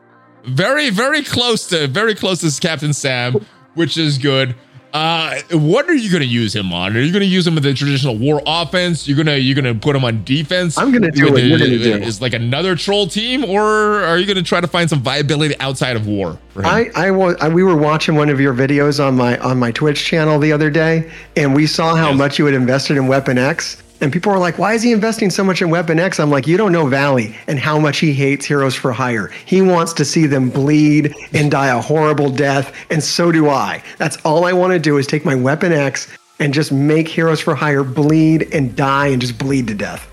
very, 0.44 0.90
very 0.90 1.22
close 1.22 1.66
to, 1.68 1.86
very 1.88 2.14
close 2.14 2.40
to 2.40 2.60
Captain 2.60 2.92
Sam, 2.92 3.44
which 3.74 3.96
is 3.96 4.18
good. 4.18 4.54
Uh, 4.92 5.40
what 5.52 5.88
are 5.88 5.94
you 5.94 6.10
going 6.10 6.22
to 6.22 6.28
use 6.28 6.54
him 6.54 6.72
on? 6.72 6.94
Are 6.96 7.00
you 7.00 7.12
going 7.12 7.22
to 7.22 7.28
use 7.28 7.46
him 7.46 7.54
with 7.54 7.64
the 7.64 7.72
traditional 7.72 8.16
war 8.16 8.42
offense? 8.46 9.08
You're 9.08 9.16
gonna 9.16 9.36
you're 9.36 9.54
gonna 9.54 9.74
put 9.74 9.96
him 9.96 10.04
on 10.04 10.22
defense. 10.24 10.76
I'm 10.76 10.90
going 10.90 11.02
to 11.02 11.10
do 11.10 11.28
it. 11.28 11.58
The, 11.58 11.78
do. 11.78 11.92
Is 11.94 12.20
like 12.20 12.34
another 12.34 12.76
troll 12.76 13.06
team, 13.06 13.44
or 13.44 13.62
are 13.62 14.18
you 14.18 14.26
going 14.26 14.36
to 14.36 14.42
try 14.42 14.60
to 14.60 14.66
find 14.66 14.90
some 14.90 15.00
viability 15.00 15.58
outside 15.60 15.96
of 15.96 16.06
war? 16.06 16.38
I 16.56 16.90
I 16.94 17.08
I, 17.08 17.48
we 17.48 17.62
were 17.62 17.76
watching 17.76 18.16
one 18.16 18.28
of 18.28 18.38
your 18.38 18.52
videos 18.52 19.02
on 19.02 19.16
my 19.16 19.38
on 19.38 19.58
my 19.58 19.70
Twitch 19.72 20.04
channel 20.04 20.38
the 20.38 20.52
other 20.52 20.68
day, 20.68 21.10
and 21.36 21.54
we 21.54 21.66
saw 21.66 21.94
how 21.94 22.10
yes. 22.10 22.18
much 22.18 22.38
you 22.38 22.44
had 22.44 22.54
invested 22.54 22.98
in 22.98 23.06
Weapon 23.06 23.38
X. 23.38 23.82
And 24.02 24.12
people 24.12 24.32
are 24.32 24.38
like, 24.38 24.58
why 24.58 24.74
is 24.74 24.82
he 24.82 24.90
investing 24.90 25.30
so 25.30 25.44
much 25.44 25.62
in 25.62 25.70
Weapon 25.70 26.00
X? 26.00 26.18
I'm 26.18 26.28
like, 26.28 26.48
you 26.48 26.56
don't 26.56 26.72
know 26.72 26.86
Valley 26.86 27.36
and 27.46 27.56
how 27.56 27.78
much 27.78 28.00
he 28.00 28.12
hates 28.12 28.44
Heroes 28.44 28.74
for 28.74 28.92
Hire. 28.92 29.28
He 29.46 29.62
wants 29.62 29.92
to 29.92 30.04
see 30.04 30.26
them 30.26 30.50
bleed 30.50 31.14
and 31.32 31.52
die 31.52 31.68
a 31.68 31.80
horrible 31.80 32.28
death, 32.28 32.74
and 32.90 33.00
so 33.00 33.30
do 33.30 33.48
I. 33.48 33.80
That's 33.98 34.16
all 34.24 34.44
I 34.44 34.54
want 34.54 34.72
to 34.72 34.80
do 34.80 34.98
is 34.98 35.06
take 35.06 35.24
my 35.24 35.36
Weapon 35.36 35.70
X 35.70 36.08
and 36.40 36.52
just 36.52 36.72
make 36.72 37.06
Heroes 37.06 37.40
for 37.40 37.54
Hire 37.54 37.84
bleed 37.84 38.52
and 38.52 38.74
die 38.74 39.06
and 39.06 39.20
just 39.20 39.38
bleed 39.38 39.68
to 39.68 39.74
death. 39.74 40.08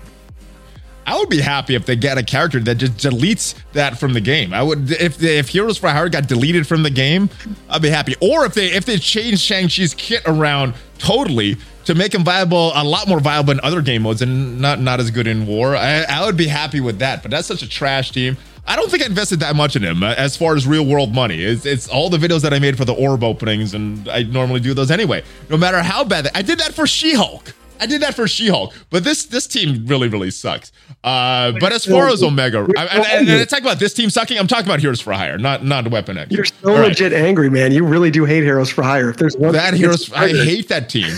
I 1.04 1.18
would 1.18 1.28
be 1.28 1.40
happy 1.40 1.74
if 1.74 1.84
they 1.84 1.96
get 1.96 2.16
a 2.16 2.22
character 2.22 2.60
that 2.60 2.76
just 2.76 2.92
deletes 2.92 3.56
that 3.72 3.98
from 3.98 4.12
the 4.12 4.20
game. 4.20 4.54
I 4.54 4.62
would 4.62 4.92
if 4.92 5.20
if 5.20 5.48
Heroes 5.48 5.76
for 5.76 5.88
Hire 5.88 6.08
got 6.08 6.28
deleted 6.28 6.68
from 6.68 6.84
the 6.84 6.90
game, 6.90 7.28
I'd 7.68 7.82
be 7.82 7.90
happy. 7.90 8.14
Or 8.20 8.46
if 8.46 8.54
they 8.54 8.66
if 8.70 8.84
they 8.84 8.98
change 8.98 9.40
Shang 9.40 9.66
Chi's 9.66 9.92
kit 9.94 10.22
around 10.26 10.74
totally 10.98 11.56
to 11.84 11.94
make 11.94 12.14
him 12.14 12.24
viable, 12.24 12.72
a 12.74 12.84
lot 12.84 13.08
more 13.08 13.20
viable 13.20 13.52
in 13.52 13.60
other 13.62 13.82
game 13.82 14.02
modes 14.02 14.22
and 14.22 14.60
not 14.60 14.80
not 14.80 15.00
as 15.00 15.10
good 15.10 15.26
in 15.26 15.46
war. 15.46 15.76
I, 15.76 16.02
I 16.02 16.24
would 16.26 16.36
be 16.36 16.46
happy 16.46 16.80
with 16.80 16.98
that. 16.98 17.22
But 17.22 17.30
that's 17.30 17.48
such 17.48 17.62
a 17.62 17.68
trash 17.68 18.10
team. 18.10 18.36
I 18.66 18.76
don't 18.76 18.90
think 18.90 19.02
I 19.02 19.06
invested 19.06 19.40
that 19.40 19.56
much 19.56 19.74
in 19.74 19.82
him 19.82 20.02
uh, 20.02 20.14
as 20.16 20.36
far 20.36 20.54
as 20.54 20.66
real 20.66 20.86
world 20.86 21.14
money. 21.14 21.42
It's, 21.42 21.66
it's 21.66 21.88
all 21.88 22.10
the 22.10 22.18
videos 22.18 22.42
that 22.42 22.52
I 22.52 22.58
made 22.58 22.76
for 22.76 22.84
the 22.84 22.92
orb 22.92 23.24
openings, 23.24 23.74
and 23.74 24.08
I 24.08 24.22
normally 24.22 24.60
do 24.60 24.74
those 24.74 24.90
anyway. 24.90 25.24
No 25.48 25.56
matter 25.56 25.82
how 25.82 26.04
bad 26.04 26.26
they, 26.26 26.30
I 26.34 26.42
did 26.42 26.58
that 26.58 26.74
for 26.74 26.86
She 26.86 27.14
Hulk. 27.14 27.54
I 27.80 27.86
did 27.86 28.02
that 28.02 28.14
for 28.14 28.28
She-Hulk, 28.28 28.74
but 28.90 29.04
this 29.04 29.24
this 29.24 29.46
team 29.46 29.86
really 29.86 30.08
really 30.08 30.30
sucks. 30.30 30.70
Uh, 31.02 31.52
but 31.60 31.72
as 31.72 31.86
far 31.86 32.08
as 32.08 32.22
Omega, 32.22 32.68
I, 32.76 32.84
and, 32.84 33.26
and 33.26 33.40
I 33.40 33.44
talk 33.46 33.60
about 33.60 33.78
this 33.78 33.94
team 33.94 34.10
sucking. 34.10 34.38
I'm 34.38 34.46
talking 34.46 34.66
about 34.66 34.80
Heroes 34.80 35.00
for 35.00 35.14
Hire, 35.14 35.38
not 35.38 35.64
not 35.64 35.88
Weapon 35.90 36.18
X. 36.18 36.30
You're 36.30 36.44
so 36.44 36.72
legit 36.72 37.14
angry, 37.14 37.48
man. 37.48 37.72
You 37.72 37.86
really 37.86 38.10
do 38.10 38.26
hate 38.26 38.42
Heroes 38.42 38.68
for 38.70 38.82
Hire. 38.82 39.08
If 39.08 39.16
there's 39.16 39.34
one 39.34 39.54
that 39.54 39.72
Heroes, 39.72 40.12
I 40.12 40.28
hate 40.28 40.68
that 40.68 40.90
team. 40.90 41.10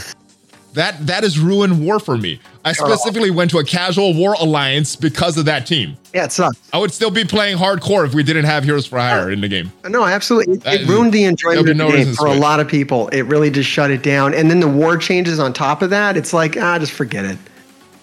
That 0.74 1.06
that 1.06 1.22
is 1.22 1.38
ruined 1.38 1.84
war 1.84 2.00
for 2.00 2.16
me. 2.16 2.40
I 2.64 2.72
specifically 2.72 3.30
went 3.30 3.50
to 3.50 3.58
a 3.58 3.64
casual 3.64 4.14
war 4.14 4.34
alliance 4.38 4.96
because 4.96 5.36
of 5.36 5.44
that 5.44 5.66
team. 5.66 5.96
Yeah, 6.14 6.24
it 6.24 6.32
sucks. 6.32 6.58
I 6.72 6.78
would 6.78 6.92
still 6.92 7.10
be 7.10 7.24
playing 7.24 7.58
hardcore 7.58 8.06
if 8.06 8.14
we 8.14 8.22
didn't 8.22 8.44
have 8.44 8.64
Heroes 8.64 8.86
for 8.86 8.98
Hire 8.98 9.30
in 9.30 9.40
the 9.40 9.48
game. 9.48 9.72
No, 9.88 10.04
absolutely. 10.04 10.54
It, 10.54 10.82
it 10.82 10.88
ruined 10.88 11.12
the 11.12 11.24
enjoyment 11.24 11.68
of 11.68 11.76
the 11.76 11.88
game 11.88 12.14
for 12.14 12.26
a 12.26 12.34
lot 12.34 12.60
of 12.60 12.68
people. 12.68 13.08
It 13.08 13.22
really 13.22 13.50
just 13.50 13.68
shut 13.68 13.90
it 13.90 14.02
down. 14.02 14.32
And 14.32 14.50
then 14.50 14.60
the 14.60 14.68
war 14.68 14.96
changes 14.96 15.38
on 15.38 15.52
top 15.52 15.82
of 15.82 15.90
that. 15.90 16.16
It's 16.16 16.32
like 16.32 16.56
ah, 16.56 16.78
just 16.78 16.92
forget 16.92 17.24
it. 17.24 17.38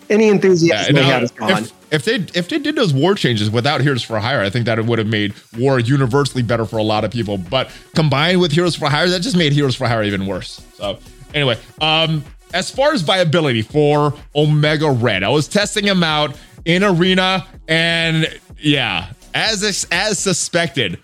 Any 0.10 0.28
enthusiasm 0.28 0.96
yeah, 0.96 1.02
they 1.02 1.08
had 1.08 1.24
is 1.24 1.32
gone. 1.32 1.64
If, 1.64 1.74
if 1.92 2.06
they 2.06 2.40
if 2.40 2.50
they 2.50 2.60
did 2.60 2.76
those 2.76 2.94
war 2.94 3.16
changes 3.16 3.50
without 3.50 3.82
Heroes 3.82 4.04
for 4.04 4.20
Hire, 4.20 4.42
I 4.42 4.50
think 4.50 4.66
that 4.66 4.78
it 4.78 4.86
would 4.86 5.00
have 5.00 5.08
made 5.08 5.34
war 5.58 5.80
universally 5.80 6.44
better 6.44 6.66
for 6.66 6.78
a 6.78 6.84
lot 6.84 7.04
of 7.04 7.12
people. 7.12 7.38
But 7.38 7.72
combined 7.96 8.40
with 8.42 8.52
Heroes 8.52 8.76
for 8.76 8.90
Hire, 8.90 9.08
that 9.10 9.22
just 9.22 9.38
made 9.38 9.54
Heroes 9.54 9.76
for 9.76 9.88
Hire 9.88 10.04
even 10.04 10.28
worse. 10.28 10.62
So 10.76 11.00
anyway, 11.34 11.58
um, 11.82 12.24
as 12.54 12.72
far 12.72 12.94
as 12.94 13.02
viability 13.02 13.62
for 13.62 14.14
Omega 14.36 14.90
Red, 14.90 15.24
I 15.24 15.30
was 15.30 15.48
testing 15.48 15.86
him 15.86 16.04
out 16.04 16.38
in 16.66 16.84
arena, 16.84 17.46
and 17.68 18.28
yeah, 18.60 19.12
as 19.34 19.88
as 19.92 20.20
suspected, 20.20 21.00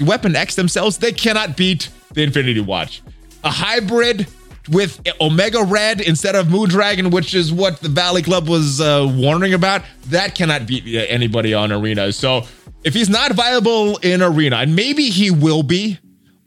Weapon 0.00 0.36
X 0.36 0.54
themselves 0.54 0.98
they 0.98 1.12
cannot 1.12 1.56
beat 1.56 1.88
the 2.12 2.22
Infinity 2.22 2.60
Watch. 2.60 3.02
A 3.42 3.50
hybrid 3.50 4.26
with 4.70 5.00
Omega 5.20 5.62
Red 5.62 6.00
instead 6.00 6.34
of 6.34 6.50
Moon 6.50 6.68
Dragon, 6.68 7.10
which 7.10 7.34
is 7.34 7.52
what 7.52 7.80
the 7.80 7.88
Valley 7.88 8.22
Club 8.22 8.48
was 8.48 8.80
uh, 8.80 9.06
warning 9.14 9.52
about, 9.52 9.82
that 10.06 10.34
cannot 10.34 10.66
beat 10.66 10.86
anybody 11.08 11.52
on 11.52 11.70
Arena. 11.70 12.10
So 12.12 12.46
if 12.82 12.94
he's 12.94 13.10
not 13.10 13.32
viable 13.32 13.98
in 13.98 14.22
Arena, 14.22 14.56
and 14.56 14.74
maybe 14.74 15.10
he 15.10 15.30
will 15.30 15.62
be 15.62 15.98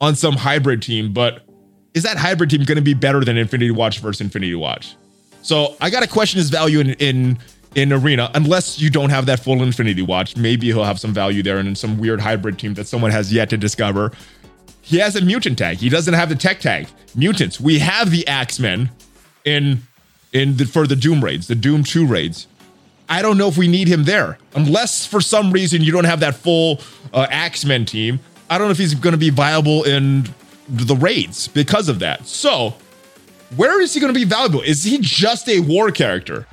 on 0.01 0.15
some 0.15 0.35
hybrid 0.35 0.81
team, 0.81 1.13
but 1.13 1.46
is 1.97 2.03
that 2.03 2.15
hybrid 2.15 2.51
team 2.51 2.63
going 2.63 2.77
to 2.77 2.81
be 2.81 2.93
better 2.93 3.25
than 3.25 3.37
Infinity 3.37 3.71
Watch 3.71 3.99
versus 3.99 4.21
Infinity 4.21 4.53
Watch? 4.55 4.95
So 5.41 5.75
I 5.81 5.89
got 5.89 6.01
to 6.01 6.07
question 6.07 6.37
his 6.37 6.49
value 6.49 6.79
in 6.79 6.91
in 6.91 7.39
in 7.75 7.91
arena 7.91 8.29
unless 8.35 8.79
you 8.79 8.89
don't 8.89 9.09
have 9.09 9.25
that 9.25 9.39
full 9.39 9.61
Infinity 9.63 10.03
Watch. 10.03 10.37
Maybe 10.37 10.67
he'll 10.67 10.83
have 10.83 10.99
some 10.99 11.13
value 11.13 11.41
there 11.41 11.57
and 11.57 11.67
in 11.67 11.75
some 11.75 11.97
weird 11.97 12.21
hybrid 12.21 12.59
team 12.59 12.75
that 12.75 12.87
someone 12.87 13.11
has 13.11 13.33
yet 13.33 13.49
to 13.49 13.57
discover. 13.57 14.11
He 14.81 14.99
has 14.99 15.15
a 15.15 15.21
mutant 15.21 15.57
tag. 15.57 15.77
He 15.77 15.89
doesn't 15.89 16.13
have 16.13 16.29
the 16.29 16.35
tech 16.35 16.59
tag. 16.59 16.87
Mutants. 17.15 17.59
We 17.59 17.79
have 17.79 18.11
the 18.11 18.25
X-Men 18.27 18.89
in 19.43 19.81
in 20.33 20.57
the, 20.57 20.65
for 20.65 20.85
the 20.85 20.95
Doom 20.95 21.23
raids, 21.23 21.47
the 21.47 21.55
Doom 21.55 21.83
2 21.83 22.05
raids. 22.05 22.47
I 23.09 23.21
don't 23.21 23.37
know 23.37 23.47
if 23.47 23.57
we 23.57 23.67
need 23.67 23.87
him 23.87 24.03
there 24.03 24.37
unless 24.53 25.07
for 25.07 25.21
some 25.21 25.51
reason 25.51 25.81
you 25.81 25.91
don't 25.91 26.03
have 26.03 26.19
that 26.19 26.35
full 26.35 26.81
uh, 27.13 27.25
X-Men 27.29 27.85
team. 27.85 28.19
I 28.49 28.57
don't 28.57 28.67
know 28.67 28.71
if 28.71 28.77
he's 28.77 28.93
going 28.93 29.13
to 29.13 29.17
be 29.17 29.29
viable 29.29 29.83
in 29.83 30.27
the 30.69 30.95
raids 30.95 31.47
because 31.47 31.89
of 31.89 31.99
that. 31.99 32.25
So, 32.27 32.75
where 33.55 33.81
is 33.81 33.93
he 33.93 33.99
going 33.99 34.13
to 34.13 34.19
be 34.19 34.25
valuable? 34.25 34.61
Is 34.61 34.83
he 34.83 34.97
just 34.99 35.47
a 35.47 35.59
war 35.61 35.91
character? 35.91 36.45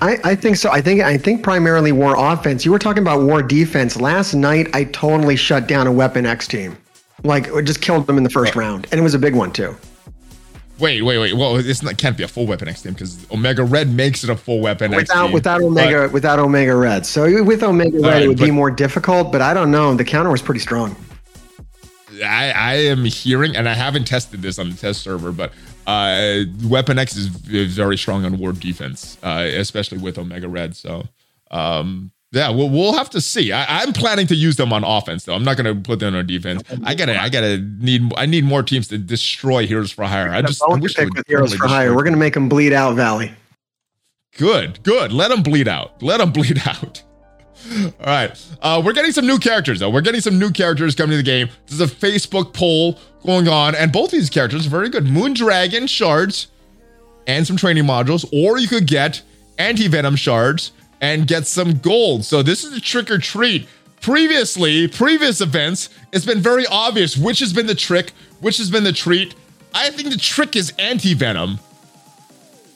I, 0.00 0.18
I, 0.24 0.34
think 0.34 0.56
so. 0.56 0.70
I 0.70 0.82
think 0.82 1.00
I 1.00 1.16
think 1.16 1.42
primarily 1.42 1.90
war 1.90 2.14
offense. 2.18 2.64
You 2.64 2.70
were 2.70 2.78
talking 2.78 3.02
about 3.02 3.22
war 3.22 3.42
defense. 3.42 3.98
Last 3.98 4.34
night 4.34 4.68
I 4.74 4.84
totally 4.84 5.36
shut 5.36 5.66
down 5.66 5.86
a 5.86 5.92
weapon 5.92 6.26
X 6.26 6.46
team. 6.46 6.76
Like 7.24 7.46
just 7.64 7.80
killed 7.80 8.06
them 8.06 8.18
in 8.18 8.22
the 8.22 8.30
first 8.30 8.56
oh. 8.56 8.60
round. 8.60 8.86
And 8.90 9.00
it 9.00 9.02
was 9.02 9.14
a 9.14 9.18
big 9.18 9.34
one 9.34 9.52
too. 9.52 9.74
Wait, 10.78 11.00
wait, 11.00 11.16
wait. 11.16 11.32
Well, 11.32 11.56
it's 11.56 11.82
not 11.82 11.96
can't 11.96 12.18
be 12.18 12.22
a 12.22 12.28
full 12.28 12.46
Weapon 12.46 12.68
X 12.68 12.82
team 12.82 12.92
because 12.92 13.26
Omega 13.30 13.64
Red 13.64 13.88
makes 13.88 14.22
it 14.22 14.28
a 14.28 14.36
full 14.36 14.60
Weapon 14.60 14.90
without, 14.90 15.00
X 15.00 15.24
team. 15.24 15.32
Without 15.32 15.62
Omega, 15.62 16.02
but, 16.02 16.12
without 16.12 16.38
Omega 16.38 16.76
Red. 16.76 17.06
So 17.06 17.42
with 17.42 17.62
Omega 17.62 17.98
Red, 17.98 18.02
right, 18.02 18.22
it 18.22 18.28
would 18.28 18.38
but, 18.38 18.44
be 18.44 18.50
more 18.50 18.70
difficult. 18.70 19.32
But 19.32 19.40
I 19.40 19.54
don't 19.54 19.70
know. 19.70 19.94
The 19.94 20.04
counter 20.04 20.30
was 20.30 20.42
pretty 20.42 20.60
strong. 20.60 20.94
I, 22.22 22.50
I 22.50 22.74
am 22.74 23.04
hearing, 23.04 23.56
and 23.56 23.68
I 23.68 23.74
haven't 23.74 24.04
tested 24.04 24.42
this 24.42 24.58
on 24.58 24.70
the 24.70 24.76
test 24.76 25.02
server, 25.02 25.32
but 25.32 25.52
uh, 25.86 26.44
Weapon 26.64 26.98
X 26.98 27.16
is, 27.16 27.28
very 27.28 27.96
strong 27.96 28.24
on 28.24 28.38
ward 28.38 28.60
defense, 28.60 29.18
uh, 29.22 29.46
especially 29.54 29.98
with 29.98 30.18
Omega 30.18 30.48
Red. 30.48 30.76
So 30.76 31.04
um, 31.50 32.10
yeah, 32.32 32.50
we'll 32.50 32.68
we'll 32.68 32.92
have 32.92 33.08
to 33.10 33.20
see. 33.20 33.52
I, 33.52 33.82
am 33.82 33.92
planning 33.92 34.26
to 34.26 34.34
use 34.34 34.56
them 34.56 34.72
on 34.72 34.84
offense 34.84 35.24
though. 35.24 35.34
I'm 35.34 35.44
not 35.44 35.56
going 35.56 35.74
to 35.74 35.80
put 35.80 36.00
them 36.00 36.14
on 36.14 36.26
defense. 36.26 36.62
I 36.84 36.94
gotta 36.94 37.20
I 37.20 37.28
gotta 37.28 37.58
need 37.58 38.12
I 38.16 38.26
need 38.26 38.44
more 38.44 38.62
teams 38.62 38.88
to 38.88 38.98
destroy 38.98 39.66
Heroes 39.66 39.92
for 39.92 40.04
Hire. 40.04 40.30
I 40.30 40.42
just 40.42 40.62
I 40.62 40.74
wish 40.74 40.96
pick 40.96 41.14
with 41.14 41.26
Heroes 41.26 41.54
for 41.54 41.68
Hire. 41.68 41.94
We're 41.94 42.02
going 42.02 42.14
to 42.14 42.18
make 42.18 42.34
them 42.34 42.48
bleed 42.48 42.72
out, 42.72 42.94
Valley. 42.94 43.32
Good, 44.36 44.82
good. 44.82 45.12
Let 45.12 45.28
them 45.28 45.42
bleed 45.42 45.68
out. 45.68 46.02
Let 46.02 46.18
them 46.18 46.32
bleed 46.32 46.60
out. 46.66 47.02
All 47.72 47.90
right. 48.06 48.46
Uh, 48.62 48.82
we're 48.84 48.92
getting 48.92 49.12
some 49.12 49.26
new 49.26 49.38
characters, 49.38 49.80
though. 49.80 49.90
We're 49.90 50.00
getting 50.00 50.20
some 50.20 50.38
new 50.38 50.50
characters 50.50 50.94
coming 50.94 51.12
to 51.12 51.16
the 51.16 51.22
game. 51.22 51.48
There's 51.66 51.80
a 51.80 51.92
Facebook 51.92 52.52
poll 52.52 52.98
going 53.24 53.48
on, 53.48 53.74
and 53.74 53.92
both 53.92 54.10
these 54.10 54.30
characters 54.30 54.66
are 54.66 54.70
very 54.70 54.88
good. 54.88 55.04
Moondragon 55.04 55.88
shards 55.88 56.48
and 57.26 57.46
some 57.46 57.56
training 57.56 57.84
modules, 57.84 58.24
or 58.32 58.58
you 58.58 58.68
could 58.68 58.86
get 58.86 59.22
anti 59.58 59.88
venom 59.88 60.16
shards 60.16 60.72
and 61.00 61.26
get 61.26 61.46
some 61.46 61.78
gold. 61.78 62.24
So 62.24 62.42
this 62.42 62.64
is 62.64 62.76
a 62.76 62.80
trick 62.80 63.10
or 63.10 63.18
treat. 63.18 63.68
Previously, 64.00 64.86
previous 64.88 65.40
events, 65.40 65.88
it's 66.12 66.24
been 66.24 66.40
very 66.40 66.66
obvious 66.66 67.16
which 67.16 67.40
has 67.40 67.52
been 67.52 67.66
the 67.66 67.74
trick, 67.74 68.12
which 68.40 68.58
has 68.58 68.70
been 68.70 68.84
the 68.84 68.92
treat. 68.92 69.34
I 69.74 69.90
think 69.90 70.10
the 70.10 70.18
trick 70.18 70.54
is 70.56 70.72
anti 70.78 71.14
venom. 71.14 71.58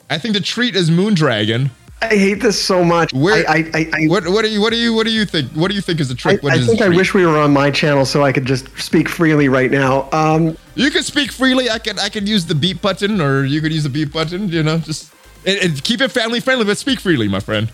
I 0.09 0.19
think 0.19 0.35
the 0.35 0.41
treat 0.41 0.75
is 0.75 0.91
Moondragon. 0.91 1.71
I 2.03 2.09
hate 2.09 2.41
this 2.41 2.63
so 2.63 2.83
much. 2.83 3.13
Where, 3.13 3.49
I, 3.49 3.71
I, 3.75 3.91
I, 3.93 4.07
what, 4.07 4.27
what 4.27 4.43
do 4.43 4.51
you, 4.51 4.61
what 4.61 4.73
do 4.73 4.79
you, 4.79 4.95
what 4.95 5.05
do 5.05 5.13
you 5.13 5.27
think? 5.27 5.51
What 5.53 5.69
do 5.69 5.75
you 5.75 5.83
think 5.83 6.01
is 6.01 6.09
the 6.09 6.15
trick? 6.15 6.43
I, 6.45 6.55
I 6.55 6.59
think 6.59 6.81
I 6.81 6.89
wish 6.89 7.13
we 7.13 7.27
were 7.27 7.39
on 7.39 7.53
my 7.53 7.71
channel 7.71 8.07
so 8.07 8.23
I 8.23 8.33
could 8.33 8.47
just 8.47 8.77
speak 8.79 9.09
freely 9.09 9.49
right 9.49 9.71
now. 9.71 10.09
Um, 10.13 10.57
you 10.77 10.91
can 10.91 11.03
speak 11.03 11.31
freely. 11.31 11.69
I 11.69 11.79
can, 11.79 11.99
I 11.99 12.09
can 12.09 12.27
use 12.27 12.47
the 12.47 12.55
beep 12.55 12.81
button, 12.81 13.21
or 13.21 13.45
you 13.45 13.61
could 13.61 13.73
use 13.73 13.83
the 13.83 13.91
beep 13.91 14.13
button. 14.13 14.49
You 14.49 14.63
know, 14.63 14.79
just 14.79 15.13
and, 15.45 15.59
and 15.59 15.85
keep 15.85 16.01
it 16.01 16.11
family 16.11 16.41
friendly, 16.41 16.65
but 16.65 16.79
speak 16.79 17.01
freely, 17.01 17.29
my 17.29 17.41
friend. 17.41 17.71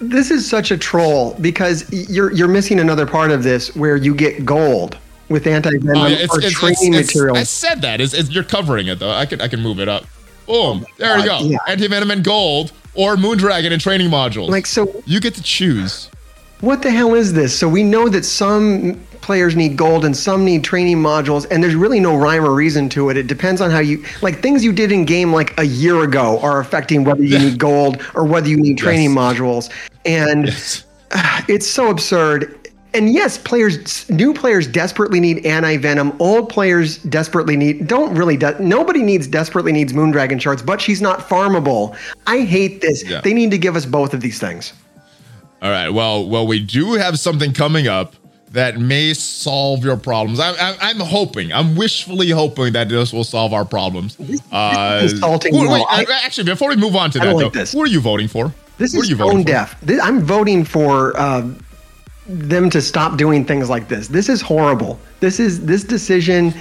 this 0.00 0.30
is 0.30 0.48
such 0.48 0.70
a 0.70 0.78
troll 0.78 1.34
because 1.40 1.90
you're 2.10 2.32
you're 2.32 2.48
missing 2.48 2.80
another 2.80 3.06
part 3.06 3.30
of 3.30 3.42
this 3.42 3.74
where 3.76 3.96
you 3.96 4.14
get 4.14 4.44
gold 4.44 4.98
with 5.28 5.46
anti 5.46 5.70
venom 5.78 5.96
oh, 5.96 6.06
yeah, 6.06 6.26
or 6.30 6.40
it's, 6.40 6.50
training 6.50 6.94
it's, 6.94 7.14
materials. 7.14 7.38
I 7.38 7.44
said 7.44 7.82
that. 7.82 8.00
Is 8.00 8.30
you're 8.30 8.44
covering 8.44 8.88
it 8.88 8.98
though. 8.98 9.10
I 9.10 9.26
can 9.26 9.40
I 9.40 9.48
can 9.48 9.60
move 9.60 9.78
it 9.78 9.88
up. 9.88 10.04
Boom. 10.50 10.84
Oh 10.84 10.92
there 10.96 11.18
you 11.18 11.24
go. 11.24 11.38
Yeah. 11.40 11.58
Anti-venom 11.68 12.10
and 12.10 12.24
gold 12.24 12.72
or 12.94 13.14
Moondragon 13.16 13.70
and 13.70 13.80
training 13.80 14.10
modules. 14.10 14.48
Like 14.48 14.66
so 14.66 15.02
you 15.06 15.20
get 15.20 15.34
to 15.34 15.42
choose. 15.42 16.10
What 16.60 16.82
the 16.82 16.90
hell 16.90 17.14
is 17.14 17.32
this? 17.32 17.56
So 17.56 17.68
we 17.68 17.82
know 17.82 18.08
that 18.08 18.24
some 18.24 19.00
players 19.20 19.54
need 19.54 19.76
gold 19.76 20.04
and 20.04 20.16
some 20.16 20.44
need 20.44 20.64
training 20.64 20.96
modules 20.96 21.46
and 21.50 21.62
there's 21.62 21.76
really 21.76 22.00
no 22.00 22.16
rhyme 22.16 22.44
or 22.44 22.52
reason 22.52 22.88
to 22.90 23.10
it. 23.10 23.16
It 23.16 23.28
depends 23.28 23.60
on 23.60 23.70
how 23.70 23.78
you 23.78 24.04
like 24.22 24.42
things 24.42 24.64
you 24.64 24.72
did 24.72 24.90
in 24.90 25.04
game 25.04 25.32
like 25.32 25.56
a 25.58 25.64
year 25.64 26.02
ago 26.02 26.40
are 26.40 26.58
affecting 26.58 27.04
whether 27.04 27.22
you 27.22 27.38
need 27.50 27.58
gold 27.58 28.02
or 28.14 28.24
whether 28.24 28.48
you 28.48 28.56
need 28.56 28.76
training 28.76 29.14
yes. 29.14 29.18
modules. 29.18 29.70
And 30.04 30.46
yes. 30.46 30.84
it's 31.48 31.66
so 31.66 31.90
absurd 31.90 32.59
and 32.94 33.12
yes, 33.12 33.38
players, 33.38 34.08
new 34.10 34.34
players 34.34 34.66
desperately 34.66 35.20
need 35.20 35.44
anti 35.46 35.76
venom. 35.76 36.16
Old 36.20 36.48
players 36.48 36.98
desperately 36.98 37.56
need 37.56 37.86
don't 37.86 38.14
really. 38.14 38.36
De- 38.36 38.60
nobody 38.62 39.02
needs 39.02 39.26
desperately 39.26 39.72
needs 39.72 39.92
Moondragon 39.92 40.40
shards, 40.40 40.62
but 40.62 40.80
she's 40.80 41.00
not 41.00 41.20
farmable. 41.20 41.96
I 42.26 42.40
hate 42.40 42.80
this. 42.80 43.08
Yeah. 43.08 43.20
They 43.20 43.32
need 43.32 43.50
to 43.50 43.58
give 43.58 43.76
us 43.76 43.86
both 43.86 44.14
of 44.14 44.20
these 44.20 44.38
things. 44.38 44.72
All 45.62 45.70
right. 45.70 45.90
Well, 45.90 46.28
well, 46.28 46.46
we 46.46 46.60
do 46.60 46.94
have 46.94 47.18
something 47.18 47.52
coming 47.52 47.86
up 47.86 48.14
that 48.52 48.78
may 48.78 49.14
solve 49.14 49.84
your 49.84 49.96
problems. 49.96 50.40
I, 50.40 50.50
I, 50.52 50.76
I'm 50.80 50.98
hoping, 50.98 51.52
I'm 51.52 51.76
wishfully 51.76 52.30
hoping 52.30 52.72
that 52.72 52.88
this 52.88 53.12
will 53.12 53.24
solve 53.24 53.52
our 53.52 53.64
problems. 53.64 54.18
Uh, 54.50 55.00
insulting. 55.02 55.54
Who, 55.54 55.70
wait, 55.70 55.84
I, 55.88 56.04
actually, 56.24 56.44
before 56.44 56.70
we 56.70 56.76
move 56.76 56.96
on 56.96 57.10
to 57.12 57.18
that, 57.20 57.36
like 57.36 57.52
though, 57.52 57.64
who 57.64 57.82
are 57.82 57.86
you 57.86 58.00
voting 58.00 58.26
for? 58.26 58.52
This 58.78 58.94
is 58.94 59.16
tone 59.16 59.44
deaf. 59.44 59.80
This, 59.82 60.00
I'm 60.02 60.20
voting 60.20 60.64
for. 60.64 61.16
Uh, 61.16 61.50
them 62.30 62.70
to 62.70 62.80
stop 62.80 63.16
doing 63.16 63.44
things 63.44 63.68
like 63.68 63.88
this. 63.88 64.08
This 64.08 64.28
is 64.28 64.40
horrible. 64.40 64.98
This 65.20 65.40
is 65.40 65.64
this 65.64 65.84
decision 65.84 66.54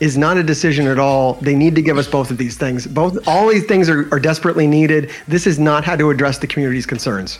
is 0.00 0.18
not 0.18 0.36
a 0.36 0.42
decision 0.42 0.86
at 0.86 0.98
all. 0.98 1.34
They 1.34 1.54
need 1.54 1.74
to 1.76 1.82
give 1.82 1.98
us 1.98 2.08
both 2.08 2.30
of 2.30 2.38
these 2.38 2.56
things. 2.56 2.86
Both 2.86 3.26
all 3.26 3.48
these 3.48 3.64
things 3.64 3.88
are, 3.88 4.12
are 4.12 4.20
desperately 4.20 4.66
needed. 4.66 5.10
This 5.28 5.46
is 5.46 5.58
not 5.58 5.84
how 5.84 5.96
to 5.96 6.10
address 6.10 6.38
the 6.38 6.46
community's 6.46 6.86
concerns. 6.86 7.38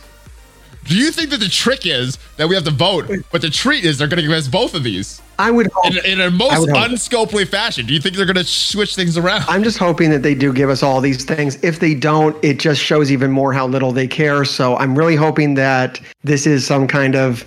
Do 0.84 0.96
you 0.96 1.10
think 1.10 1.30
that 1.30 1.40
the 1.40 1.48
trick 1.48 1.86
is 1.86 2.18
that 2.36 2.46
we 2.46 2.54
have 2.54 2.64
to 2.64 2.70
vote, 2.70 3.10
but 3.32 3.40
the 3.40 3.48
treat 3.48 3.84
is 3.84 3.96
they're 3.96 4.08
going 4.08 4.18
to 4.18 4.22
give 4.22 4.32
us 4.32 4.48
both 4.48 4.74
of 4.74 4.82
these? 4.82 5.22
I 5.38 5.50
would 5.50 5.70
hope. 5.72 5.86
In, 5.86 6.04
in 6.04 6.20
a 6.20 6.30
most 6.30 6.68
unscopely 6.68 7.46
fashion. 7.46 7.86
Do 7.86 7.94
you 7.94 8.00
think 8.00 8.16
they're 8.16 8.26
going 8.26 8.36
to 8.36 8.44
switch 8.44 8.94
things 8.94 9.16
around? 9.16 9.44
I'm 9.48 9.64
just 9.64 9.78
hoping 9.78 10.10
that 10.10 10.22
they 10.22 10.34
do 10.34 10.52
give 10.52 10.68
us 10.68 10.82
all 10.82 11.00
these 11.00 11.24
things. 11.24 11.62
If 11.64 11.80
they 11.80 11.94
don't, 11.94 12.36
it 12.44 12.58
just 12.58 12.82
shows 12.82 13.10
even 13.10 13.30
more 13.30 13.52
how 13.52 13.66
little 13.66 13.92
they 13.92 14.06
care. 14.06 14.44
So 14.44 14.76
I'm 14.76 14.96
really 14.96 15.16
hoping 15.16 15.54
that 15.54 16.00
this 16.22 16.46
is 16.46 16.66
some 16.66 16.86
kind 16.86 17.16
of 17.16 17.46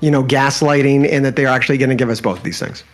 you 0.00 0.10
know, 0.10 0.22
gaslighting 0.22 1.10
and 1.10 1.24
that 1.24 1.36
they're 1.36 1.48
actually 1.48 1.78
going 1.78 1.90
to 1.90 1.96
give 1.96 2.10
us 2.10 2.20
both 2.20 2.42
these 2.42 2.58
things. 2.58 2.84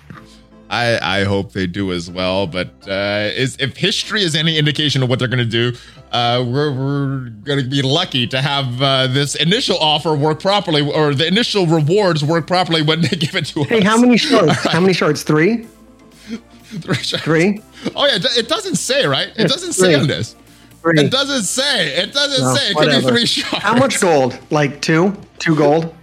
I, 0.72 1.20
I 1.20 1.24
hope 1.24 1.52
they 1.52 1.66
do 1.66 1.92
as 1.92 2.10
well. 2.10 2.46
But 2.46 2.70
uh, 2.88 3.30
is, 3.34 3.56
if 3.60 3.76
history 3.76 4.22
is 4.22 4.34
any 4.34 4.56
indication 4.56 5.02
of 5.02 5.10
what 5.10 5.18
they're 5.18 5.28
going 5.28 5.38
to 5.38 5.44
do, 5.44 5.76
uh, 6.12 6.42
we're, 6.46 6.72
we're 6.72 7.28
going 7.28 7.62
to 7.62 7.68
be 7.68 7.82
lucky 7.82 8.26
to 8.28 8.40
have 8.40 8.80
uh, 8.80 9.06
this 9.06 9.34
initial 9.34 9.76
offer 9.78 10.14
work 10.14 10.40
properly, 10.40 10.80
or 10.80 11.14
the 11.14 11.26
initial 11.26 11.66
rewards 11.66 12.24
work 12.24 12.46
properly 12.46 12.80
when 12.80 13.02
they 13.02 13.08
give 13.18 13.36
it 13.36 13.44
to 13.46 13.64
hey, 13.64 13.78
us. 13.78 13.82
Hey, 13.82 13.88
how 13.88 13.98
many 13.98 14.16
shards? 14.18 14.48
Right. 14.48 14.72
How 14.72 14.80
many 14.80 14.94
shards? 14.94 15.22
Three. 15.22 15.66
Three. 16.64 16.94
Shards. 16.94 17.22
Three. 17.22 17.60
Oh 17.94 18.06
yeah, 18.06 18.18
it 18.36 18.48
doesn't 18.48 18.76
say 18.76 19.06
right. 19.06 19.28
It 19.36 19.48
doesn't 19.48 19.74
say 19.74 19.94
on 19.94 20.06
this. 20.06 20.36
Three. 20.80 21.00
It 21.00 21.10
doesn't 21.10 21.42
say. 21.42 21.88
It 21.96 22.14
doesn't 22.14 22.44
no, 22.44 22.54
say. 22.54 22.70
It 22.70 22.76
whatever. 22.76 23.00
could 23.00 23.06
be 23.08 23.16
three 23.18 23.26
shards. 23.26 23.62
How 23.62 23.76
much 23.76 24.00
gold? 24.00 24.38
Like 24.50 24.80
two? 24.80 25.14
Two 25.38 25.54
gold? 25.54 25.94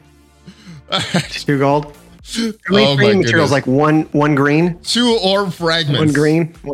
Two 1.29 1.59
gold. 1.59 1.95
How 2.35 2.73
many 2.73 2.85
oh 2.85 2.95
green 2.95 3.19
materials? 3.19 3.51
Like 3.51 3.67
one 3.67 4.03
one 4.11 4.35
green? 4.35 4.79
Two 4.81 5.19
orb 5.23 5.53
fragments. 5.53 5.99
One 5.99 6.13
green. 6.13 6.55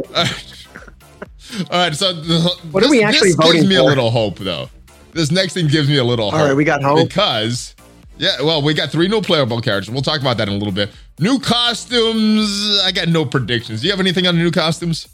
All 1.70 1.80
right, 1.80 1.96
so 1.96 2.12
the, 2.12 2.40
what 2.72 2.82
this, 2.82 2.90
are 2.90 2.92
we 2.92 3.04
actually 3.04 3.30
this 3.30 3.36
voting 3.36 3.54
gives 3.54 3.70
me 3.70 3.76
for? 3.76 3.82
a 3.82 3.86
little 3.86 4.10
hope, 4.10 4.40
though. 4.40 4.70
This 5.14 5.32
next 5.32 5.54
thing 5.54 5.68
gives 5.68 5.88
me 5.88 5.98
a 5.98 6.04
little 6.04 6.32
hope. 6.32 6.40
All 6.40 6.48
right, 6.48 6.56
we 6.56 6.66
got 6.66 6.84
hope 6.84 7.08
because 7.08 7.76
yeah, 8.18 8.42
well, 8.42 8.62
we 8.62 8.74
got 8.74 8.90
three 8.90 9.08
new 9.08 9.22
playable 9.22 9.62
characters. 9.62 9.92
We'll 9.92 10.02
talk 10.02 10.22
about 10.22 10.38
that 10.38 10.48
in 10.48 10.54
a 10.54 10.58
little 10.58 10.74
bit. 10.74 10.90
New 11.20 11.40
costumes. 11.40 12.82
I 12.84 12.92
got 12.92 13.10
no 13.10 13.26
predictions. 13.26 13.82
Do 13.82 13.88
you 13.88 13.94
have 13.94 14.00
anything 14.00 14.28
on 14.28 14.36
the 14.36 14.44
new 14.44 14.52
costumes? 14.52 15.08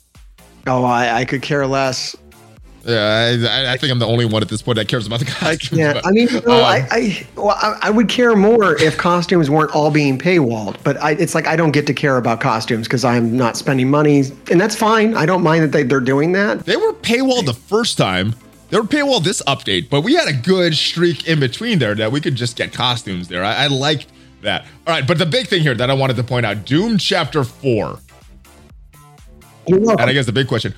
Oh, 0.67 0.83
I, 0.83 1.21
I 1.21 1.25
could 1.25 1.41
care 1.41 1.65
less. 1.65 2.15
Yeah, 2.83 3.37
I, 3.47 3.73
I, 3.73 3.77
think 3.77 3.91
I'm 3.91 3.99
the 3.99 4.07
only 4.07 4.25
one 4.25 4.41
at 4.41 4.49
this 4.49 4.63
point 4.63 4.77
that 4.77 4.87
cares 4.87 5.05
about 5.05 5.19
the 5.19 5.25
costumes. 5.25 5.79
I 5.79 5.93
But, 5.93 6.07
I 6.07 6.11
mean, 6.11 6.27
you 6.29 6.41
know, 6.41 6.57
um, 6.57 6.65
I, 6.65 6.87
I, 6.89 7.27
well, 7.35 7.49
I, 7.49 7.77
I, 7.83 7.89
would 7.91 8.09
care 8.09 8.35
more 8.35 8.75
if 8.81 8.97
costumes 8.97 9.51
weren't 9.51 9.75
all 9.75 9.91
being 9.91 10.17
paywalled. 10.17 10.77
But 10.83 10.97
I, 10.97 11.11
it's 11.11 11.35
like 11.35 11.45
I 11.45 11.55
don't 11.55 11.71
get 11.71 11.85
to 11.87 11.93
care 11.93 12.17
about 12.17 12.41
costumes 12.41 12.87
because 12.87 13.05
I'm 13.05 13.37
not 13.37 13.55
spending 13.55 13.89
money, 13.89 14.23
and 14.49 14.59
that's 14.59 14.75
fine. 14.75 15.15
I 15.15 15.27
don't 15.27 15.43
mind 15.43 15.63
that 15.63 15.71
they, 15.71 15.83
they're 15.83 15.99
doing 15.99 16.31
that. 16.31 16.65
They 16.65 16.75
were 16.75 16.93
paywalled 16.93 17.45
the 17.45 17.53
first 17.53 17.99
time. 17.99 18.33
They 18.71 18.79
were 18.79 18.87
paywalled 18.87 19.25
this 19.25 19.43
update, 19.43 19.89
but 19.89 20.01
we 20.01 20.15
had 20.15 20.27
a 20.27 20.33
good 20.33 20.73
streak 20.73 21.27
in 21.27 21.39
between 21.39 21.77
there 21.77 21.93
that 21.93 22.11
we 22.11 22.19
could 22.19 22.35
just 22.35 22.55
get 22.55 22.73
costumes 22.73 23.27
there. 23.27 23.43
I, 23.43 23.65
I 23.65 23.67
liked 23.67 24.07
that. 24.41 24.65
All 24.87 24.93
right, 24.93 25.05
but 25.05 25.19
the 25.19 25.25
big 25.25 25.47
thing 25.47 25.61
here 25.61 25.75
that 25.75 25.91
I 25.91 25.93
wanted 25.93 26.15
to 26.15 26.23
point 26.23 26.47
out: 26.47 26.65
Doom 26.65 26.97
Chapter 26.97 27.43
Four. 27.43 27.99
And 29.67 30.01
I 30.01 30.13
guess 30.13 30.25
the 30.25 30.31
big 30.31 30.47
question: 30.47 30.73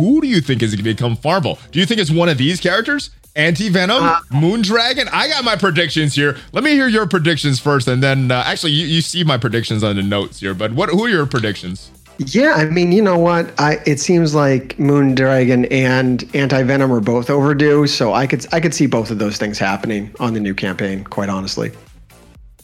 who 0.00 0.20
do 0.20 0.26
you 0.26 0.40
think 0.40 0.62
is 0.62 0.74
going 0.74 0.84
to 0.84 0.94
become 0.94 1.16
farmable? 1.16 1.58
Do 1.70 1.78
you 1.78 1.86
think 1.86 2.00
it's 2.00 2.10
one 2.10 2.28
of 2.28 2.38
these 2.38 2.60
characters? 2.60 3.10
Anti 3.36 3.68
Venom, 3.68 4.02
uh, 4.02 4.18
Moondragon. 4.32 5.08
I 5.12 5.28
got 5.28 5.44
my 5.44 5.54
predictions 5.54 6.14
here. 6.14 6.36
Let 6.52 6.64
me 6.64 6.72
hear 6.72 6.88
your 6.88 7.06
predictions 7.06 7.60
first, 7.60 7.86
and 7.86 8.02
then 8.02 8.32
uh, 8.32 8.42
actually, 8.44 8.72
you, 8.72 8.86
you 8.86 9.00
see 9.00 9.22
my 9.22 9.38
predictions 9.38 9.84
on 9.84 9.94
the 9.96 10.02
notes 10.02 10.40
here. 10.40 10.52
But 10.52 10.72
what? 10.72 10.88
Who 10.88 11.04
are 11.04 11.08
your 11.08 11.26
predictions? 11.26 11.92
Yeah, 12.18 12.54
I 12.54 12.64
mean, 12.66 12.92
you 12.92 13.00
know 13.00 13.18
what? 13.18 13.58
I 13.58 13.78
it 13.86 14.00
seems 14.00 14.34
like 14.34 14.76
Moondragon 14.76 15.70
and 15.70 16.28
Anti 16.34 16.62
Venom 16.64 16.92
are 16.92 17.00
both 17.00 17.30
overdue, 17.30 17.86
so 17.86 18.12
I 18.12 18.26
could 18.26 18.44
I 18.52 18.60
could 18.60 18.74
see 18.74 18.86
both 18.86 19.10
of 19.10 19.18
those 19.18 19.38
things 19.38 19.58
happening 19.58 20.14
on 20.18 20.34
the 20.34 20.40
new 20.40 20.54
campaign. 20.54 21.04
Quite 21.04 21.28
honestly. 21.28 21.70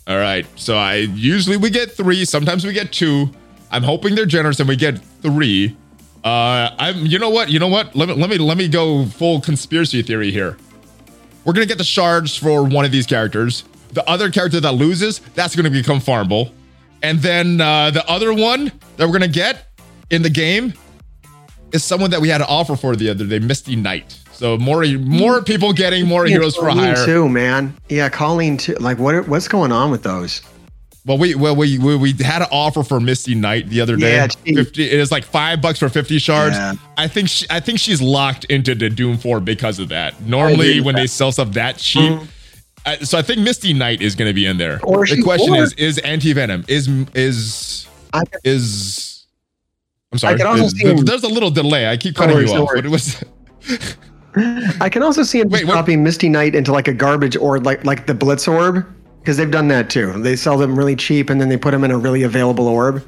All 0.09 0.18
right. 0.18 0.47
So 0.57 0.76
I 0.76 0.95
usually 1.14 1.57
we 1.57 1.70
get 1.70 1.93
three. 1.93 2.24
Sometimes 2.24 2.66
we 2.66 2.72
get 2.72 2.93
two. 2.93 3.30
I'm 3.70 3.82
hoping 3.82 4.14
they're 4.14 4.26
generous 4.26 4.59
and 4.61 4.68
we 4.68 4.76
get 4.76 4.99
three. 5.22 5.76
Uh, 6.27 6.74
I'm. 6.81 7.07
You 7.07 7.20
know 7.20 7.31
what? 7.31 7.51
You 7.51 7.61
know 7.61 7.68
what? 7.68 7.95
Let 7.95 8.09
me 8.09 8.14
let 8.16 8.29
me 8.29 8.37
let 8.37 8.59
me 8.59 8.66
go 8.66 9.07
full 9.07 9.41
conspiracy 9.41 10.03
theory 10.03 10.33
here. 10.33 10.57
We're 11.45 11.53
gonna 11.53 11.66
get 11.66 11.79
the 11.79 11.85
shards 11.85 12.37
for 12.37 12.64
one 12.64 12.85
of 12.85 12.91
these 12.91 13.07
characters. 13.07 13.62
The 13.93 14.07
other 14.11 14.29
character 14.33 14.59
that 14.59 14.72
loses, 14.72 15.20
that's 15.37 15.55
gonna 15.55 15.70
become 15.70 16.01
farmable. 16.01 16.51
And 17.05 17.20
then 17.20 17.61
uh, 17.61 17.93
the 17.93 18.05
other 18.11 18.35
one 18.35 18.72
that 18.97 19.07
we're 19.07 19.12
gonna 19.12 19.29
get 19.29 19.68
in 20.11 20.22
the 20.22 20.31
game 20.31 20.74
is 21.70 21.85
someone 21.85 22.11
that 22.11 22.20
we 22.20 22.29
had 22.29 22.41
an 22.41 22.49
offer 22.51 22.74
for 22.74 22.97
the 22.97 23.09
other 23.09 23.24
day, 23.24 23.39
Misty 23.39 23.77
Knight. 23.77 24.18
So 24.33 24.59
more 24.59 24.85
more 24.85 25.43
people 25.43 25.72
getting 25.72 26.09
more 26.09 26.27
yeah, 26.27 26.39
heroes 26.39 26.57
for 26.57 26.68
hire 26.68 27.05
too, 27.05 27.29
man. 27.29 27.72
Yeah, 27.89 28.09
Colleen 28.09 28.57
too. 28.57 28.74
Like 28.81 28.99
what 28.99 29.29
what's 29.29 29.47
going 29.47 29.70
on 29.70 29.93
with 29.93 30.03
those? 30.03 30.43
Well, 31.07 31.18
we 31.18 31.36
well 31.36 31.54
we 31.54 31.78
we, 31.78 31.94
we 31.94 32.12
had 32.14 32.42
an 32.42 32.48
offer 32.50 32.82
for 32.82 32.98
Misty 32.98 33.36
Knight 33.36 33.68
the 33.68 33.80
other 33.80 33.96
day. 33.96 34.16
Yeah, 34.16 34.26
50, 34.26 34.84
it 34.84 34.98
is 34.98 35.12
like 35.12 35.24
five 35.24 35.62
bucks 35.62 35.78
for 35.78 35.88
fifty 35.88 36.18
shards. 36.18 36.57
Yeah. 36.57 36.74
I 36.96 37.07
think 37.07 37.28
she, 37.28 37.46
I 37.48 37.61
think 37.61 37.78
she's 37.78 38.02
locked 38.02 38.44
into 38.46 38.74
the 38.74 38.90
Doom 38.90 39.16
Four 39.16 39.38
because 39.38 39.78
of 39.78 39.88
that. 39.90 40.20
Normally, 40.22 40.80
when 40.80 40.96
that. 40.96 41.02
they 41.02 41.07
sell 41.07 41.30
stuff 41.30 41.52
that 41.52 41.78
cheap. 41.78 42.11
Mm-hmm. 42.11 42.24
I, 42.86 42.96
so 42.98 43.18
I 43.18 43.22
think 43.22 43.40
Misty 43.40 43.72
Knight 43.72 44.02
is 44.02 44.16
going 44.16 44.28
to 44.28 44.34
be 44.34 44.46
in 44.46 44.59
there. 44.59 44.80
Or 44.82 45.07
the 45.07 45.22
question 45.22 45.54
or, 45.54 45.62
is: 45.62 45.72
Is 45.74 45.98
anti 45.98 46.32
venom 46.32 46.64
is 46.66 46.88
is 47.14 47.86
is? 48.42 49.26
I'm 50.11 50.18
sorry. 50.18 50.34
I 50.34 50.38
can 50.38 50.46
also 50.48 50.64
is, 50.64 50.72
see 50.72 50.92
there's 50.92 51.22
a 51.22 51.28
little 51.28 51.50
delay. 51.50 51.88
I 51.88 51.96
keep 51.96 52.16
cutting 52.16 52.36
you 52.36 52.48
off. 52.48 52.70
But 52.74 52.84
it 52.84 52.88
was. 52.88 53.22
I 54.80 54.88
can 54.88 55.04
also 55.04 55.22
see 55.22 55.40
him 55.40 55.50
Wait, 55.50 55.66
copying 55.66 56.02
Misty 56.02 56.28
Knight 56.28 56.57
into 56.57 56.72
like 56.72 56.88
a 56.88 56.92
garbage 56.92 57.36
orb, 57.36 57.64
like 57.64 57.84
like 57.84 58.07
the 58.09 58.14
Blitz 58.14 58.48
orb, 58.48 58.84
because 59.27 59.39
they've 59.39 59.51
done 59.51 59.66
that 59.66 59.91
too. 59.91 60.12
They 60.22 60.37
sell 60.37 60.57
them 60.57 60.79
really 60.79 60.95
cheap 60.95 61.31
and 61.31 61.41
then 61.41 61.49
they 61.49 61.57
put 61.57 61.72
them 61.72 61.83
in 61.83 61.91
a 61.91 61.99
really 61.99 62.22
available 62.22 62.68
orb. 62.68 63.05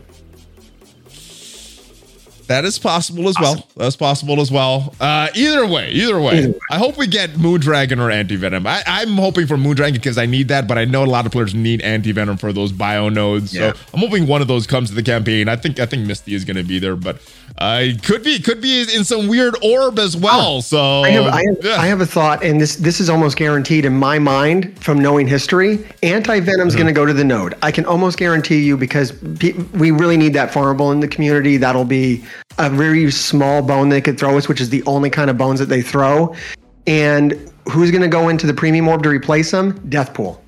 That 2.49 2.65
is 2.65 2.79
possible 2.79 3.29
as 3.29 3.37
awesome. 3.37 3.59
well. 3.59 3.69
That's 3.77 3.97
possible 3.97 4.41
as 4.41 4.51
well. 4.51 4.95
Uh, 4.99 5.29
either 5.35 5.67
way, 5.67 5.91
either 5.91 6.19
way, 6.19 6.39
either 6.39 6.49
way, 6.53 6.59
I 6.71 6.79
hope 6.79 6.97
we 6.97 7.07
get 7.07 7.33
Moondragon 7.33 8.01
or 8.01 8.11
Anti 8.11 8.37
Venom. 8.37 8.67
I'm 8.67 9.17
hoping 9.17 9.47
for 9.47 9.57
Moondragon 9.57 9.93
because 9.93 10.17
I 10.17 10.25
need 10.25 10.49
that, 10.49 10.67
but 10.67 10.79
I 10.79 10.87
know 10.87 11.05
a 11.05 11.07
lot 11.07 11.27
of 11.27 11.33
players 11.33 11.55
need 11.55 11.83
Anti 11.83 12.11
Venom 12.13 12.39
for 12.39 12.55
those 12.55 12.73
bio 12.73 13.11
nodes. 13.11 13.55
Yeah. 13.55 13.75
So 13.75 13.81
I'm 13.93 14.01
hoping 14.01 14.27
one 14.27 14.41
of 14.41 14.49
those 14.49 14.67
comes 14.67 14.89
to 14.89 14.95
the 14.95 15.03
campaign. 15.03 15.47
I 15.49 15.57
think 15.57 15.79
I 15.79 15.85
think 15.85 16.07
Misty 16.07 16.35
is 16.35 16.47
going 16.47 16.57
to 16.57 16.65
be 16.65 16.79
there, 16.79 16.97
but 16.97 17.21
uh, 17.59 17.89
could 18.03 18.23
be 18.23 18.39
could 18.39 18.63
be 18.63 18.81
in 18.81 19.05
some 19.05 19.29
weird 19.29 19.55
orb 19.63 19.99
as 19.99 20.17
well. 20.17 20.63
So 20.63 21.03
I 21.03 21.11
have, 21.11 21.27
I 21.27 21.45
have, 21.45 21.57
yeah. 21.63 21.77
I 21.77 21.87
have, 21.87 22.01
a 22.01 22.07
thought, 22.07 22.43
and 22.43 22.59
this 22.59 22.77
this 22.77 22.99
is 22.99 23.11
almost 23.11 23.37
guaranteed 23.37 23.85
in 23.85 23.93
my 23.93 24.19
mind 24.19 24.83
from 24.83 25.01
knowing 25.01 25.27
history. 25.27 25.87
Anti 26.03 26.41
Venom's 26.41 26.73
mm-hmm. 26.73 26.83
going 26.83 26.95
to 26.95 26.99
go 26.99 27.05
to 27.05 27.13
the 27.13 27.25
node. 27.25 27.57
I 27.61 27.73
can 27.73 27.85
almost 27.85 28.17
guarantee 28.17 28.65
you 28.65 28.79
because 28.79 29.21
we 29.23 29.91
really 29.91 30.17
need 30.17 30.33
that 30.33 30.51
farmable 30.51 30.93
in 30.93 31.01
the 31.01 31.09
community. 31.09 31.59
That'll 31.59 31.85
be 31.85 32.25
a 32.59 32.71
very 32.71 33.11
small 33.11 33.63
bone 33.63 33.89
they 33.89 34.01
could 34.01 34.19
throw 34.19 34.37
us, 34.37 34.49
which 34.49 34.61
is 34.61 34.71
the 34.71 34.83
only 34.85 35.11
kind 35.11 35.31
of 35.31 35.39
bones 35.39 35.59
that 35.61 35.67
they 35.67 35.83
throw. 35.83 36.35
And 36.87 37.33
who's 37.71 37.91
going 37.91 38.03
to 38.03 38.09
go 38.09 38.29
into 38.29 38.47
the 38.47 38.55
premium 38.55 38.89
orb 38.89 39.03
to 39.03 39.09
replace 39.09 39.51
them? 39.51 39.79
Deathpool. 39.89 40.39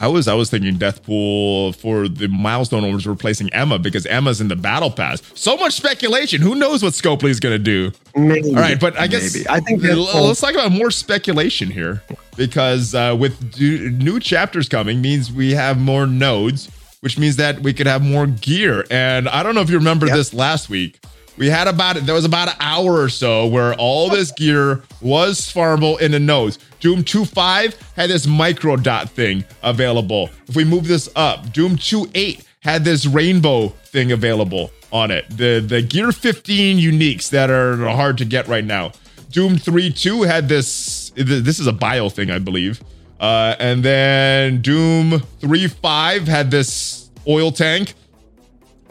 I 0.00 0.08
was 0.08 0.28
I 0.28 0.34
was 0.34 0.50
thinking 0.50 0.76
Deathpool 0.76 1.74
for 1.76 2.08
the 2.08 2.28
milestone 2.28 2.84
orbs 2.84 3.06
replacing 3.06 3.48
Emma 3.54 3.78
because 3.78 4.04
Emma's 4.06 4.40
in 4.40 4.48
the 4.48 4.56
battle 4.56 4.90
pass. 4.90 5.22
So 5.34 5.56
much 5.56 5.72
speculation. 5.72 6.42
Who 6.42 6.56
knows 6.56 6.82
what 6.82 6.92
Scopely 6.92 7.30
is 7.30 7.40
going 7.40 7.54
to 7.54 7.62
do? 7.62 7.90
Maybe. 8.14 8.50
All 8.50 8.56
right, 8.56 8.78
but 8.78 8.98
I 8.98 9.06
guess 9.06 9.34
maybe. 9.34 9.48
I 9.48 9.60
think 9.60 9.82
let's 9.82 10.40
talk 10.40 10.52
about 10.52 10.72
more 10.72 10.90
speculation 10.90 11.70
here 11.70 12.02
because 12.36 12.94
uh, 12.94 13.16
with 13.18 13.58
new 13.58 14.20
chapters 14.20 14.68
coming 14.68 15.00
means 15.00 15.32
we 15.32 15.52
have 15.52 15.78
more 15.78 16.06
nodes 16.06 16.68
which 17.04 17.18
means 17.18 17.36
that 17.36 17.60
we 17.60 17.74
could 17.74 17.86
have 17.86 18.02
more 18.02 18.26
gear. 18.26 18.86
And 18.90 19.28
I 19.28 19.42
don't 19.42 19.54
know 19.54 19.60
if 19.60 19.68
you 19.68 19.76
remember 19.76 20.06
yep. 20.06 20.16
this 20.16 20.32
last 20.32 20.70
week. 20.70 21.04
We 21.36 21.50
had 21.50 21.68
about. 21.68 21.96
There 21.96 22.14
was 22.14 22.24
about 22.24 22.48
an 22.48 22.54
hour 22.60 22.98
or 22.98 23.10
so 23.10 23.46
where 23.46 23.74
all 23.74 24.08
this 24.08 24.32
gear 24.32 24.82
was 25.02 25.40
farmable 25.40 26.00
in 26.00 26.12
the 26.12 26.18
nose. 26.18 26.58
Doom 26.80 27.04
2.5 27.04 27.76
had 27.94 28.08
this 28.08 28.26
micro 28.26 28.76
dot 28.76 29.10
thing 29.10 29.44
available. 29.62 30.30
If 30.48 30.56
we 30.56 30.64
move 30.64 30.88
this 30.88 31.10
up, 31.14 31.52
Doom 31.52 31.76
2.8 31.76 32.42
had 32.60 32.84
this 32.84 33.04
rainbow 33.04 33.68
thing 33.68 34.12
available 34.12 34.70
on 34.90 35.10
it. 35.10 35.28
The 35.28 35.60
the 35.60 35.82
Gear 35.82 36.10
15 36.10 36.78
uniques 36.78 37.28
that 37.30 37.50
are 37.50 37.76
hard 37.86 38.16
to 38.16 38.24
get 38.24 38.48
right 38.48 38.64
now. 38.64 38.92
Doom 39.30 39.56
3.2 39.56 40.26
had 40.26 40.48
this. 40.48 41.12
This 41.16 41.58
is 41.58 41.66
a 41.66 41.72
bio 41.72 42.08
thing, 42.08 42.30
I 42.30 42.38
believe. 42.38 42.82
Uh, 43.20 43.54
and 43.58 43.82
then 43.82 44.60
Doom 44.60 45.12
3.5 45.40 46.26
had 46.26 46.50
this 46.50 47.10
oil 47.26 47.50
tank. 47.52 47.94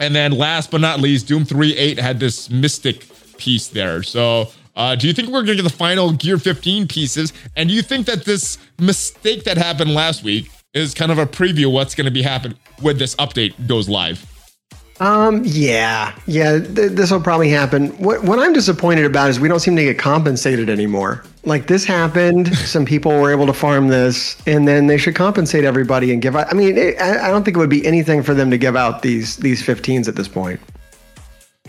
And 0.00 0.14
then 0.14 0.32
last 0.32 0.70
but 0.70 0.80
not 0.80 1.00
least, 1.00 1.28
Doom 1.28 1.44
3.8 1.44 1.98
had 1.98 2.18
this 2.18 2.50
mystic 2.50 3.06
piece 3.36 3.68
there. 3.68 4.02
So 4.02 4.48
uh, 4.76 4.96
do 4.96 5.06
you 5.06 5.12
think 5.12 5.28
we're 5.28 5.44
going 5.44 5.56
to 5.56 5.62
get 5.62 5.70
the 5.70 5.76
final 5.76 6.12
Gear 6.12 6.38
15 6.38 6.88
pieces? 6.88 7.32
And 7.56 7.68
do 7.68 7.74
you 7.74 7.82
think 7.82 8.06
that 8.06 8.24
this 8.24 8.58
mistake 8.78 9.44
that 9.44 9.56
happened 9.56 9.94
last 9.94 10.24
week 10.24 10.50
is 10.72 10.94
kind 10.94 11.12
of 11.12 11.18
a 11.18 11.26
preview 11.26 11.70
what's 11.70 11.94
going 11.94 12.06
to 12.06 12.10
be 12.10 12.22
happening 12.22 12.58
when 12.80 12.98
this 12.98 13.14
update 13.16 13.68
goes 13.68 13.88
live? 13.88 14.33
Um. 15.00 15.42
Yeah. 15.44 16.14
Yeah. 16.26 16.60
Th- 16.60 16.92
this 16.92 17.10
will 17.10 17.20
probably 17.20 17.50
happen. 17.50 17.88
What 17.98 18.22
What 18.24 18.38
I'm 18.38 18.52
disappointed 18.52 19.04
about 19.04 19.28
is 19.30 19.40
we 19.40 19.48
don't 19.48 19.60
seem 19.60 19.74
to 19.76 19.82
get 19.82 19.98
compensated 19.98 20.70
anymore. 20.70 21.24
Like 21.44 21.66
this 21.66 21.84
happened. 21.84 22.56
some 22.58 22.84
people 22.84 23.10
were 23.20 23.32
able 23.32 23.46
to 23.46 23.52
farm 23.52 23.88
this, 23.88 24.36
and 24.46 24.68
then 24.68 24.86
they 24.86 24.96
should 24.96 25.16
compensate 25.16 25.64
everybody 25.64 26.12
and 26.12 26.22
give 26.22 26.36
out. 26.36 26.50
I 26.50 26.54
mean, 26.54 26.78
it, 26.78 27.00
I, 27.00 27.26
I 27.26 27.30
don't 27.30 27.44
think 27.44 27.56
it 27.56 27.60
would 27.60 27.70
be 27.70 27.84
anything 27.86 28.22
for 28.22 28.34
them 28.34 28.50
to 28.50 28.58
give 28.58 28.76
out 28.76 29.02
these 29.02 29.36
these 29.38 29.62
15s 29.62 30.06
at 30.06 30.14
this 30.14 30.28
point. 30.28 30.60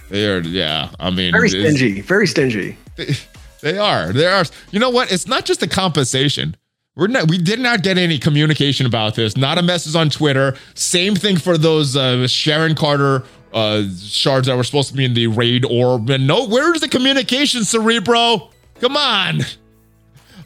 They 0.09 0.27
are. 0.27 0.39
Yeah. 0.39 0.91
I 0.99 1.09
mean, 1.09 1.31
very 1.31 1.49
stingy. 1.49 2.01
Very 2.01 2.27
stingy. 2.27 2.77
They, 2.95 3.15
they 3.61 3.77
are. 3.79 4.13
They 4.13 4.27
are. 4.27 4.45
You 4.71 4.79
know 4.79 4.91
what? 4.91 5.11
It's 5.11 5.27
not 5.27 5.45
just 5.45 5.59
the 5.59 5.67
compensation. 5.67 6.55
We're 6.97 7.07
not, 7.07 7.29
we 7.29 7.37
did 7.37 7.59
not 7.59 7.83
get 7.83 7.97
any 7.97 8.17
communication 8.17 8.85
about 8.85 9.15
this. 9.15 9.35
Not 9.35 9.57
a 9.57 9.61
message 9.61 9.95
on 9.95 10.09
Twitter. 10.09 10.55
Same 10.75 11.13
thing 11.13 11.35
for 11.35 11.57
those 11.57 11.97
uh, 11.97 12.25
Sharon 12.25 12.73
Carter 12.73 13.23
uh, 13.53 13.83
shards 13.99 14.47
that 14.47 14.55
were 14.55 14.63
supposed 14.63 14.89
to 14.89 14.95
be 14.95 15.03
in 15.03 15.13
the 15.13 15.27
raid 15.27 15.65
orb. 15.65 16.09
And 16.09 16.25
no, 16.25 16.47
where's 16.47 16.79
the 16.79 16.87
communication, 16.87 17.65
Cerebro? 17.65 18.49
Come 18.79 18.95
on. 18.95 19.41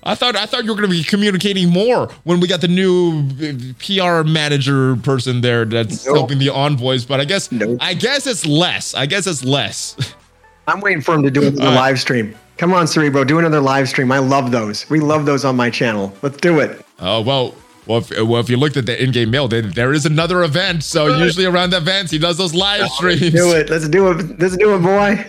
I 0.02 0.16
thought 0.16 0.36
I 0.36 0.45
thought 0.45 0.64
you 0.64 0.72
were 0.72 0.78
going 0.78 0.89
to 0.89 0.95
be 0.95 1.04
communicating 1.04 1.70
more 1.70 2.08
when 2.24 2.39
we 2.39 2.47
got 2.47 2.62
the 2.62 2.68
new 2.70 3.28
uh, 3.41 3.54
PR 3.80 4.28
manager 4.28 4.95
person 4.95 5.41
there 5.41 5.66
that's 5.66 6.06
nope. 6.06 6.16
helping 6.16 6.39
the 6.39 6.50
envoys. 6.50 7.04
But 7.04 7.20
I 7.20 7.26
guess 7.26 7.52
nope. 7.52 7.78
I 7.82 7.93
guess 7.95 8.26
it's 8.26 8.45
less. 8.45 8.95
I 8.95 9.06
guess 9.06 9.28
it's 9.28 9.43
less. 9.43 10.16
I'm 10.68 10.80
waiting 10.80 11.02
for 11.02 11.16
him 11.16 11.24
to 11.24 11.32
do 11.32 11.41
it 11.41 11.47
in 11.47 11.56
the 11.56 11.68
uh, 11.68 11.76
live 11.76 12.00
stream. 12.00 12.34
Come 12.60 12.74
on, 12.74 12.88
Cerebro, 12.88 13.24
do 13.24 13.39
another 13.39 13.62
live 13.62 13.88
stream. 13.88 14.12
I 14.12 14.20
love 14.20 14.51
those. 14.51 14.88
We 14.89 14.99
love 14.99 15.26
those 15.26 15.45
on 15.45 15.55
my 15.55 15.70
channel. 15.70 16.14
Let's 16.22 16.36
do 16.36 16.60
it. 16.60 16.86
Oh, 16.99 17.22
well, 17.22 17.55
well 17.88 17.99
if, 17.99 18.10
well, 18.12 18.41
if 18.41 18.49
you 18.49 18.57
looked 18.57 18.76
at 18.76 18.86
the 18.86 19.01
in-game 19.01 19.32
mail, 19.32 19.47
there, 19.47 19.62
there 19.62 19.93
is 19.93 20.05
another 20.05 20.43
event. 20.43 20.84
So 20.84 21.07
usually 21.20 21.45
around 21.45 21.70
the 21.70 21.78
events, 21.78 22.12
he 22.12 22.20
does 22.20 22.38
those 22.38 22.53
live 22.53 22.89
streams. 22.89 23.22
Let's 23.22 23.34
do 23.34 23.53
it. 23.53 23.70
Let's 23.70 23.88
do 23.88 24.12
it. 24.12 24.39
Let's 24.41 24.57
do 24.57 24.76
it, 24.76 24.80
boy. 24.80 25.26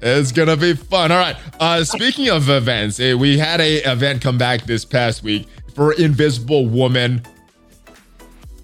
It's 0.00 0.30
gonna 0.30 0.56
be 0.56 0.74
fun. 0.74 1.10
All 1.10 1.18
right. 1.18 1.34
Uh, 1.58 1.82
speaking 1.82 2.28
of 2.28 2.48
events, 2.48 3.00
eh, 3.00 3.14
we 3.14 3.36
had 3.36 3.60
a 3.60 3.78
event 3.90 4.22
come 4.22 4.38
back 4.38 4.62
this 4.62 4.84
past 4.84 5.24
week 5.24 5.48
for 5.74 5.94
Invisible 5.94 6.68
Woman. 6.68 7.20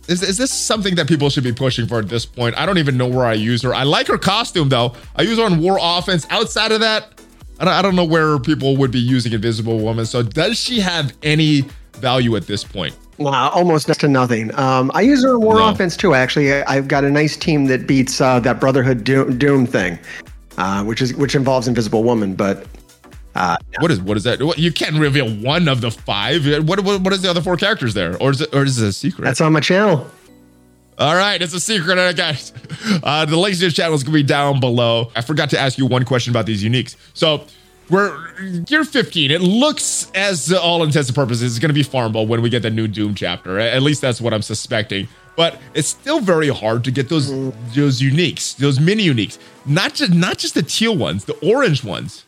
Is, 0.06 0.22
is 0.22 0.36
this 0.36 0.52
something 0.52 0.94
that 0.94 1.08
people 1.08 1.28
should 1.28 1.42
be 1.42 1.52
pushing 1.52 1.88
for 1.88 1.98
at 1.98 2.08
this 2.08 2.24
point? 2.24 2.56
I 2.56 2.66
don't 2.66 2.78
even 2.78 2.96
know 2.96 3.08
where 3.08 3.26
I 3.26 3.32
use 3.32 3.62
her. 3.62 3.74
I 3.74 3.82
like 3.82 4.06
her 4.06 4.18
costume 4.18 4.68
though. 4.68 4.94
I 5.16 5.22
use 5.22 5.38
her 5.38 5.44
on 5.44 5.60
War 5.60 5.78
Offense. 5.80 6.24
Outside 6.30 6.70
of 6.70 6.80
that, 6.80 7.19
I 7.60 7.64
don't, 7.64 7.74
I 7.74 7.82
don't 7.82 7.94
know 7.94 8.06
where 8.06 8.38
people 8.38 8.76
would 8.78 8.90
be 8.90 8.98
using 8.98 9.34
Invisible 9.34 9.78
Woman. 9.80 10.06
So 10.06 10.22
does 10.22 10.58
she 10.58 10.80
have 10.80 11.14
any 11.22 11.64
value 11.96 12.34
at 12.36 12.46
this 12.46 12.64
point? 12.64 12.96
Wow, 13.18 13.50
almost 13.50 13.86
next 13.86 14.00
to 14.00 14.08
nothing. 14.08 14.54
Um, 14.58 14.90
I 14.94 15.02
use 15.02 15.22
her 15.22 15.34
in 15.34 15.42
War 15.42 15.56
no. 15.56 15.68
Offense 15.68 15.94
too. 15.94 16.14
Actually, 16.14 16.54
I, 16.54 16.74
have 16.74 16.88
got 16.88 17.04
a 17.04 17.10
nice 17.10 17.36
team 17.36 17.66
that 17.66 17.86
beats 17.86 18.18
uh, 18.18 18.40
that 18.40 18.60
Brotherhood 18.60 19.04
Doom, 19.04 19.36
Doom 19.36 19.66
thing, 19.66 19.98
uh, 20.56 20.82
which 20.84 21.02
is 21.02 21.14
which 21.14 21.34
involves 21.34 21.68
Invisible 21.68 22.02
Woman. 22.02 22.34
But 22.34 22.66
uh, 23.34 23.58
what 23.80 23.90
is 23.90 24.00
what 24.00 24.16
is 24.16 24.24
that? 24.24 24.40
You 24.56 24.72
can't 24.72 24.96
reveal 24.96 25.30
one 25.30 25.68
of 25.68 25.82
the 25.82 25.90
five. 25.90 26.46
What 26.66 26.80
what, 26.80 27.02
what 27.02 27.12
is 27.12 27.20
the 27.20 27.28
other 27.28 27.42
four 27.42 27.58
characters 27.58 27.92
there, 27.92 28.16
or 28.22 28.30
is 28.30 28.40
it 28.40 28.54
or 28.54 28.64
is 28.64 28.80
it 28.80 28.88
a 28.88 28.92
secret? 28.92 29.26
That's 29.26 29.42
on 29.42 29.52
my 29.52 29.60
channel. 29.60 30.10
All 31.00 31.16
right, 31.16 31.40
it's 31.40 31.54
a 31.54 31.60
secret, 31.60 32.14
guys. 32.14 32.52
Uh, 33.02 33.24
the 33.24 33.36
links 33.36 33.58
to 33.60 33.66
the 33.66 33.70
channel 33.70 33.94
is 33.94 34.02
gonna 34.02 34.12
be 34.14 34.22
down 34.22 34.60
below. 34.60 35.10
I 35.16 35.22
forgot 35.22 35.48
to 35.50 35.58
ask 35.58 35.78
you 35.78 35.86
one 35.86 36.04
question 36.04 36.30
about 36.30 36.44
these 36.44 36.62
uniques. 36.62 36.94
So 37.14 37.44
we're 37.88 38.14
year 38.68 38.84
15. 38.84 39.30
It 39.30 39.40
looks 39.40 40.10
as 40.14 40.52
all 40.52 40.82
intents 40.82 41.08
and 41.08 41.16
purposes 41.16 41.52
is 41.52 41.58
gonna 41.58 41.72
be 41.72 41.82
farmable 41.82 42.26
when 42.26 42.42
we 42.42 42.50
get 42.50 42.60
the 42.60 42.70
new 42.70 42.86
Doom 42.86 43.14
chapter. 43.14 43.58
At 43.58 43.82
least 43.82 44.02
that's 44.02 44.20
what 44.20 44.34
I'm 44.34 44.42
suspecting. 44.42 45.08
But 45.36 45.58
it's 45.72 45.88
still 45.88 46.20
very 46.20 46.48
hard 46.48 46.84
to 46.84 46.90
get 46.90 47.08
those 47.08 47.30
those 47.74 48.02
uniques, 48.02 48.56
those 48.56 48.78
mini 48.78 49.08
uniques. 49.08 49.38
Not 49.64 49.94
just 49.94 50.12
not 50.12 50.36
just 50.36 50.54
the 50.54 50.62
teal 50.62 50.98
ones, 50.98 51.24
the 51.24 51.34
orange 51.36 51.82
ones. 51.82 52.26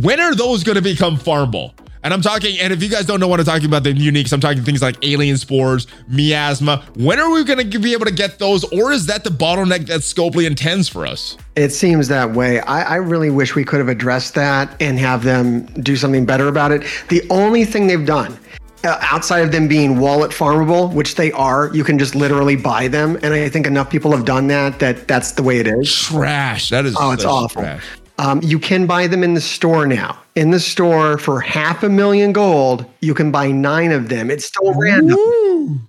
When 0.00 0.20
are 0.20 0.34
those 0.34 0.64
gonna 0.64 0.80
become 0.80 1.18
farmable? 1.18 1.74
And 2.06 2.14
I'm 2.14 2.20
talking, 2.20 2.56
and 2.60 2.72
if 2.72 2.84
you 2.84 2.88
guys 2.88 3.04
don't 3.04 3.18
know 3.18 3.26
what 3.26 3.40
I'm 3.40 3.46
talking 3.46 3.66
about, 3.66 3.82
the 3.82 3.92
uniques, 3.92 4.32
I'm 4.32 4.38
talking 4.38 4.62
things 4.62 4.80
like 4.80 4.96
alien 5.04 5.36
spores, 5.36 5.88
miasma. 6.06 6.84
When 6.94 7.18
are 7.18 7.32
we 7.32 7.42
going 7.42 7.68
to 7.68 7.78
be 7.80 7.94
able 7.94 8.04
to 8.04 8.12
get 8.12 8.38
those, 8.38 8.62
or 8.72 8.92
is 8.92 9.06
that 9.06 9.24
the 9.24 9.30
bottleneck 9.30 9.88
that 9.88 10.02
Scopely 10.02 10.46
intends 10.46 10.88
for 10.88 11.04
us? 11.04 11.36
It 11.56 11.70
seems 11.70 12.06
that 12.06 12.30
way. 12.30 12.60
I, 12.60 12.82
I 12.82 12.94
really 12.94 13.30
wish 13.30 13.56
we 13.56 13.64
could 13.64 13.80
have 13.80 13.88
addressed 13.88 14.36
that 14.36 14.80
and 14.80 15.00
have 15.00 15.24
them 15.24 15.62
do 15.82 15.96
something 15.96 16.24
better 16.24 16.46
about 16.46 16.70
it. 16.70 16.84
The 17.08 17.26
only 17.28 17.64
thing 17.64 17.88
they've 17.88 18.06
done 18.06 18.38
uh, 18.84 18.98
outside 19.00 19.40
of 19.40 19.50
them 19.50 19.66
being 19.66 19.98
wallet 19.98 20.30
farmable, 20.30 20.94
which 20.94 21.16
they 21.16 21.32
are, 21.32 21.74
you 21.74 21.82
can 21.82 21.98
just 21.98 22.14
literally 22.14 22.54
buy 22.54 22.86
them. 22.86 23.16
And 23.24 23.34
I 23.34 23.48
think 23.48 23.66
enough 23.66 23.90
people 23.90 24.12
have 24.12 24.24
done 24.24 24.46
that 24.46 24.78
that 24.78 25.08
that's 25.08 25.32
the 25.32 25.42
way 25.42 25.58
it 25.58 25.66
is. 25.66 25.92
Trash. 25.92 26.68
That 26.68 26.86
is. 26.86 26.94
Oh, 26.96 27.10
it's 27.10 27.24
awful. 27.24 27.68
Um, 28.18 28.40
you 28.44 28.60
can 28.60 28.86
buy 28.86 29.08
them 29.08 29.24
in 29.24 29.34
the 29.34 29.40
store 29.40 29.86
now. 29.86 30.20
In 30.36 30.50
the 30.50 30.60
store 30.60 31.16
for 31.16 31.40
half 31.40 31.82
a 31.82 31.88
million 31.88 32.32
gold, 32.32 32.84
you 33.00 33.14
can 33.14 33.32
buy 33.32 33.50
nine 33.50 33.90
of 33.90 34.10
them. 34.10 34.30
It's 34.30 34.44
still 34.44 34.74
random. 34.74 35.18
Ooh. 35.18 35.80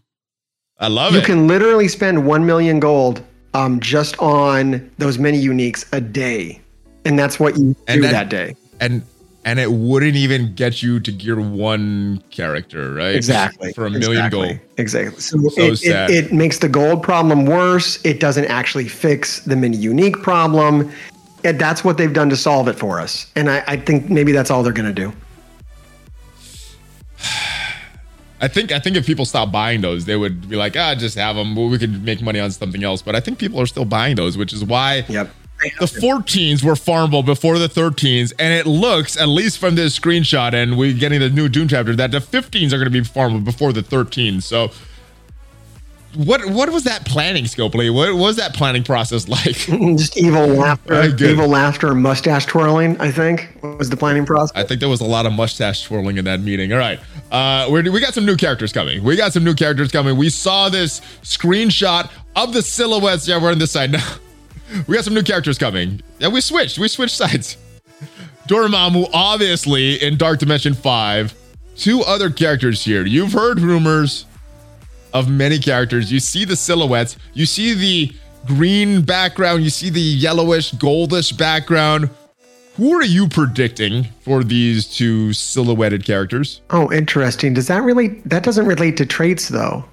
I 0.79 0.87
love 0.87 1.11
you 1.11 1.19
it. 1.19 1.21
You 1.21 1.25
can 1.25 1.47
literally 1.47 1.89
spend 1.89 2.25
one 2.25 2.45
million 2.45 2.79
gold 2.79 3.21
um, 3.53 3.81
just 3.81 4.17
on 4.19 4.89
those 4.99 5.19
mini 5.19 5.43
uniques 5.43 5.85
a 5.91 5.99
day, 5.99 6.61
and 7.03 7.19
that's 7.19 7.39
what 7.41 7.57
you 7.57 7.75
and 7.87 7.97
do 7.97 8.01
that, 8.03 8.11
that 8.11 8.29
day. 8.29 8.55
And 8.79 9.03
and 9.43 9.59
it 9.59 9.71
wouldn't 9.71 10.15
even 10.15 10.53
get 10.55 10.83
you 10.83 10.99
to 10.99 11.11
gear 11.11 11.39
one 11.39 12.23
character, 12.31 12.93
right? 12.93 13.15
Exactly. 13.15 13.73
For 13.73 13.85
a 13.85 13.89
million 13.89 14.25
exactly. 14.25 14.47
gold. 14.47 14.59
Exactly. 14.77 15.21
So, 15.21 15.37
so 15.49 15.61
it, 15.61 15.83
it, 15.83 16.09
it, 16.09 16.33
makes 16.33 16.59
the 16.59 16.67
gold 16.67 17.01
problem 17.01 17.45
worse. 17.45 18.03
It 18.05 18.19
doesn't 18.19 18.45
actually 18.45 18.89
fix 18.89 19.39
the 19.41 19.55
mini 19.55 19.77
unique 19.77 20.21
problem. 20.21 20.91
And 21.43 21.59
that's 21.59 21.83
what 21.83 21.97
they've 21.97 22.13
done 22.13 22.29
to 22.29 22.35
solve 22.35 22.67
it 22.67 22.73
for 22.73 22.99
us. 22.99 23.31
And 23.35 23.49
I, 23.49 23.63
I 23.67 23.77
think 23.77 24.09
maybe 24.09 24.31
that's 24.31 24.49
all 24.49 24.63
they're 24.63 24.73
going 24.73 24.93
to 24.93 25.01
do. 25.01 25.13
I 28.39 28.47
think 28.47 28.71
I 28.71 28.79
think 28.79 28.95
if 28.95 29.05
people 29.07 29.25
stop 29.25 29.51
buying 29.51 29.81
those, 29.81 30.05
they 30.05 30.15
would 30.15 30.47
be 30.47 30.55
like, 30.55 30.77
ah, 30.77 30.93
just 30.93 31.17
have 31.17 31.35
them. 31.35 31.55
Well, 31.55 31.69
we 31.69 31.79
could 31.79 32.03
make 32.03 32.21
money 32.21 32.39
on 32.39 32.51
something 32.51 32.83
else. 32.83 33.01
But 33.01 33.15
I 33.15 33.19
think 33.19 33.39
people 33.39 33.59
are 33.59 33.65
still 33.65 33.85
buying 33.85 34.15
those, 34.15 34.37
which 34.37 34.53
is 34.53 34.63
why 34.63 35.05
yep 35.09 35.29
the 35.79 35.85
14s 35.85 36.63
were 36.63 36.73
farmable 36.73 37.25
before 37.25 37.57
the 37.57 37.67
13s, 37.67 38.33
and 38.37 38.53
it 38.53 38.65
looks, 38.67 39.17
at 39.17 39.27
least 39.27 39.57
from 39.57 39.75
this 39.75 39.97
screenshot, 39.97 40.53
and 40.53 40.77
we're 40.77 40.93
getting 40.93 41.19
the 41.19 41.29
new 41.29 41.49
Doom 41.49 41.67
chapter, 41.67 41.95
that 41.95 42.11
the 42.11 42.19
15s 42.19 42.67
are 42.67 42.77
going 42.77 42.85
to 42.85 42.89
be 42.89 43.01
farmable 43.01 43.43
before 43.43 43.73
the 43.73 43.81
13s. 43.81 44.43
So, 44.43 44.71
what 46.15 46.45
what 46.49 46.71
was 46.71 46.83
that 46.85 47.05
planning, 47.05 47.45
scope, 47.45 47.73
Scopely? 47.73 47.93
What 47.93 48.15
was 48.15 48.37
that 48.37 48.53
planning 48.53 48.83
process 48.83 49.27
like? 49.29 49.55
Just 49.97 50.17
evil 50.17 50.47
laughter, 50.47 51.03
evil 51.23 51.47
laughter, 51.47 51.93
mustache 51.93 52.45
twirling. 52.45 52.99
I 52.99 53.11
think 53.11 53.57
was 53.61 53.89
the 53.89 53.97
planning 53.97 54.25
process. 54.25 54.55
I 54.55 54.63
think 54.63 54.79
there 54.79 54.89
was 54.89 55.01
a 55.01 55.05
lot 55.05 55.25
of 55.25 55.33
mustache 55.33 55.83
twirling 55.83 56.17
in 56.17 56.25
that 56.25 56.39
meeting. 56.39 56.71
All 56.73 56.79
right, 56.79 56.99
uh, 57.31 57.69
we 57.69 57.89
we 57.89 57.99
got 57.99 58.13
some 58.13 58.25
new 58.25 58.37
characters 58.37 58.71
coming. 58.71 59.03
We 59.03 59.15
got 59.15 59.33
some 59.33 59.43
new 59.43 59.53
characters 59.53 59.91
coming. 59.91 60.17
We 60.17 60.29
saw 60.29 60.69
this 60.69 61.01
screenshot 61.21 62.09
of 62.35 62.53
the 62.53 62.61
silhouettes. 62.61 63.27
Yeah, 63.27 63.41
we're 63.41 63.51
on 63.51 63.59
this 63.59 63.71
side 63.71 63.91
now 63.91 64.07
we 64.87 64.95
got 64.95 65.05
some 65.05 65.13
new 65.13 65.23
characters 65.23 65.57
coming. 65.57 66.01
Yeah, 66.19 66.29
we 66.29 66.41
switched. 66.41 66.79
We 66.79 66.87
switched 66.87 67.15
sides. 67.15 67.57
Dormammu, 68.47 69.09
obviously, 69.13 70.01
in 70.01 70.17
Dark 70.17 70.39
Dimension 70.39 70.73
5. 70.73 71.33
Two 71.75 72.01
other 72.01 72.29
characters 72.29 72.83
here. 72.83 73.05
You've 73.05 73.33
heard 73.33 73.59
rumors 73.59 74.25
of 75.13 75.29
many 75.29 75.59
characters. 75.59 76.11
You 76.11 76.19
see 76.19 76.45
the 76.45 76.55
silhouettes. 76.55 77.17
You 77.33 77.45
see 77.45 77.73
the 77.73 78.15
green 78.45 79.01
background. 79.01 79.63
You 79.63 79.69
see 79.69 79.89
the 79.89 80.01
yellowish, 80.01 80.71
goldish 80.73 81.37
background. 81.37 82.09
Who 82.75 82.93
are 82.93 83.03
you 83.03 83.27
predicting 83.27 84.03
for 84.21 84.43
these 84.43 84.85
two 84.85 85.33
silhouetted 85.33 86.05
characters? 86.05 86.61
Oh, 86.69 86.91
interesting. 86.91 87.53
Does 87.53 87.67
that 87.67 87.81
really 87.81 88.21
that 88.25 88.43
doesn't 88.43 88.67
relate 88.67 88.97
to 88.97 89.05
traits 89.05 89.49
though? 89.49 89.83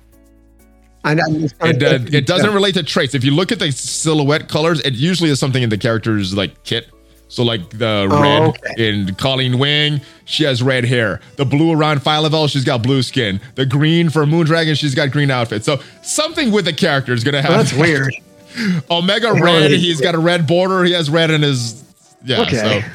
I 1.02 1.14
know. 1.14 1.24
It, 1.28 1.82
uh, 1.82 1.98
it 2.12 2.26
doesn't 2.26 2.52
relate 2.54 2.74
to 2.74 2.82
traits. 2.82 3.14
If 3.14 3.24
you 3.24 3.30
look 3.30 3.52
at 3.52 3.58
the 3.58 3.70
silhouette 3.72 4.48
colors, 4.48 4.80
it 4.80 4.94
usually 4.94 5.30
is 5.30 5.38
something 5.38 5.62
in 5.62 5.70
the 5.70 5.78
character's 5.78 6.34
like 6.34 6.62
kit. 6.64 6.90
So 7.28 7.42
like 7.42 7.68
the 7.70 8.08
oh, 8.10 8.20
red 8.20 8.42
okay. 8.42 8.90
in 8.90 9.14
Colleen 9.16 9.58
Wing, 9.58 10.00
she 10.24 10.44
has 10.44 10.62
red 10.62 10.84
hair. 10.84 11.20
The 11.36 11.44
blue 11.44 11.72
around 11.72 12.00
Phyla-Vell, 12.00 12.46
she's 12.48 12.64
got 12.64 12.82
blue 12.82 13.02
skin. 13.02 13.40
The 13.56 13.66
green 13.66 14.10
for 14.10 14.24
Moondragon, 14.24 14.78
she's 14.78 14.94
got 14.94 15.10
green 15.10 15.30
outfit. 15.30 15.64
So 15.64 15.80
something 16.02 16.52
with 16.52 16.64
the 16.64 16.72
character 16.72 17.12
is 17.12 17.24
gonna 17.24 17.42
happen. 17.42 17.56
that's 17.56 17.72
weird. 17.72 18.14
Omega 18.90 19.32
Red, 19.32 19.72
he's 19.72 20.00
got 20.00 20.14
a 20.14 20.18
red 20.18 20.46
border. 20.46 20.84
He 20.84 20.92
has 20.92 21.10
red 21.10 21.30
in 21.30 21.42
his. 21.42 21.82
Yeah. 22.24 22.42
Okay. 22.42 22.56
So 22.56 22.90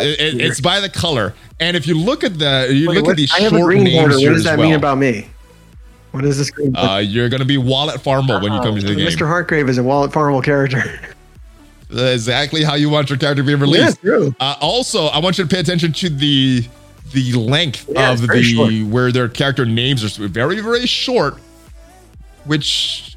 it, 0.00 0.20
it, 0.20 0.40
it's 0.40 0.60
by 0.60 0.80
the 0.80 0.88
color. 0.88 1.34
And 1.60 1.76
if 1.76 1.86
you 1.86 1.98
look 1.98 2.22
at 2.24 2.38
the, 2.38 2.68
you 2.70 2.88
Wait, 2.88 2.94
look 2.96 3.06
what, 3.06 3.10
at 3.12 3.16
these 3.16 3.30
short 3.30 3.74
names 3.74 3.90
border. 3.92 4.14
What 4.14 4.34
does 4.34 4.44
that 4.44 4.58
well. 4.58 4.68
mean 4.68 4.76
about 4.76 4.98
me? 4.98 5.28
What 6.12 6.24
is 6.24 6.38
this? 6.38 6.50
Green? 6.50 6.74
Uh, 6.76 6.98
you're 6.98 7.28
going 7.28 7.40
to 7.40 7.46
be 7.46 7.58
Wallet 7.58 8.00
Farmable 8.00 8.42
when 8.42 8.52
you 8.52 8.60
come 8.60 8.76
to 8.76 8.80
the 8.80 8.94
game. 8.94 9.06
Mr. 9.06 9.26
Hartgrave 9.26 9.68
is 9.68 9.78
a 9.78 9.82
Wallet 9.82 10.10
Farmable 10.10 10.42
character. 10.42 11.00
exactly 11.90 12.64
how 12.64 12.74
you 12.74 12.90
want 12.90 13.10
your 13.10 13.18
character 13.18 13.42
to 13.42 13.46
be 13.46 13.54
released. 13.54 13.98
Yeah. 14.02 14.30
Uh, 14.40 14.56
also, 14.60 15.06
I 15.06 15.18
want 15.18 15.38
you 15.38 15.44
to 15.44 15.50
pay 15.50 15.60
attention 15.60 15.92
to 15.92 16.08
the 16.08 16.66
the 17.12 17.32
length 17.32 17.88
yeah, 17.88 18.12
of 18.12 18.26
the 18.26 18.42
short. 18.42 18.72
where 18.92 19.10
their 19.10 19.28
character 19.28 19.64
names 19.64 20.04
are 20.04 20.28
very 20.28 20.60
very 20.60 20.86
short, 20.86 21.38
which 22.44 23.16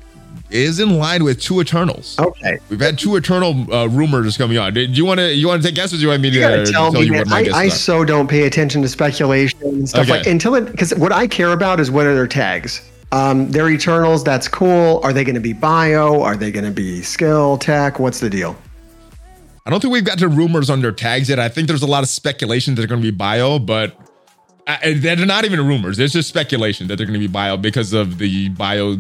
is 0.50 0.80
in 0.80 0.98
line 0.98 1.24
with 1.24 1.42
two 1.42 1.62
Eternals. 1.62 2.18
Okay, 2.20 2.60
we've 2.70 2.80
had 2.80 2.98
two 2.98 3.16
Eternal 3.16 3.74
uh, 3.74 3.88
rumors 3.88 4.38
coming 4.38 4.58
on. 4.58 4.74
Do 4.74 4.82
you 4.82 5.06
want 5.06 5.20
to 5.20 5.34
you 5.34 5.48
want 5.48 5.62
to 5.62 5.68
take 5.68 5.76
guesses? 5.76 6.00
Or 6.00 6.04
you 6.04 6.08
want 6.10 6.22
me 6.22 6.32
to 6.32 6.42
uh, 6.42 6.66
tell, 6.66 6.92
tell 6.92 6.92
me, 6.94 7.08
you 7.08 7.14
what 7.14 7.28
my 7.28 7.50
I, 7.54 7.60
I 7.60 7.68
so 7.70 8.06
don't 8.06 8.28
pay 8.28 8.46
attention 8.46 8.82
to 8.82 8.88
speculation 8.88 9.60
and 9.64 9.90
stuff 9.90 10.04
okay. 10.04 10.20
like 10.20 10.28
until 10.28 10.56
it 10.56 10.72
because 10.72 10.94
what 10.96 11.12
I 11.12 11.28
care 11.28 11.52
about 11.52 11.80
is 11.80 11.92
what 11.92 12.06
are 12.06 12.16
their 12.16 12.28
tags. 12.28 12.82
Um, 13.12 13.52
they're 13.52 13.70
Eternals. 13.70 14.24
That's 14.24 14.48
cool. 14.48 15.02
Are 15.04 15.14
they 15.14 15.24
going 15.24 15.36
to 15.36 15.42
be 15.42 15.54
bio? 15.54 16.22
Are 16.22 16.36
they 16.36 16.52
going 16.52 16.66
to 16.66 16.72
be 16.72 17.02
skill 17.02 17.58
tech? 17.58 18.00
What's 18.00 18.20
the 18.20 18.30
deal? 18.30 18.56
I 19.66 19.70
don't 19.70 19.80
think 19.80 19.94
we've 19.94 20.06
got 20.06 20.18
to 20.20 20.28
rumors 20.28 20.70
on 20.70 20.82
their 20.82 20.92
tags 20.92 21.30
yet. 21.30 21.40
I 21.40 21.50
think 21.50 21.68
there's 21.68 21.84
a 21.84 21.88
lot 21.88 22.04
of 22.04 22.10
speculation 22.10 22.76
that 22.76 22.82
they're 22.82 22.88
going 22.88 23.02
to 23.02 23.12
be 23.12 23.16
bio, 23.16 23.60
but 23.60 23.96
uh, 24.66 24.78
they're 24.96 25.18
not 25.18 25.46
even 25.46 25.66
rumors. 25.68 25.98
There's 25.98 26.14
just 26.14 26.30
speculation 26.30 26.88
that 26.88 26.96
they're 26.96 27.06
going 27.06 27.20
to 27.20 27.28
be 27.28 27.32
bio 27.32 27.58
because 27.58 27.94
of 27.94 28.18
the 28.18 28.50
bio 28.50 28.98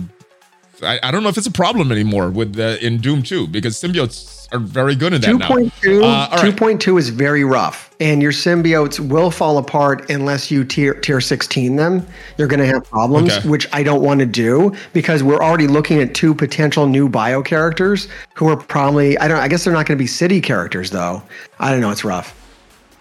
I, 0.83 0.99
I 1.03 1.11
don't 1.11 1.23
know 1.23 1.29
if 1.29 1.37
it's 1.37 1.47
a 1.47 1.51
problem 1.51 1.91
anymore 1.91 2.29
with 2.29 2.53
the, 2.55 2.83
in 2.85 2.99
Doom 2.99 3.23
2 3.23 3.47
because 3.47 3.81
symbiotes 3.81 4.40
are 4.51 4.59
very 4.59 4.95
good 4.95 5.13
in 5.13 5.21
that 5.21 5.29
2.2, 5.29 6.03
uh, 6.03 6.37
2.2 6.37 6.99
is 6.99 7.09
very 7.09 7.43
rough, 7.43 7.95
and 7.99 8.21
your 8.21 8.31
symbiotes 8.31 8.99
will 8.99 9.31
fall 9.31 9.57
apart 9.57 10.09
unless 10.09 10.51
you 10.51 10.63
tier, 10.63 10.93
tier 10.95 11.21
16 11.21 11.75
them. 11.75 12.05
You're 12.37 12.47
going 12.47 12.59
to 12.59 12.65
have 12.65 12.89
problems, 12.89 13.31
okay. 13.31 13.47
which 13.47 13.67
I 13.73 13.83
don't 13.83 14.01
want 14.01 14.19
to 14.19 14.25
do 14.25 14.75
because 14.93 15.23
we're 15.23 15.41
already 15.41 15.67
looking 15.67 16.01
at 16.01 16.13
two 16.13 16.33
potential 16.33 16.87
new 16.87 17.07
bio 17.07 17.41
characters 17.41 18.07
who 18.33 18.49
are 18.49 18.57
probably 18.57 19.17
I 19.19 19.27
don't 19.27 19.37
I 19.37 19.47
guess 19.47 19.63
they're 19.63 19.73
not 19.73 19.85
going 19.85 19.97
to 19.97 20.01
be 20.01 20.07
city 20.07 20.41
characters 20.41 20.89
though. 20.89 21.21
I 21.59 21.71
don't 21.71 21.81
know. 21.81 21.91
It's 21.91 22.03
rough. 22.03 22.37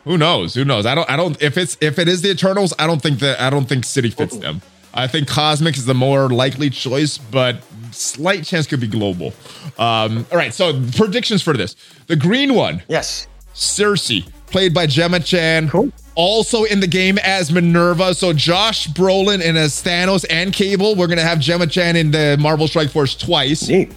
Who 0.04 0.16
knows? 0.16 0.54
Who 0.54 0.64
knows? 0.64 0.86
I 0.86 0.94
don't. 0.94 1.08
I 1.10 1.16
don't. 1.16 1.40
If 1.42 1.58
it's 1.58 1.76
if 1.80 1.98
it 1.98 2.08
is 2.08 2.22
the 2.22 2.30
Eternals, 2.30 2.72
I 2.78 2.86
don't 2.86 3.02
think 3.02 3.18
that 3.20 3.40
I 3.40 3.50
don't 3.50 3.68
think 3.68 3.84
City 3.84 4.10
fits 4.10 4.36
them. 4.36 4.62
I 4.92 5.06
think 5.06 5.28
Cosmic 5.28 5.76
is 5.76 5.84
the 5.84 5.94
more 5.94 6.28
likely 6.28 6.70
choice, 6.70 7.18
but 7.18 7.62
slight 7.92 8.44
chance 8.44 8.66
could 8.66 8.80
be 8.80 8.86
global. 8.86 9.32
Um, 9.78 10.26
all 10.30 10.38
right, 10.38 10.52
so 10.52 10.80
predictions 10.96 11.42
for 11.42 11.56
this. 11.56 11.76
The 12.06 12.16
green 12.16 12.54
one. 12.54 12.82
Yes. 12.88 13.26
Sersi, 13.54 14.26
played 14.46 14.72
by 14.74 14.86
Gemma 14.86 15.20
Chan. 15.20 15.68
Cool. 15.68 15.92
Also 16.14 16.64
in 16.64 16.80
the 16.80 16.86
game 16.86 17.18
as 17.18 17.52
Minerva. 17.52 18.14
So 18.14 18.32
Josh 18.32 18.88
Brolin 18.88 19.42
and 19.42 19.56
as 19.56 19.82
Thanos 19.82 20.24
and 20.28 20.52
Cable. 20.52 20.94
We're 20.94 21.06
gonna 21.06 21.22
have 21.22 21.40
Gemma 21.40 21.66
Chan 21.66 21.96
in 21.96 22.10
the 22.10 22.36
Marvel 22.40 22.68
Strike 22.68 22.90
Force 22.90 23.14
twice. 23.14 23.68
Neat. 23.68 23.92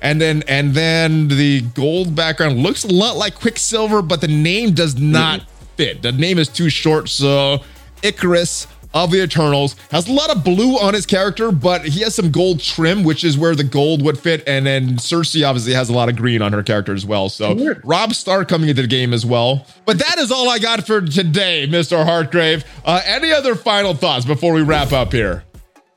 And 0.00 0.20
then 0.20 0.42
and 0.46 0.74
then 0.74 1.28
the 1.28 1.62
gold 1.74 2.14
background 2.14 2.58
looks 2.58 2.84
a 2.84 2.92
lot 2.92 3.16
like 3.16 3.34
Quicksilver, 3.34 4.02
but 4.02 4.20
the 4.20 4.28
name 4.28 4.72
does 4.72 4.96
not 4.96 5.40
mm-hmm. 5.40 5.64
fit. 5.76 6.02
The 6.02 6.12
name 6.12 6.38
is 6.38 6.48
too 6.48 6.70
short. 6.70 7.08
So 7.08 7.62
Ikaris 8.02 8.66
of 8.94 9.10
the 9.10 9.22
Eternals. 9.22 9.76
Has 9.90 10.08
a 10.08 10.12
lot 10.12 10.34
of 10.34 10.44
blue 10.44 10.78
on 10.78 10.94
his 10.94 11.06
character, 11.06 11.50
but 11.50 11.84
he 11.84 12.00
has 12.00 12.14
some 12.14 12.30
gold 12.30 12.60
trim, 12.60 13.04
which 13.04 13.24
is 13.24 13.36
where 13.36 13.54
the 13.54 13.64
gold 13.64 14.02
would 14.02 14.18
fit. 14.18 14.42
And 14.46 14.66
then 14.66 14.96
Sersi 14.96 15.46
obviously 15.46 15.74
has 15.74 15.88
a 15.88 15.92
lot 15.92 16.08
of 16.08 16.16
green 16.16 16.42
on 16.42 16.52
her 16.52 16.62
character 16.62 16.94
as 16.94 17.04
well. 17.06 17.28
So 17.28 17.54
Weird. 17.54 17.80
Robb 17.84 18.14
Stark 18.14 18.48
coming 18.48 18.68
into 18.68 18.82
the 18.82 18.88
game 18.88 19.12
as 19.12 19.24
well. 19.26 19.66
But 19.84 19.98
that 19.98 20.18
is 20.18 20.30
all 20.30 20.48
I 20.48 20.58
got 20.58 20.86
for 20.86 21.00
today, 21.00 21.66
Mr. 21.68 22.04
Hartgrave. 22.04 22.64
Uh, 22.84 23.00
any 23.04 23.32
other 23.32 23.54
final 23.54 23.94
thoughts 23.94 24.24
before 24.24 24.52
we 24.52 24.62
wrap 24.62 24.92
up 24.92 25.12
here? 25.12 25.44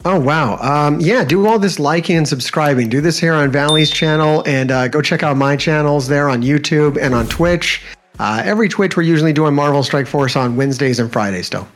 Oh 0.03 0.19
wow! 0.19 0.57
Um, 0.57 0.99
yeah, 0.99 1.23
do 1.23 1.45
all 1.45 1.59
this 1.59 1.77
liking 1.77 2.17
and 2.17 2.27
subscribing. 2.27 2.89
Do 2.89 3.01
this 3.01 3.19
here 3.19 3.33
on 3.33 3.51
Valley's 3.51 3.91
channel, 3.91 4.43
and 4.47 4.71
uh, 4.71 4.87
go 4.87 4.99
check 4.99 5.21
out 5.21 5.37
my 5.37 5.55
channels 5.55 6.07
there 6.07 6.27
on 6.27 6.41
YouTube 6.41 6.97
and 6.99 7.13
on 7.13 7.27
Twitch. 7.27 7.83
Uh, 8.17 8.41
every 8.43 8.67
Twitch, 8.67 8.97
we're 8.97 9.03
usually 9.03 9.31
doing 9.31 9.53
Marvel 9.53 9.83
Strike 9.83 10.07
Force 10.07 10.35
on 10.35 10.55
Wednesdays 10.55 10.97
and 10.97 11.11
Fridays 11.13 11.45
still. 11.45 11.67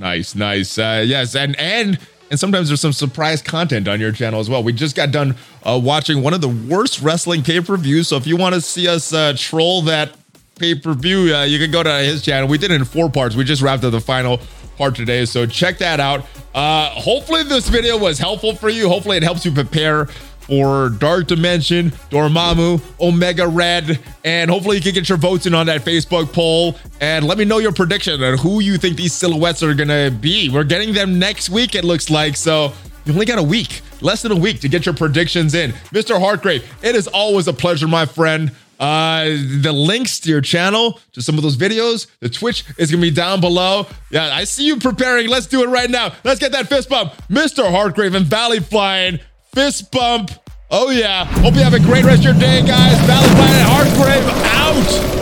Nice, 0.00 0.34
nice. 0.34 0.78
Uh, 0.78 1.04
yes, 1.06 1.36
and 1.36 1.54
and 1.60 1.98
and 2.30 2.40
sometimes 2.40 2.68
there's 2.68 2.80
some 2.80 2.94
surprise 2.94 3.42
content 3.42 3.86
on 3.86 4.00
your 4.00 4.12
channel 4.12 4.40
as 4.40 4.48
well. 4.48 4.62
We 4.62 4.72
just 4.72 4.96
got 4.96 5.10
done 5.10 5.36
uh, 5.62 5.78
watching 5.82 6.22
one 6.22 6.32
of 6.32 6.40
the 6.40 6.48
worst 6.48 7.02
wrestling 7.02 7.42
pay 7.42 7.60
per 7.60 7.76
views. 7.76 8.08
So 8.08 8.16
if 8.16 8.26
you 8.26 8.38
want 8.38 8.54
to 8.54 8.62
see 8.62 8.88
us 8.88 9.12
uh, 9.12 9.34
troll 9.36 9.82
that 9.82 10.16
pay 10.58 10.74
per 10.74 10.94
view, 10.94 11.34
uh, 11.34 11.44
you 11.44 11.58
can 11.58 11.70
go 11.70 11.82
to 11.82 11.92
his 11.98 12.22
channel. 12.22 12.48
We 12.48 12.56
did 12.56 12.70
it 12.70 12.76
in 12.76 12.86
four 12.86 13.10
parts. 13.10 13.36
We 13.36 13.44
just 13.44 13.60
wrapped 13.60 13.84
up 13.84 13.92
the 13.92 14.00
final 14.00 14.40
part 14.78 14.94
today, 14.94 15.26
so 15.26 15.44
check 15.44 15.76
that 15.78 16.00
out. 16.00 16.24
Uh, 16.54 16.88
hopefully 16.88 17.42
this 17.42 17.68
video 17.68 17.98
was 17.98 18.18
helpful 18.18 18.54
for 18.54 18.70
you. 18.70 18.88
Hopefully 18.88 19.18
it 19.18 19.22
helps 19.22 19.44
you 19.44 19.52
prepare 19.52 20.08
for 20.50 20.88
Dark 20.88 21.28
Dimension, 21.28 21.92
Dormammu, 22.10 22.82
Omega 23.00 23.46
Red, 23.46 24.00
and 24.24 24.50
hopefully 24.50 24.76
you 24.76 24.82
can 24.82 24.92
get 24.92 25.08
your 25.08 25.16
votes 25.16 25.46
in 25.46 25.54
on 25.54 25.66
that 25.66 25.82
Facebook 25.82 26.32
poll 26.32 26.76
and 27.00 27.24
let 27.24 27.38
me 27.38 27.44
know 27.44 27.58
your 27.58 27.70
prediction 27.70 28.20
and 28.20 28.38
who 28.40 28.58
you 28.58 28.76
think 28.76 28.96
these 28.96 29.14
silhouettes 29.14 29.62
are 29.62 29.74
gonna 29.74 30.10
be. 30.10 30.48
We're 30.48 30.64
getting 30.64 30.92
them 30.92 31.20
next 31.20 31.50
week, 31.50 31.76
it 31.76 31.84
looks 31.84 32.10
like. 32.10 32.36
So 32.36 32.72
you 33.04 33.12
only 33.12 33.26
got 33.26 33.38
a 33.38 33.42
week, 33.44 33.80
less 34.00 34.22
than 34.22 34.32
a 34.32 34.36
week 34.36 34.60
to 34.62 34.68
get 34.68 34.84
your 34.84 34.94
predictions 34.94 35.54
in. 35.54 35.70
Mr. 35.92 36.18
Hartgrave, 36.18 36.68
it 36.82 36.96
is 36.96 37.06
always 37.06 37.46
a 37.46 37.52
pleasure, 37.52 37.86
my 37.86 38.04
friend. 38.04 38.50
Uh, 38.80 39.24
the 39.60 39.72
links 39.72 40.18
to 40.18 40.30
your 40.30 40.40
channel, 40.40 40.98
to 41.12 41.22
some 41.22 41.36
of 41.36 41.42
those 41.42 41.56
videos, 41.56 42.08
the 42.20 42.28
Twitch 42.28 42.64
is 42.76 42.90
gonna 42.90 43.02
be 43.02 43.10
down 43.12 43.40
below. 43.40 43.86
Yeah, 44.10 44.34
I 44.34 44.42
see 44.44 44.66
you 44.66 44.78
preparing. 44.78 45.28
Let's 45.28 45.46
do 45.46 45.62
it 45.62 45.68
right 45.68 45.90
now. 45.90 46.12
Let's 46.24 46.40
get 46.40 46.50
that 46.52 46.66
fist 46.66 46.88
bump. 46.88 47.12
Mr. 47.28 47.70
Hartgrave 47.70 48.14
and 48.14 48.26
Valley 48.26 48.58
Flying. 48.58 49.20
Fist 49.52 49.90
bump. 49.90 50.30
Oh 50.70 50.90
yeah. 50.90 51.24
Hope 51.24 51.54
you 51.54 51.62
have 51.62 51.74
a 51.74 51.80
great 51.80 52.04
rest 52.04 52.20
of 52.20 52.24
your 52.24 52.34
day, 52.34 52.62
guys. 52.64 52.96
Valley 53.06 53.28
Flying 53.28 53.54
and 53.54 53.68
Hartgrave 53.68 54.24
out. 54.46 55.19